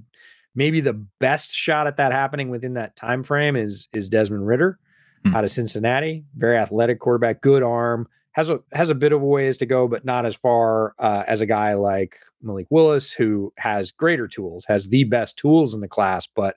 maybe 0.55 0.81
the 0.81 0.93
best 1.19 1.51
shot 1.51 1.87
at 1.87 1.97
that 1.97 2.11
happening 2.11 2.49
within 2.49 2.73
that 2.75 2.95
time 2.95 3.23
frame 3.23 3.55
is 3.55 3.87
is 3.93 4.09
Desmond 4.09 4.47
Ridder 4.47 4.79
Hmm. 5.25 5.35
out 5.35 5.43
of 5.43 5.51
Cincinnati. 5.51 6.23
Very 6.37 6.57
athletic 6.57 6.99
quarterback, 6.99 7.41
good 7.41 7.61
arm, 7.61 8.07
has 8.31 8.49
a 8.49 8.59
has 8.71 8.89
a 8.89 8.95
bit 8.95 9.11
of 9.11 9.21
a 9.21 9.25
ways 9.25 9.57
to 9.57 9.65
go, 9.65 9.87
but 9.87 10.05
not 10.05 10.25
as 10.25 10.35
far 10.35 10.93
uh, 10.97 11.23
as 11.27 11.41
a 11.41 11.45
guy 11.45 11.73
like 11.73 12.15
Malik 12.41 12.67
Willis, 12.69 13.11
who 13.11 13.51
has 13.57 13.91
greater 13.91 14.27
tools, 14.29 14.63
has 14.69 14.87
the 14.87 15.03
best 15.03 15.37
tools 15.37 15.73
in 15.73 15.81
the 15.81 15.89
class, 15.89 16.25
but 16.25 16.55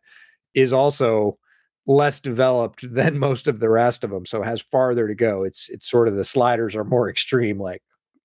is 0.55 0.73
also 0.73 1.39
less 1.87 2.21
developed 2.21 2.85
than 2.95 3.19
most 3.19 3.49
of 3.49 3.59
the 3.59 3.69
rest 3.69 4.05
of 4.05 4.11
them, 4.11 4.25
so 4.27 4.43
has 4.43 4.61
farther 4.61 5.09
to 5.09 5.15
go. 5.15 5.43
It's 5.43 5.69
it's 5.69 5.91
sort 5.91 6.07
of 6.07 6.15
the 6.15 6.23
sliders 6.23 6.77
are 6.77 6.85
more 6.85 7.11
extreme, 7.11 7.59
like 7.61 7.83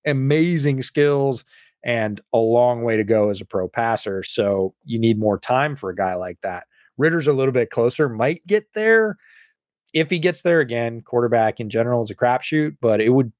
amazing 0.08 0.82
skills 0.82 1.44
and 1.84 2.20
a 2.32 2.38
long 2.38 2.82
way 2.82 2.96
to 2.96 3.04
go 3.04 3.30
as 3.30 3.40
a 3.40 3.44
pro 3.44 3.68
passer. 3.68 4.22
So 4.22 4.74
you 4.84 4.98
need 4.98 5.18
more 5.18 5.38
time 5.38 5.76
for 5.76 5.90
a 5.90 5.96
guy 5.96 6.14
like 6.14 6.38
that. 6.42 6.64
Ridder's 6.96 7.28
a 7.28 7.32
little 7.32 7.52
bit 7.52 7.70
closer, 7.70 8.08
might 8.08 8.46
get 8.46 8.66
there 8.74 9.16
if 9.94 10.10
he 10.10 10.18
gets 10.18 10.42
there 10.42 10.60
again. 10.60 11.00
Quarterback 11.02 11.60
in 11.60 11.70
general 11.70 12.02
is 12.02 12.10
a 12.10 12.14
crapshoot, 12.16 12.76
but 12.80 13.00
it 13.00 13.10
would 13.10 13.32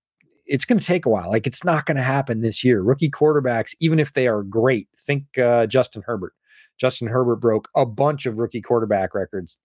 it's 0.47 0.65
going 0.65 0.79
to 0.79 0.85
take 0.85 1.05
a 1.05 1.11
while. 1.11 1.29
Like 1.29 1.47
it's 1.47 1.65
not 1.65 1.85
going 1.85 1.99
to 1.99 2.03
happen 2.03 2.41
this 2.41 2.65
year. 2.65 2.81
Rookie 2.81 3.11
quarterbacks, 3.11 3.75
even 3.81 4.01
if 4.01 4.15
they 4.15 4.27
are 4.27 4.43
great, 4.43 4.89
think 4.99 5.37
uh, 5.37 5.67
Justin 5.67 6.03
Herbert. 6.07 6.33
Justin 6.79 7.09
Herbert 7.09 7.37
broke 7.37 7.69
a 7.77 7.85
bunch 7.85 8.25
of 8.25 8.39
rookie 8.39 8.63
quarterback 8.63 9.15
records. 9.15 9.59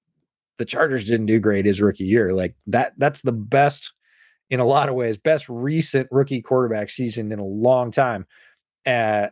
The 0.58 0.66
Chargers 0.66 1.06
didn't 1.06 1.28
do 1.28 1.40
great 1.40 1.66
his 1.66 1.82
rookie 1.82 2.04
year. 2.04 2.34
Like 2.34 2.56
that, 2.68 2.94
that's 2.98 3.22
the 3.22 3.32
best 3.32 3.94
in 4.54 4.60
a 4.60 4.66
lot 4.66 4.88
of 4.88 4.94
ways, 4.94 5.18
best 5.18 5.50
recent 5.50 6.08
rookie 6.12 6.40
quarterback 6.40 6.88
season 6.92 7.32
in 7.32 7.40
a 7.40 7.44
long 7.44 7.90
time. 7.90 8.28
Uh, 8.86 9.26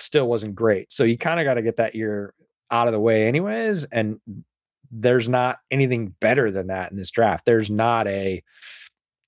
still 0.00 0.26
wasn't 0.26 0.52
great. 0.52 0.92
So 0.92 1.04
you 1.04 1.16
kind 1.16 1.38
of 1.38 1.44
got 1.44 1.54
to 1.54 1.62
get 1.62 1.76
that 1.76 1.94
year 1.94 2.34
out 2.72 2.88
of 2.88 2.92
the 2.92 2.98
way, 2.98 3.28
anyways. 3.28 3.84
And 3.84 4.18
there's 4.90 5.28
not 5.28 5.58
anything 5.70 6.12
better 6.18 6.50
than 6.50 6.66
that 6.66 6.90
in 6.90 6.96
this 6.96 7.12
draft. 7.12 7.44
There's 7.46 7.70
not 7.70 8.08
a 8.08 8.42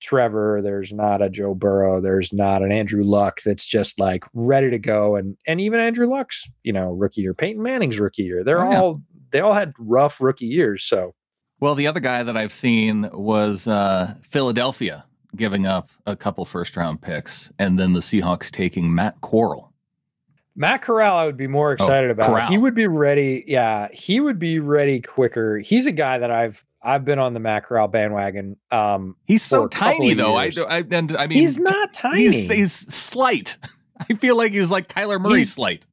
Trevor, 0.01 0.59
there's 0.61 0.91
not 0.91 1.21
a 1.21 1.29
Joe 1.29 1.55
Burrow, 1.55 2.01
there's 2.01 2.33
not 2.33 2.61
an 2.61 2.73
Andrew 2.73 3.03
Luck 3.05 3.39
that's 3.45 3.65
just 3.65 4.01
like 4.01 4.25
ready 4.33 4.69
to 4.69 4.77
go. 4.77 5.15
And 5.15 5.37
and 5.47 5.61
even 5.61 5.79
Andrew 5.79 6.07
Luck's, 6.07 6.43
you 6.63 6.73
know, 6.73 6.91
rookie 6.91 7.21
year, 7.21 7.33
Peyton 7.33 7.63
Manning's 7.63 8.01
rookie 8.01 8.23
year. 8.23 8.43
They're 8.43 8.61
Oh, 8.61 8.69
yeah. 8.69 8.81
all 8.81 9.01
they 9.31 9.39
all 9.39 9.53
had 9.53 9.71
rough 9.79 10.19
rookie 10.19 10.45
years. 10.45 10.83
So 10.83 11.15
Well, 11.61 11.73
the 11.73 11.87
other 11.87 12.01
guy 12.01 12.21
that 12.23 12.35
I've 12.35 12.51
seen 12.53 13.09
was 13.13 13.65
uh, 13.67 14.13
Philadelphia 14.21 15.05
giving 15.35 15.65
up 15.65 15.89
a 16.05 16.15
couple 16.15 16.45
first 16.45 16.75
round 16.77 17.01
picks, 17.01 17.51
and 17.59 17.77
then 17.79 17.93
the 17.93 17.99
Seahawks 17.99 18.49
taking 18.51 18.93
Matt 18.93 19.19
Corral. 19.21 19.73
Matt 20.55 20.81
Corral, 20.81 21.17
I 21.17 21.25
would 21.25 21.37
be 21.37 21.47
more 21.47 21.71
excited 21.73 22.09
about. 22.09 22.27
Corral. 22.27 22.47
He 22.49 22.57
would 22.57 22.73
be 22.73 22.87
ready. 22.87 23.43
Yeah, 23.47 23.89
he 23.93 24.19
would 24.19 24.39
be 24.39 24.59
ready 24.59 25.01
quicker. 25.01 25.59
He's 25.59 25.85
a 25.85 25.91
guy 25.91 26.17
that 26.17 26.31
I've 26.31 26.65
I've 26.81 27.05
been 27.05 27.19
on 27.19 27.33
the 27.33 27.39
Matt 27.39 27.65
Corral 27.65 27.87
bandwagon. 27.87 28.57
Um, 28.71 29.15
He's 29.25 29.43
so 29.43 29.67
tiny, 29.67 30.13
though. 30.13 30.35
I. 30.35 30.51
I 30.69 30.83
and 30.89 31.15
I 31.17 31.27
mean, 31.27 31.39
he's 31.39 31.59
not 31.59 31.93
tiny. 31.93 32.21
He's, 32.23 32.53
he's 32.53 32.73
slight. 32.73 33.57
I 34.09 34.13
feel 34.15 34.35
like 34.37 34.51
he's 34.51 34.69
like 34.71 34.87
Kyler 34.87 35.19
Murray 35.19 35.37
He's- 35.39 35.49
slight. 35.53 35.85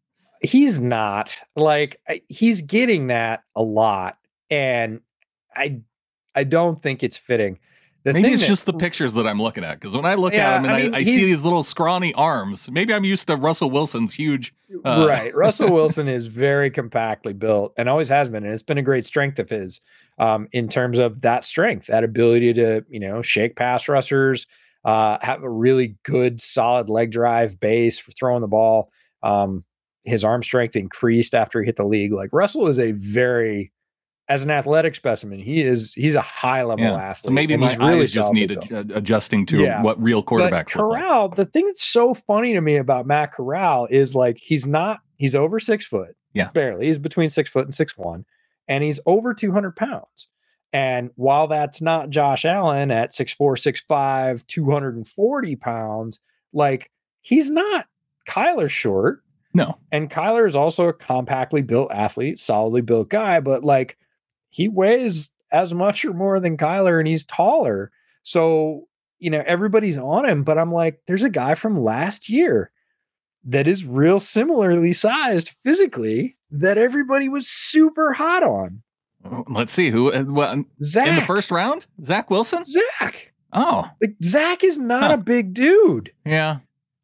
he's 0.42 0.78
not 0.80 1.38
like 1.56 2.00
he's 2.28 2.60
getting 2.60 3.06
that 3.06 3.42
a 3.56 3.62
lot 3.62 4.18
and 4.50 5.00
i 5.56 5.80
i 6.34 6.44
don't 6.44 6.82
think 6.82 7.02
it's 7.02 7.16
fitting 7.16 7.58
the 8.04 8.12
Maybe 8.12 8.32
it's 8.32 8.42
that- 8.42 8.48
just 8.48 8.66
the 8.66 8.72
pictures 8.74 9.14
that 9.14 9.26
I'm 9.26 9.40
looking 9.40 9.64
at. 9.64 9.80
Because 9.80 9.96
when 9.96 10.04
I 10.04 10.14
look 10.14 10.32
Yeah, 10.34 10.50
at 10.50 10.58
him 10.58 10.64
and 10.64 10.72
I 10.74 10.78
I, 10.78 10.82
mean, 10.82 10.94
I, 10.94 11.02
see 11.04 11.16
these 11.24 11.42
little 11.42 11.62
scrawny 11.62 12.12
arms, 12.14 12.70
maybe 12.70 12.92
I'm 12.94 13.04
used 13.04 13.26
to 13.28 13.36
Russell 13.36 13.70
Wilson's 13.70 14.14
huge. 14.14 14.52
uh, 14.84 15.06
right 15.08 15.32
russell 15.36 15.72
wilson 15.72 16.08
is 16.08 16.26
very 16.26 16.68
compactly 16.68 17.32
built 17.32 17.72
and 17.76 17.88
always 17.88 18.08
has 18.08 18.28
been 18.28 18.42
and 18.44 18.52
it's 18.52 18.62
been 18.62 18.76
a 18.78 18.82
great 18.82 19.04
strength 19.06 19.38
of 19.38 19.48
his 19.48 19.80
um, 20.18 20.48
in 20.52 20.68
terms 20.68 20.98
of 20.98 21.20
that 21.20 21.44
strength 21.44 21.86
that 21.86 22.02
ability 22.02 22.52
to 22.52 22.84
you 22.88 22.98
know 22.98 23.22
shake 23.22 23.54
pass 23.54 23.88
rushers 23.88 24.46
uh, 24.84 25.16
have 25.22 25.42
a 25.44 25.48
really 25.48 25.96
good 26.02 26.40
solid 26.40 26.88
leg 26.90 27.12
drive 27.12 27.60
base 27.60 27.98
for 28.00 28.10
throwing 28.12 28.40
the 28.40 28.48
ball 28.48 28.90
um, 29.22 29.64
his 30.02 30.24
arm 30.24 30.42
strength 30.42 30.74
increased 30.76 31.34
after 31.34 31.60
he 31.62 31.66
hit 31.66 31.76
the 31.76 31.84
league 31.84 32.12
like 32.12 32.30
russell 32.32 32.66
is 32.66 32.78
a 32.80 32.90
very 32.92 33.70
as 34.28 34.42
an 34.42 34.50
athletic 34.50 34.94
specimen 34.94 35.38
he 35.38 35.60
is 35.60 35.92
he's 35.94 36.14
a 36.14 36.20
high 36.20 36.62
level 36.62 36.84
Yeah. 36.84 36.94
athlete 36.94 37.24
So 37.24 37.30
maybe 37.30 37.56
my 37.56 37.68
he's 37.68 37.78
really 37.78 38.00
eyes 38.02 38.10
just 38.12 38.32
need 38.32 38.52
ad- 38.72 38.90
adjusting 38.94 39.44
to 39.46 39.60
Yeah. 39.62 39.82
what 39.82 40.02
real 40.02 40.22
But 40.22 40.28
quarterbacks 40.30 40.52
like. 40.52 40.66
Corral, 40.68 41.28
the 41.28 41.44
thing 41.44 41.66
that's 41.66 41.82
so 41.84 42.14
funny 42.14 42.54
to 42.54 42.60
me 42.60 42.76
about 42.76 43.06
Matt 43.06 43.32
Corral 43.32 43.86
is 43.90 44.14
like 44.14 44.38
he's 44.38 44.66
not 44.66 45.00
he's 45.16 45.34
over 45.34 45.60
six 45.60 45.84
foot, 45.84 46.16
Yeah. 46.32 46.50
barely. 46.52 46.86
He's 46.86 46.98
between 46.98 47.28
six 47.28 47.50
foot 47.50 47.66
and 47.66 47.74
six 47.74 47.96
one, 47.98 48.24
and 48.66 48.82
he's 48.82 48.98
over 49.06 49.34
two 49.34 49.52
hundred 49.52 49.76
pounds. 49.76 50.28
And 50.72 51.10
while 51.16 51.46
that's 51.46 51.80
not 51.80 52.10
Josh 52.10 52.44
Allen 52.44 52.90
at 52.90 53.12
six 53.12 53.32
four, 53.32 53.56
six 53.56 53.80
five, 53.82 54.44
two 54.46 54.70
hundred 54.70 54.96
and 54.96 55.06
forty 55.06 55.54
pounds, 55.54 56.18
like 56.52 56.90
he's 57.20 57.50
not 57.50 57.86
Kyler 58.28 58.70
short. 58.70 59.20
No, 59.56 59.76
And 59.92 60.10
Kyler 60.10 60.48
is 60.48 60.56
also 60.56 60.88
a 60.88 60.92
compactly 60.92 61.62
built 61.62 61.92
athlete, 61.92 62.40
solidly 62.40 62.80
built 62.80 63.08
guy, 63.08 63.38
but 63.38 63.62
like 63.62 63.96
he 64.54 64.68
weighs 64.68 65.30
as 65.50 65.74
much 65.74 66.04
or 66.04 66.12
more 66.12 66.38
than 66.40 66.56
Kyler 66.56 66.98
and 66.98 67.08
he's 67.08 67.24
taller. 67.24 67.90
So, 68.22 68.88
you 69.18 69.30
know, 69.30 69.42
everybody's 69.46 69.98
on 69.98 70.26
him, 70.28 70.44
but 70.44 70.58
I'm 70.58 70.72
like, 70.72 71.00
there's 71.06 71.24
a 71.24 71.30
guy 71.30 71.54
from 71.54 71.82
last 71.82 72.28
year 72.28 72.70
that 73.44 73.66
is 73.66 73.84
real 73.84 74.20
similarly 74.20 74.92
sized 74.92 75.50
physically 75.64 76.36
that 76.50 76.78
everybody 76.78 77.28
was 77.28 77.46
super 77.48 78.12
hot 78.12 78.42
on. 78.42 78.82
let's 79.48 79.72
see 79.72 79.90
who. 79.90 80.12
uh, 80.12 80.24
Well, 80.26 80.52
in 80.52 80.66
the 80.78 81.24
first 81.26 81.50
round, 81.50 81.86
Zach 82.02 82.30
Wilson. 82.30 82.64
Zach. 82.64 83.32
Oh, 83.52 83.88
Like 84.00 84.14
Zach 84.22 84.62
is 84.64 84.78
not 84.78 85.08
Huh. 85.10 85.14
a 85.14 85.18
big 85.18 85.52
dude. 85.54 86.10
yeah, 86.24 86.58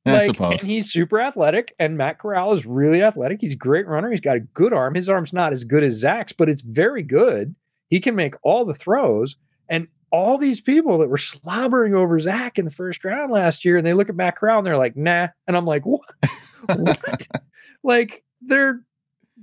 I 0.06 0.12
like, 0.12 0.22
suppose. 0.22 0.56
And 0.60 0.70
he's 0.70 0.90
super 0.90 1.20
athletic, 1.20 1.74
and 1.78 1.98
Matt 1.98 2.18
Corral 2.18 2.52
is 2.54 2.64
really 2.64 3.02
athletic. 3.02 3.40
He's 3.40 3.52
a 3.52 3.58
great 3.58 3.86
runner. 3.86 4.10
He's 4.10 4.20
got 4.20 4.36
a 4.36 4.40
good 4.40 4.72
arm. 4.72 4.94
His 4.94 5.08
arm's 5.08 5.32
not 5.32 5.52
as 5.52 5.64
good 5.64 5.84
as 5.84 5.94
Zach's, 5.94 6.32
but 6.32 6.48
it's 6.48 6.62
very 6.62 7.02
good. 7.02 7.54
He 7.88 8.00
can 8.00 8.14
make 8.14 8.34
all 8.42 8.64
the 8.64 8.74
throws. 8.74 9.36
And 9.68 9.88
all 10.10 10.38
these 10.38 10.60
people 10.60 10.98
that 10.98 11.08
were 11.08 11.18
slobbering 11.18 11.94
over 11.94 12.18
Zach 12.18 12.58
in 12.58 12.64
the 12.64 12.70
first 12.70 13.04
round 13.04 13.30
last 13.30 13.64
year, 13.64 13.76
and 13.76 13.86
they 13.86 13.94
look 13.94 14.08
at 14.08 14.16
Matt 14.16 14.36
Corral 14.36 14.58
and 14.58 14.66
they're 14.66 14.76
like, 14.76 14.96
nah. 14.96 15.28
And 15.46 15.56
I'm 15.56 15.66
like, 15.66 15.84
what? 15.84 16.00
what? 16.66 17.26
like 17.82 18.24
they're 18.40 18.82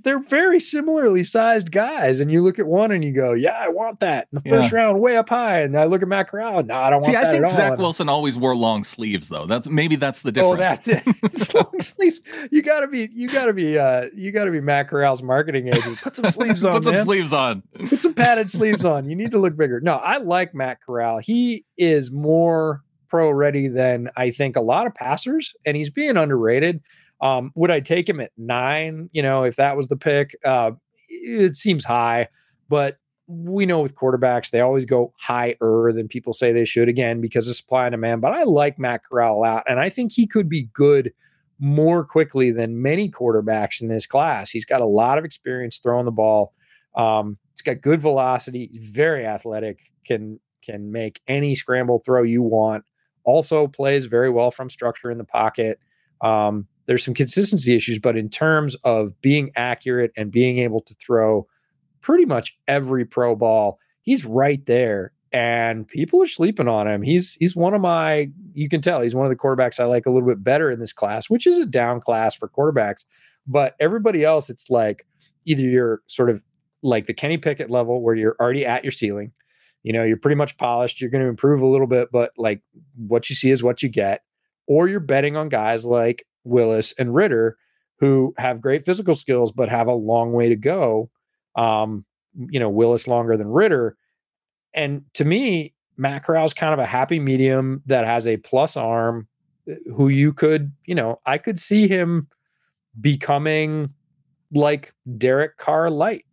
they're 0.04 0.20
very 0.20 0.60
similarly 0.60 1.24
sized 1.24 1.70
guys. 1.72 2.20
And 2.20 2.30
you 2.30 2.42
look 2.42 2.58
at 2.58 2.66
one 2.66 2.92
and 2.92 3.02
you 3.04 3.12
go, 3.12 3.32
Yeah, 3.32 3.52
I 3.58 3.68
want 3.68 4.00
that. 4.00 4.28
In 4.32 4.40
the 4.42 4.48
first 4.48 4.72
round, 4.72 5.00
way 5.00 5.16
up 5.16 5.28
high. 5.28 5.60
And 5.60 5.76
I 5.76 5.84
look 5.84 6.02
at 6.02 6.08
Matt 6.08 6.28
Corral, 6.28 6.62
no, 6.62 6.74
I 6.74 6.90
don't 6.90 7.02
See, 7.02 7.12
want 7.12 7.22
that 7.24 7.28
I 7.28 7.32
think 7.32 7.42
all. 7.44 7.50
Zach 7.50 7.70
And- 7.72 7.78
Wilson 7.80 8.08
always 8.08 8.36
wore 8.38 8.54
long 8.56 8.84
sleeves, 8.84 9.28
though. 9.28 9.46
That's 9.46 9.68
maybe 9.68 9.96
that's 9.96 10.22
the 10.22 10.32
difference. 10.32 10.60
Oh, 10.88 10.92
difference. 10.92 11.04
that's 11.04 11.06
it. 11.08 11.16
It's 11.32 11.54
long 11.54 11.80
sleeves. 11.80 12.20
You 12.50 12.62
gotta 12.62 12.86
be, 12.88 13.08
you 13.12 13.28
gotta 13.28 13.52
be, 13.52 13.78
uh, 13.78 14.06
you 14.14 14.32
gotta 14.32 14.50
be 14.50 14.60
Matt 14.60 14.88
Corral's 14.88 15.22
marketing 15.22 15.68
agent. 15.68 15.98
Put 16.02 16.16
some 16.16 16.30
sleeves 16.30 16.64
on, 16.64 16.72
Put 16.72 16.84
some 16.84 16.94
man. 16.94 17.04
sleeves 17.04 17.32
on. 17.32 17.62
Put 17.88 18.00
some 18.00 18.14
padded 18.14 18.50
sleeves 18.50 18.84
on. 18.84 19.08
You 19.08 19.16
need 19.16 19.30
to 19.32 19.38
look 19.38 19.56
bigger. 19.56 19.80
No, 19.80 19.94
I 19.96 20.18
like 20.18 20.54
Matt 20.54 20.78
Corral. 20.84 21.18
He 21.18 21.64
is 21.76 22.10
more 22.12 22.82
pro 23.08 23.30
ready 23.30 23.68
than 23.68 24.10
I 24.16 24.30
think 24.30 24.54
a 24.56 24.60
lot 24.60 24.86
of 24.86 24.94
passers, 24.94 25.54
and 25.64 25.76
he's 25.76 25.90
being 25.90 26.16
underrated. 26.16 26.80
Um, 27.20 27.52
would 27.54 27.70
I 27.70 27.80
take 27.80 28.08
him 28.08 28.20
at 28.20 28.32
nine? 28.36 29.10
You 29.12 29.22
know, 29.22 29.42
if 29.44 29.56
that 29.56 29.76
was 29.76 29.88
the 29.88 29.96
pick, 29.96 30.36
uh, 30.44 30.72
it 31.08 31.56
seems 31.56 31.84
high, 31.84 32.28
but 32.68 32.98
we 33.26 33.66
know 33.66 33.80
with 33.80 33.94
quarterbacks 33.94 34.50
they 34.50 34.60
always 34.60 34.86
go 34.86 35.12
higher 35.18 35.92
than 35.92 36.08
people 36.08 36.32
say 36.32 36.52
they 36.52 36.64
should 36.64 36.88
again 36.88 37.20
because 37.20 37.46
of 37.46 37.54
supply 37.56 37.86
and 37.86 37.92
demand. 37.92 38.22
But 38.22 38.32
I 38.32 38.44
like 38.44 38.78
Matt 38.78 39.04
Corral 39.04 39.36
a 39.36 39.40
lot, 39.40 39.64
and 39.68 39.78
I 39.78 39.90
think 39.90 40.12
he 40.12 40.26
could 40.26 40.48
be 40.48 40.70
good 40.72 41.12
more 41.60 42.04
quickly 42.04 42.50
than 42.52 42.80
many 42.80 43.10
quarterbacks 43.10 43.82
in 43.82 43.88
this 43.88 44.06
class. 44.06 44.50
He's 44.50 44.64
got 44.64 44.80
a 44.80 44.86
lot 44.86 45.18
of 45.18 45.24
experience 45.24 45.78
throwing 45.78 46.04
the 46.04 46.12
ball. 46.12 46.54
Um, 46.96 47.36
he's 47.52 47.62
got 47.62 47.80
good 47.80 48.00
velocity, 48.00 48.70
very 48.80 49.26
athletic, 49.26 49.78
can 50.06 50.40
can 50.62 50.92
make 50.92 51.20
any 51.26 51.54
scramble 51.54 52.00
throw 52.04 52.22
you 52.22 52.42
want. 52.42 52.84
Also 53.24 53.66
plays 53.66 54.06
very 54.06 54.30
well 54.30 54.50
from 54.50 54.70
structure 54.70 55.10
in 55.10 55.18
the 55.18 55.24
pocket. 55.24 55.78
Um, 56.20 56.66
there's 56.88 57.04
some 57.04 57.14
consistency 57.14 57.76
issues, 57.76 57.98
but 57.98 58.16
in 58.16 58.30
terms 58.30 58.74
of 58.82 59.12
being 59.20 59.52
accurate 59.54 60.10
and 60.16 60.32
being 60.32 60.58
able 60.58 60.80
to 60.80 60.94
throw 60.94 61.46
pretty 62.00 62.24
much 62.24 62.58
every 62.66 63.04
pro 63.04 63.36
ball, 63.36 63.78
he's 64.00 64.24
right 64.24 64.64
there. 64.64 65.12
And 65.30 65.86
people 65.86 66.22
are 66.22 66.26
sleeping 66.26 66.66
on 66.66 66.88
him. 66.88 67.02
He's 67.02 67.34
he's 67.34 67.54
one 67.54 67.74
of 67.74 67.82
my 67.82 68.30
you 68.54 68.70
can 68.70 68.80
tell 68.80 69.02
he's 69.02 69.14
one 69.14 69.26
of 69.26 69.30
the 69.30 69.36
quarterbacks 69.36 69.78
I 69.78 69.84
like 69.84 70.06
a 70.06 70.10
little 70.10 70.26
bit 70.26 70.42
better 70.42 70.70
in 70.70 70.80
this 70.80 70.94
class, 70.94 71.28
which 71.28 71.46
is 71.46 71.58
a 71.58 71.66
down 71.66 72.00
class 72.00 72.34
for 72.34 72.48
quarterbacks. 72.48 73.04
But 73.46 73.74
everybody 73.78 74.24
else, 74.24 74.48
it's 74.48 74.70
like 74.70 75.06
either 75.44 75.62
you're 75.62 76.00
sort 76.06 76.30
of 76.30 76.42
like 76.82 77.04
the 77.04 77.12
Kenny 77.12 77.36
Pickett 77.36 77.68
level 77.68 78.00
where 78.02 78.14
you're 78.14 78.36
already 78.40 78.64
at 78.64 78.82
your 78.82 78.92
ceiling. 78.92 79.32
You 79.82 79.92
know, 79.92 80.04
you're 80.04 80.16
pretty 80.16 80.36
much 80.36 80.56
polished. 80.56 81.02
You're 81.02 81.10
going 81.10 81.22
to 81.22 81.28
improve 81.28 81.60
a 81.60 81.66
little 81.66 81.86
bit, 81.86 82.08
but 82.10 82.32
like 82.38 82.62
what 82.96 83.28
you 83.28 83.36
see 83.36 83.50
is 83.50 83.62
what 83.62 83.82
you 83.82 83.90
get. 83.90 84.22
Or 84.66 84.88
you're 84.88 85.00
betting 85.00 85.36
on 85.36 85.50
guys 85.50 85.84
like 85.84 86.24
Willis 86.44 86.94
and 86.98 87.14
Ridder 87.14 87.56
who 88.00 88.32
have 88.38 88.60
great 88.60 88.84
physical 88.84 89.14
skills 89.14 89.52
but 89.52 89.68
have 89.68 89.86
a 89.88 89.92
long 89.92 90.32
way 90.32 90.48
to 90.48 90.56
go. 90.56 91.10
Um, 91.56 92.04
you 92.50 92.60
know, 92.60 92.68
Willis 92.68 93.08
longer 93.08 93.36
than 93.36 93.48
Ridder. 93.48 93.96
And 94.72 95.02
to 95.14 95.24
me, 95.24 95.74
Matt 95.96 96.24
Corral's 96.24 96.54
kind 96.54 96.72
of 96.72 96.78
a 96.78 96.86
happy 96.86 97.18
medium 97.18 97.82
that 97.86 98.06
has 98.06 98.26
a 98.26 98.36
plus 98.36 98.76
arm 98.76 99.26
uh, 99.68 99.74
who 99.96 100.08
you 100.08 100.32
could, 100.32 100.72
you 100.84 100.94
know, 100.94 101.20
I 101.26 101.38
could 101.38 101.58
see 101.58 101.88
him 101.88 102.28
becoming 103.00 103.94
like 104.52 104.94
Derek 105.16 105.56
Carr 105.56 105.90
light. 105.90 106.24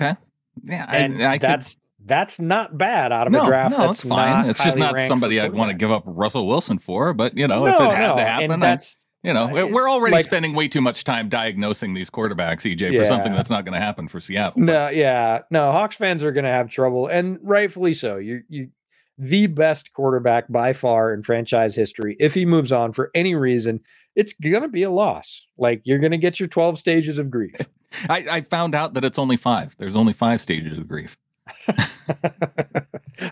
Okay. 0.00 0.16
Yeah, 0.64 0.86
And 0.88 1.22
I, 1.22 1.32
I 1.32 1.38
could- 1.38 1.48
that's 1.48 1.76
that's 2.04 2.40
not 2.40 2.76
bad 2.76 3.12
out 3.12 3.28
of 3.28 3.32
no, 3.32 3.44
a 3.44 3.46
draft. 3.46 3.72
no, 3.72 3.78
that's 3.78 4.00
it's 4.00 4.08
fine. 4.08 4.48
It's 4.48 4.62
just 4.62 4.76
not 4.76 4.98
somebody 5.00 5.38
I'd 5.38 5.52
want 5.52 5.70
to 5.70 5.76
give 5.76 5.90
up 5.92 6.02
Russell 6.04 6.48
Wilson 6.48 6.78
for. 6.78 7.12
But 7.14 7.36
you 7.36 7.46
know, 7.46 7.64
if 7.66 7.74
it 7.74 7.80
had 7.80 8.08
no, 8.08 8.14
to 8.16 8.20
and 8.20 8.20
happen, 8.20 8.62
I, 8.62 8.66
that's 8.66 8.96
you 9.22 9.32
know, 9.32 9.66
we're 9.66 9.88
already 9.88 10.16
like- 10.16 10.24
spending 10.24 10.54
way 10.54 10.68
too 10.68 10.80
much 10.80 11.04
time 11.04 11.28
diagnosing 11.28 11.94
these 11.94 12.10
quarterbacks, 12.10 12.70
EJ, 12.70 12.96
for 12.96 13.04
something 13.04 13.32
that's 13.32 13.50
not 13.50 13.64
going 13.64 13.74
to 13.74 13.80
happen 13.80 14.08
for 14.08 14.20
Seattle. 14.20 14.60
No, 14.60 14.88
yeah, 14.88 15.40
no. 15.50 15.70
Hawks 15.72 15.96
fans 15.96 16.24
are 16.24 16.32
going 16.32 16.44
to 16.44 16.50
have 16.50 16.70
trouble, 16.70 17.06
and 17.06 17.38
rightfully 17.42 17.94
so. 17.94 18.16
You, 18.16 18.42
you, 18.48 18.70
the 19.18 19.46
best 19.46 19.92
quarterback 19.92 20.50
by 20.50 20.72
far 20.72 21.14
in 21.14 21.22
franchise 21.22 21.76
history. 21.76 22.16
If 22.18 22.34
he 22.34 22.44
moves 22.44 22.72
on 22.72 22.92
for 22.92 23.10
any 23.14 23.34
reason, 23.34 23.80
it's 24.16 24.32
going 24.32 24.62
to 24.62 24.68
be 24.68 24.82
a 24.82 24.90
loss. 24.90 25.46
Like 25.56 25.82
you're 25.84 25.98
going 25.98 26.12
to 26.12 26.18
get 26.18 26.40
your 26.40 26.48
12 26.48 26.78
stages 26.78 27.18
of 27.18 27.30
grief. 27.30 27.54
I, 28.08 28.26
I 28.30 28.40
found 28.40 28.74
out 28.74 28.94
that 28.94 29.04
it's 29.04 29.18
only 29.18 29.36
five. 29.36 29.76
There's 29.78 29.96
only 29.96 30.12
five 30.12 30.40
stages 30.40 30.78
of 30.78 30.88
grief. 30.88 31.16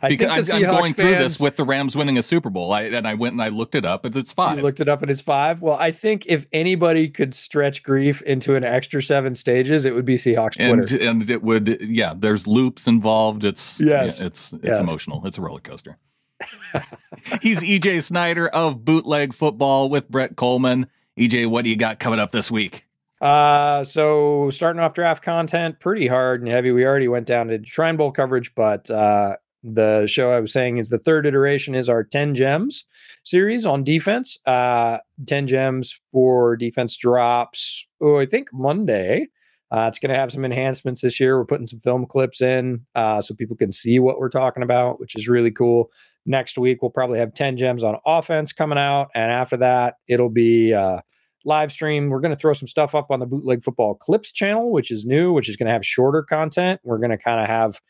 I 0.02 0.08
Because 0.10 0.50
I'm, 0.50 0.64
I'm 0.64 0.70
going 0.70 0.94
through 0.94 1.14
this 1.16 1.40
with 1.40 1.56
the 1.56 1.64
Rams 1.64 1.96
winning 1.96 2.16
a 2.18 2.22
Super 2.22 2.50
Bowl. 2.50 2.72
I, 2.72 2.82
and 2.82 3.06
I 3.06 3.14
went 3.14 3.32
and 3.32 3.42
I 3.42 3.48
looked 3.48 3.74
it 3.74 3.84
up, 3.84 4.04
and 4.04 4.14
it's 4.16 4.30
You 4.30 4.34
five. 4.34 4.60
looked 4.62 4.80
it 4.80 4.88
up 4.88 5.02
and 5.02 5.10
it's 5.10 5.20
five. 5.20 5.62
Well, 5.62 5.76
I 5.78 5.90
think 5.90 6.26
if 6.26 6.46
anybody 6.52 7.08
could 7.08 7.34
stretch 7.34 7.82
grief 7.82 8.22
into 8.22 8.54
an 8.54 8.64
extra 8.64 9.02
seven 9.02 9.34
stages, 9.34 9.84
it 9.86 9.94
would 9.94 10.04
be 10.04 10.16
Seahawks 10.16 10.54
Twitter. 10.56 10.72
and 11.04 11.20
and 11.22 11.30
it 11.30 11.42
would 11.42 11.80
yeah. 11.82 12.14
There's 12.16 12.46
loops 12.46 12.86
involved. 12.86 13.44
It's 13.44 13.80
Yes. 13.80 14.20
yeah, 14.20 14.26
it's 14.26 14.52
it's 14.52 14.64
Yes. 14.64 14.78
emotional. 14.78 15.26
It's 15.26 15.38
a 15.38 15.42
roller 15.42 15.60
coaster. 15.60 15.98
He's 17.42 17.62
EJ 17.62 18.02
Snyder 18.02 18.48
of 18.48 18.84
Bootleg 18.84 19.34
Football 19.34 19.90
with 19.90 20.08
Brett 20.08 20.36
Coleman. 20.36 20.86
EJ, 21.18 21.46
what 21.48 21.64
do 21.64 21.70
you 21.70 21.76
got 21.76 21.98
coming 21.98 22.18
up 22.18 22.32
this 22.32 22.50
week? 22.50 22.86
Uh, 23.20 23.84
so 23.84 24.50
starting 24.50 24.80
off 24.80 24.94
draft 24.94 25.22
content, 25.22 25.78
pretty 25.80 26.06
hard 26.06 26.40
and 26.40 26.50
heavy. 26.50 26.70
We 26.70 26.86
already 26.86 27.08
went 27.08 27.26
down 27.26 27.48
to 27.48 27.60
Shrine 27.64 27.96
Bowl 27.96 28.12
coverage, 28.12 28.54
but 28.54 28.90
uh, 28.90 29.36
the 29.62 30.06
show 30.06 30.32
I 30.32 30.40
was 30.40 30.52
saying 30.52 30.78
is 30.78 30.88
the 30.88 30.98
third 30.98 31.26
iteration 31.26 31.74
is 31.74 31.88
our 31.88 32.02
10 32.02 32.34
gems 32.34 32.88
series 33.22 33.66
on 33.66 33.84
defense. 33.84 34.38
Uh, 34.46 34.98
10 35.26 35.46
gems 35.48 36.00
for 36.12 36.56
defense 36.56 36.96
drops. 36.96 37.86
Oh, 38.00 38.18
I 38.18 38.26
think 38.26 38.48
Monday. 38.52 39.28
Uh, 39.72 39.86
it's 39.86 40.00
going 40.00 40.12
to 40.12 40.18
have 40.18 40.32
some 40.32 40.44
enhancements 40.44 41.02
this 41.02 41.20
year. 41.20 41.38
We're 41.38 41.44
putting 41.44 41.66
some 41.66 41.78
film 41.78 42.04
clips 42.04 42.40
in 42.40 42.84
uh, 42.96 43.20
so 43.20 43.34
people 43.34 43.56
can 43.56 43.70
see 43.70 44.00
what 44.00 44.18
we're 44.18 44.28
talking 44.28 44.64
about, 44.64 44.98
which 44.98 45.14
is 45.14 45.28
really 45.28 45.52
cool. 45.52 45.90
Next 46.26 46.58
week, 46.58 46.82
we'll 46.82 46.90
probably 46.90 47.20
have 47.20 47.34
10 47.34 47.56
gems 47.56 47.84
on 47.84 47.96
offense 48.04 48.52
coming 48.52 48.78
out. 48.78 49.10
And 49.14 49.30
after 49.30 49.56
that, 49.58 49.94
it'll 50.08 50.28
be 50.28 50.74
uh, 50.74 51.00
live 51.44 51.72
stream. 51.72 52.10
We're 52.10 52.20
going 52.20 52.34
to 52.34 52.36
throw 52.36 52.52
some 52.52 52.68
stuff 52.68 52.94
up 52.94 53.10
on 53.10 53.20
the 53.20 53.26
Bootleg 53.26 53.62
Football 53.62 53.94
Clips 53.94 54.32
channel, 54.32 54.70
which 54.70 54.90
is 54.90 55.04
new, 55.04 55.32
which 55.32 55.48
is 55.48 55.56
going 55.56 55.66
to 55.66 55.72
have 55.72 55.84
shorter 55.84 56.22
content. 56.22 56.80
We're 56.84 56.98
going 56.98 57.10
to 57.10 57.18
kind 57.18 57.40
of 57.40 57.46
have 57.46 57.80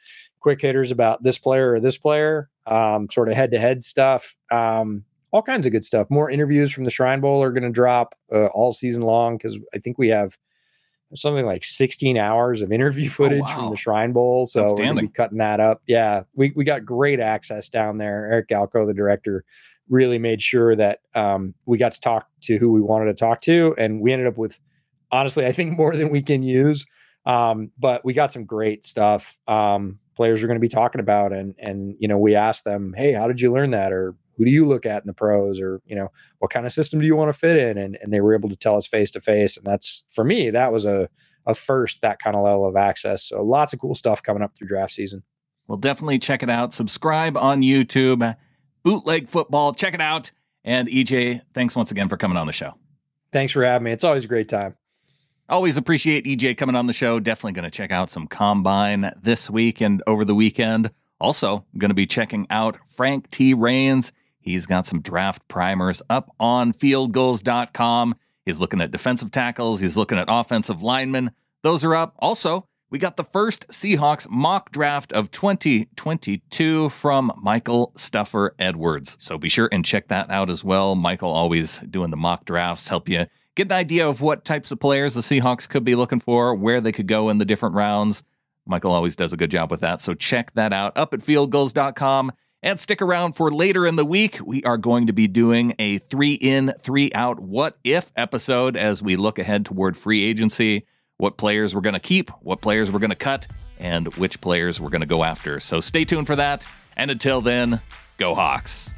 quick 0.40 0.60
hitters 0.60 0.90
about 0.90 1.22
this 1.22 1.38
player 1.38 1.72
or 1.72 1.80
this 1.80 1.98
player, 1.98 2.48
um, 2.66 3.08
sort 3.10 3.28
of 3.28 3.34
head 3.34 3.50
to 3.52 3.58
head 3.58 3.82
stuff, 3.82 4.34
um, 4.50 5.04
all 5.32 5.42
kinds 5.42 5.66
of 5.66 5.72
good 5.72 5.84
stuff. 5.84 6.08
More 6.10 6.30
interviews 6.30 6.72
from 6.72 6.84
the 6.84 6.90
Shrine 6.90 7.20
Bowl 7.20 7.42
are 7.42 7.52
going 7.52 7.62
to 7.62 7.70
drop 7.70 8.14
uh, 8.32 8.46
all 8.46 8.72
season 8.72 9.02
long 9.02 9.36
because 9.36 9.58
I 9.74 9.78
think 9.78 9.98
we 9.98 10.08
have 10.08 10.36
something 11.14 11.44
like 11.46 11.64
16 11.64 12.16
hours 12.16 12.62
of 12.62 12.72
interview 12.72 13.08
Oh, 13.08 13.12
footage 13.12 13.40
wow. 13.40 13.56
from 13.56 13.70
the 13.70 13.76
Shrine 13.76 14.12
Bowl. 14.12 14.46
So 14.46 14.64
we're 14.64 14.94
to 14.94 15.02
be 15.02 15.08
cutting 15.08 15.38
that 15.38 15.60
up. 15.60 15.82
Yeah, 15.86 16.22
we, 16.34 16.52
we 16.54 16.64
got 16.64 16.84
great 16.84 17.20
access 17.20 17.68
down 17.68 17.98
there. 17.98 18.30
Eric 18.30 18.48
Galko, 18.48 18.86
the 18.86 18.94
director, 18.94 19.44
really 19.88 20.18
made 20.18 20.40
sure 20.42 20.76
that 20.76 21.00
um, 21.14 21.54
we 21.66 21.78
got 21.78 21.92
to 21.92 22.00
talk 22.00 22.28
to 22.42 22.58
who 22.58 22.70
we 22.70 22.80
wanted 22.80 23.06
to 23.06 23.14
talk 23.14 23.40
to. 23.42 23.74
And 23.76 24.00
we 24.00 24.12
ended 24.12 24.28
up 24.28 24.36
with, 24.36 24.58
honestly, 25.10 25.46
I 25.46 25.52
think 25.52 25.76
more 25.76 25.96
than 25.96 26.10
we 26.10 26.22
can 26.22 26.42
use. 26.42 26.86
Um, 27.26 27.70
but 27.78 28.04
we 28.04 28.14
got 28.14 28.32
some 28.32 28.44
great 28.44 28.84
stuff. 28.86 29.36
Um, 29.48 29.98
players 30.16 30.42
are 30.42 30.46
going 30.46 30.56
to 30.56 30.60
be 30.60 30.68
talking 30.68 31.00
about 31.00 31.32
and 31.32 31.54
and 31.58 31.94
you 31.98 32.06
know 32.06 32.18
we 32.18 32.34
asked 32.34 32.64
them 32.64 32.92
hey 32.94 33.14
how 33.14 33.26
did 33.26 33.40
you 33.40 33.50
learn 33.50 33.70
that 33.70 33.90
or 33.90 34.14
who 34.40 34.46
do 34.46 34.50
you 34.50 34.66
look 34.66 34.86
at 34.86 35.02
in 35.02 35.06
the 35.06 35.12
pros 35.12 35.60
or 35.60 35.82
you 35.84 35.94
know 35.94 36.08
what 36.38 36.50
kind 36.50 36.64
of 36.64 36.72
system 36.72 36.98
do 36.98 37.06
you 37.06 37.14
want 37.14 37.30
to 37.30 37.38
fit 37.38 37.58
in 37.58 37.76
and, 37.76 37.98
and 38.00 38.10
they 38.10 38.22
were 38.22 38.34
able 38.34 38.48
to 38.48 38.56
tell 38.56 38.74
us 38.74 38.86
face 38.86 39.10
to 39.10 39.20
face 39.20 39.58
and 39.58 39.66
that's 39.66 40.04
for 40.08 40.24
me 40.24 40.48
that 40.48 40.72
was 40.72 40.86
a, 40.86 41.10
a 41.46 41.52
first 41.52 42.00
that 42.00 42.18
kind 42.18 42.34
of 42.34 42.42
level 42.42 42.66
of 42.66 42.74
access 42.74 43.28
so 43.28 43.42
lots 43.44 43.74
of 43.74 43.78
cool 43.78 43.94
stuff 43.94 44.22
coming 44.22 44.42
up 44.42 44.56
through 44.56 44.66
draft 44.66 44.92
season 44.92 45.22
Well, 45.68 45.76
definitely 45.76 46.18
check 46.18 46.42
it 46.42 46.48
out. 46.48 46.72
Subscribe 46.72 47.36
on 47.36 47.60
YouTube, 47.62 48.34
Bootleg 48.82 49.28
Football. 49.28 49.74
Check 49.74 49.92
it 49.94 50.00
out. 50.00 50.32
And 50.64 50.88
EJ, 50.88 51.42
thanks 51.54 51.76
once 51.76 51.90
again 51.90 52.08
for 52.08 52.16
coming 52.16 52.38
on 52.38 52.46
the 52.46 52.52
show. 52.54 52.72
thanks 53.30 53.52
for 53.52 53.62
having 53.62 53.84
me 53.84 53.92
it's 53.92 54.04
always 54.04 54.24
a 54.24 54.28
great 54.28 54.48
time 54.48 54.74
Always 55.50 55.76
appreciate 55.76 56.26
EJ 56.26 56.56
coming 56.56 56.76
on 56.76 56.86
the 56.86 56.92
show. 56.92 57.18
Definitely 57.18 57.54
going 57.54 57.64
to 57.64 57.76
check 57.76 57.90
out 57.90 58.08
some 58.08 58.28
combine 58.28 59.12
this 59.20 59.50
week 59.50 59.80
and 59.80 60.00
over 60.06 60.24
the 60.24 60.34
weekend. 60.34 60.92
Also, 61.20 61.66
going 61.76 61.90
to 61.90 61.94
be 61.94 62.06
checking 62.06 62.46
out 62.50 62.78
Frank 62.88 63.28
T. 63.30 63.52
Rains. 63.52 64.12
He's 64.40 64.66
got 64.66 64.86
some 64.86 65.00
draft 65.00 65.46
primers 65.48 66.02
up 66.10 66.34
on 66.40 66.72
fieldgulls.com. 66.72 68.14
He's 68.44 68.58
looking 68.58 68.80
at 68.80 68.90
defensive 68.90 69.30
tackles, 69.30 69.80
he's 69.80 69.96
looking 69.96 70.18
at 70.18 70.26
offensive 70.28 70.82
linemen. 70.82 71.30
Those 71.62 71.84
are 71.84 71.94
up. 71.94 72.14
Also, 72.18 72.66
we 72.90 72.98
got 72.98 73.16
the 73.16 73.24
first 73.24 73.68
Seahawks 73.68 74.28
mock 74.28 74.72
draft 74.72 75.12
of 75.12 75.30
2022 75.30 76.88
from 76.88 77.32
Michael 77.40 77.92
Stuffer 77.96 78.56
Edwards. 78.58 79.16
So 79.20 79.38
be 79.38 79.48
sure 79.48 79.68
and 79.70 79.84
check 79.84 80.08
that 80.08 80.30
out 80.30 80.50
as 80.50 80.64
well. 80.64 80.96
Michael 80.96 81.30
always 81.30 81.80
doing 81.80 82.10
the 82.10 82.16
mock 82.16 82.46
drafts, 82.46 82.88
help 82.88 83.08
you 83.08 83.26
get 83.54 83.66
an 83.66 83.72
idea 83.72 84.08
of 84.08 84.22
what 84.22 84.44
types 84.44 84.72
of 84.72 84.80
players 84.80 85.14
the 85.14 85.20
Seahawks 85.20 85.68
could 85.68 85.84
be 85.84 85.94
looking 85.94 86.20
for, 86.20 86.54
where 86.54 86.80
they 86.80 86.92
could 86.92 87.06
go 87.06 87.28
in 87.28 87.38
the 87.38 87.44
different 87.44 87.74
rounds. 87.74 88.24
Michael 88.66 88.92
always 88.92 89.16
does 89.16 89.32
a 89.32 89.36
good 89.36 89.50
job 89.50 89.70
with 89.70 89.80
that. 89.80 90.00
So 90.00 90.14
check 90.14 90.52
that 90.54 90.72
out 90.72 90.96
up 90.96 91.14
at 91.14 91.20
fieldgulls.com 91.20 92.32
and 92.62 92.78
stick 92.78 93.00
around 93.00 93.32
for 93.32 93.50
later 93.50 93.86
in 93.86 93.96
the 93.96 94.04
week. 94.04 94.38
We 94.44 94.62
are 94.64 94.76
going 94.76 95.06
to 95.06 95.12
be 95.12 95.26
doing 95.28 95.74
a 95.78 95.98
three 95.98 96.34
in, 96.34 96.74
three 96.78 97.10
out 97.12 97.40
what 97.40 97.78
if 97.84 98.12
episode 98.16 98.76
as 98.76 99.02
we 99.02 99.16
look 99.16 99.38
ahead 99.38 99.64
toward 99.64 99.96
free 99.96 100.24
agency, 100.24 100.86
what 101.16 101.36
players 101.36 101.74
we're 101.74 101.80
going 101.80 101.94
to 101.94 102.00
keep, 102.00 102.30
what 102.42 102.60
players 102.60 102.90
we're 102.90 102.98
going 102.98 103.10
to 103.10 103.16
cut, 103.16 103.46
and 103.78 104.12
which 104.14 104.40
players 104.40 104.80
we're 104.80 104.90
going 104.90 105.00
to 105.00 105.06
go 105.06 105.24
after. 105.24 105.60
So 105.60 105.80
stay 105.80 106.04
tuned 106.04 106.26
for 106.26 106.36
that. 106.36 106.66
And 106.96 107.10
until 107.10 107.40
then, 107.40 107.80
go 108.18 108.34
Hawks. 108.34 108.94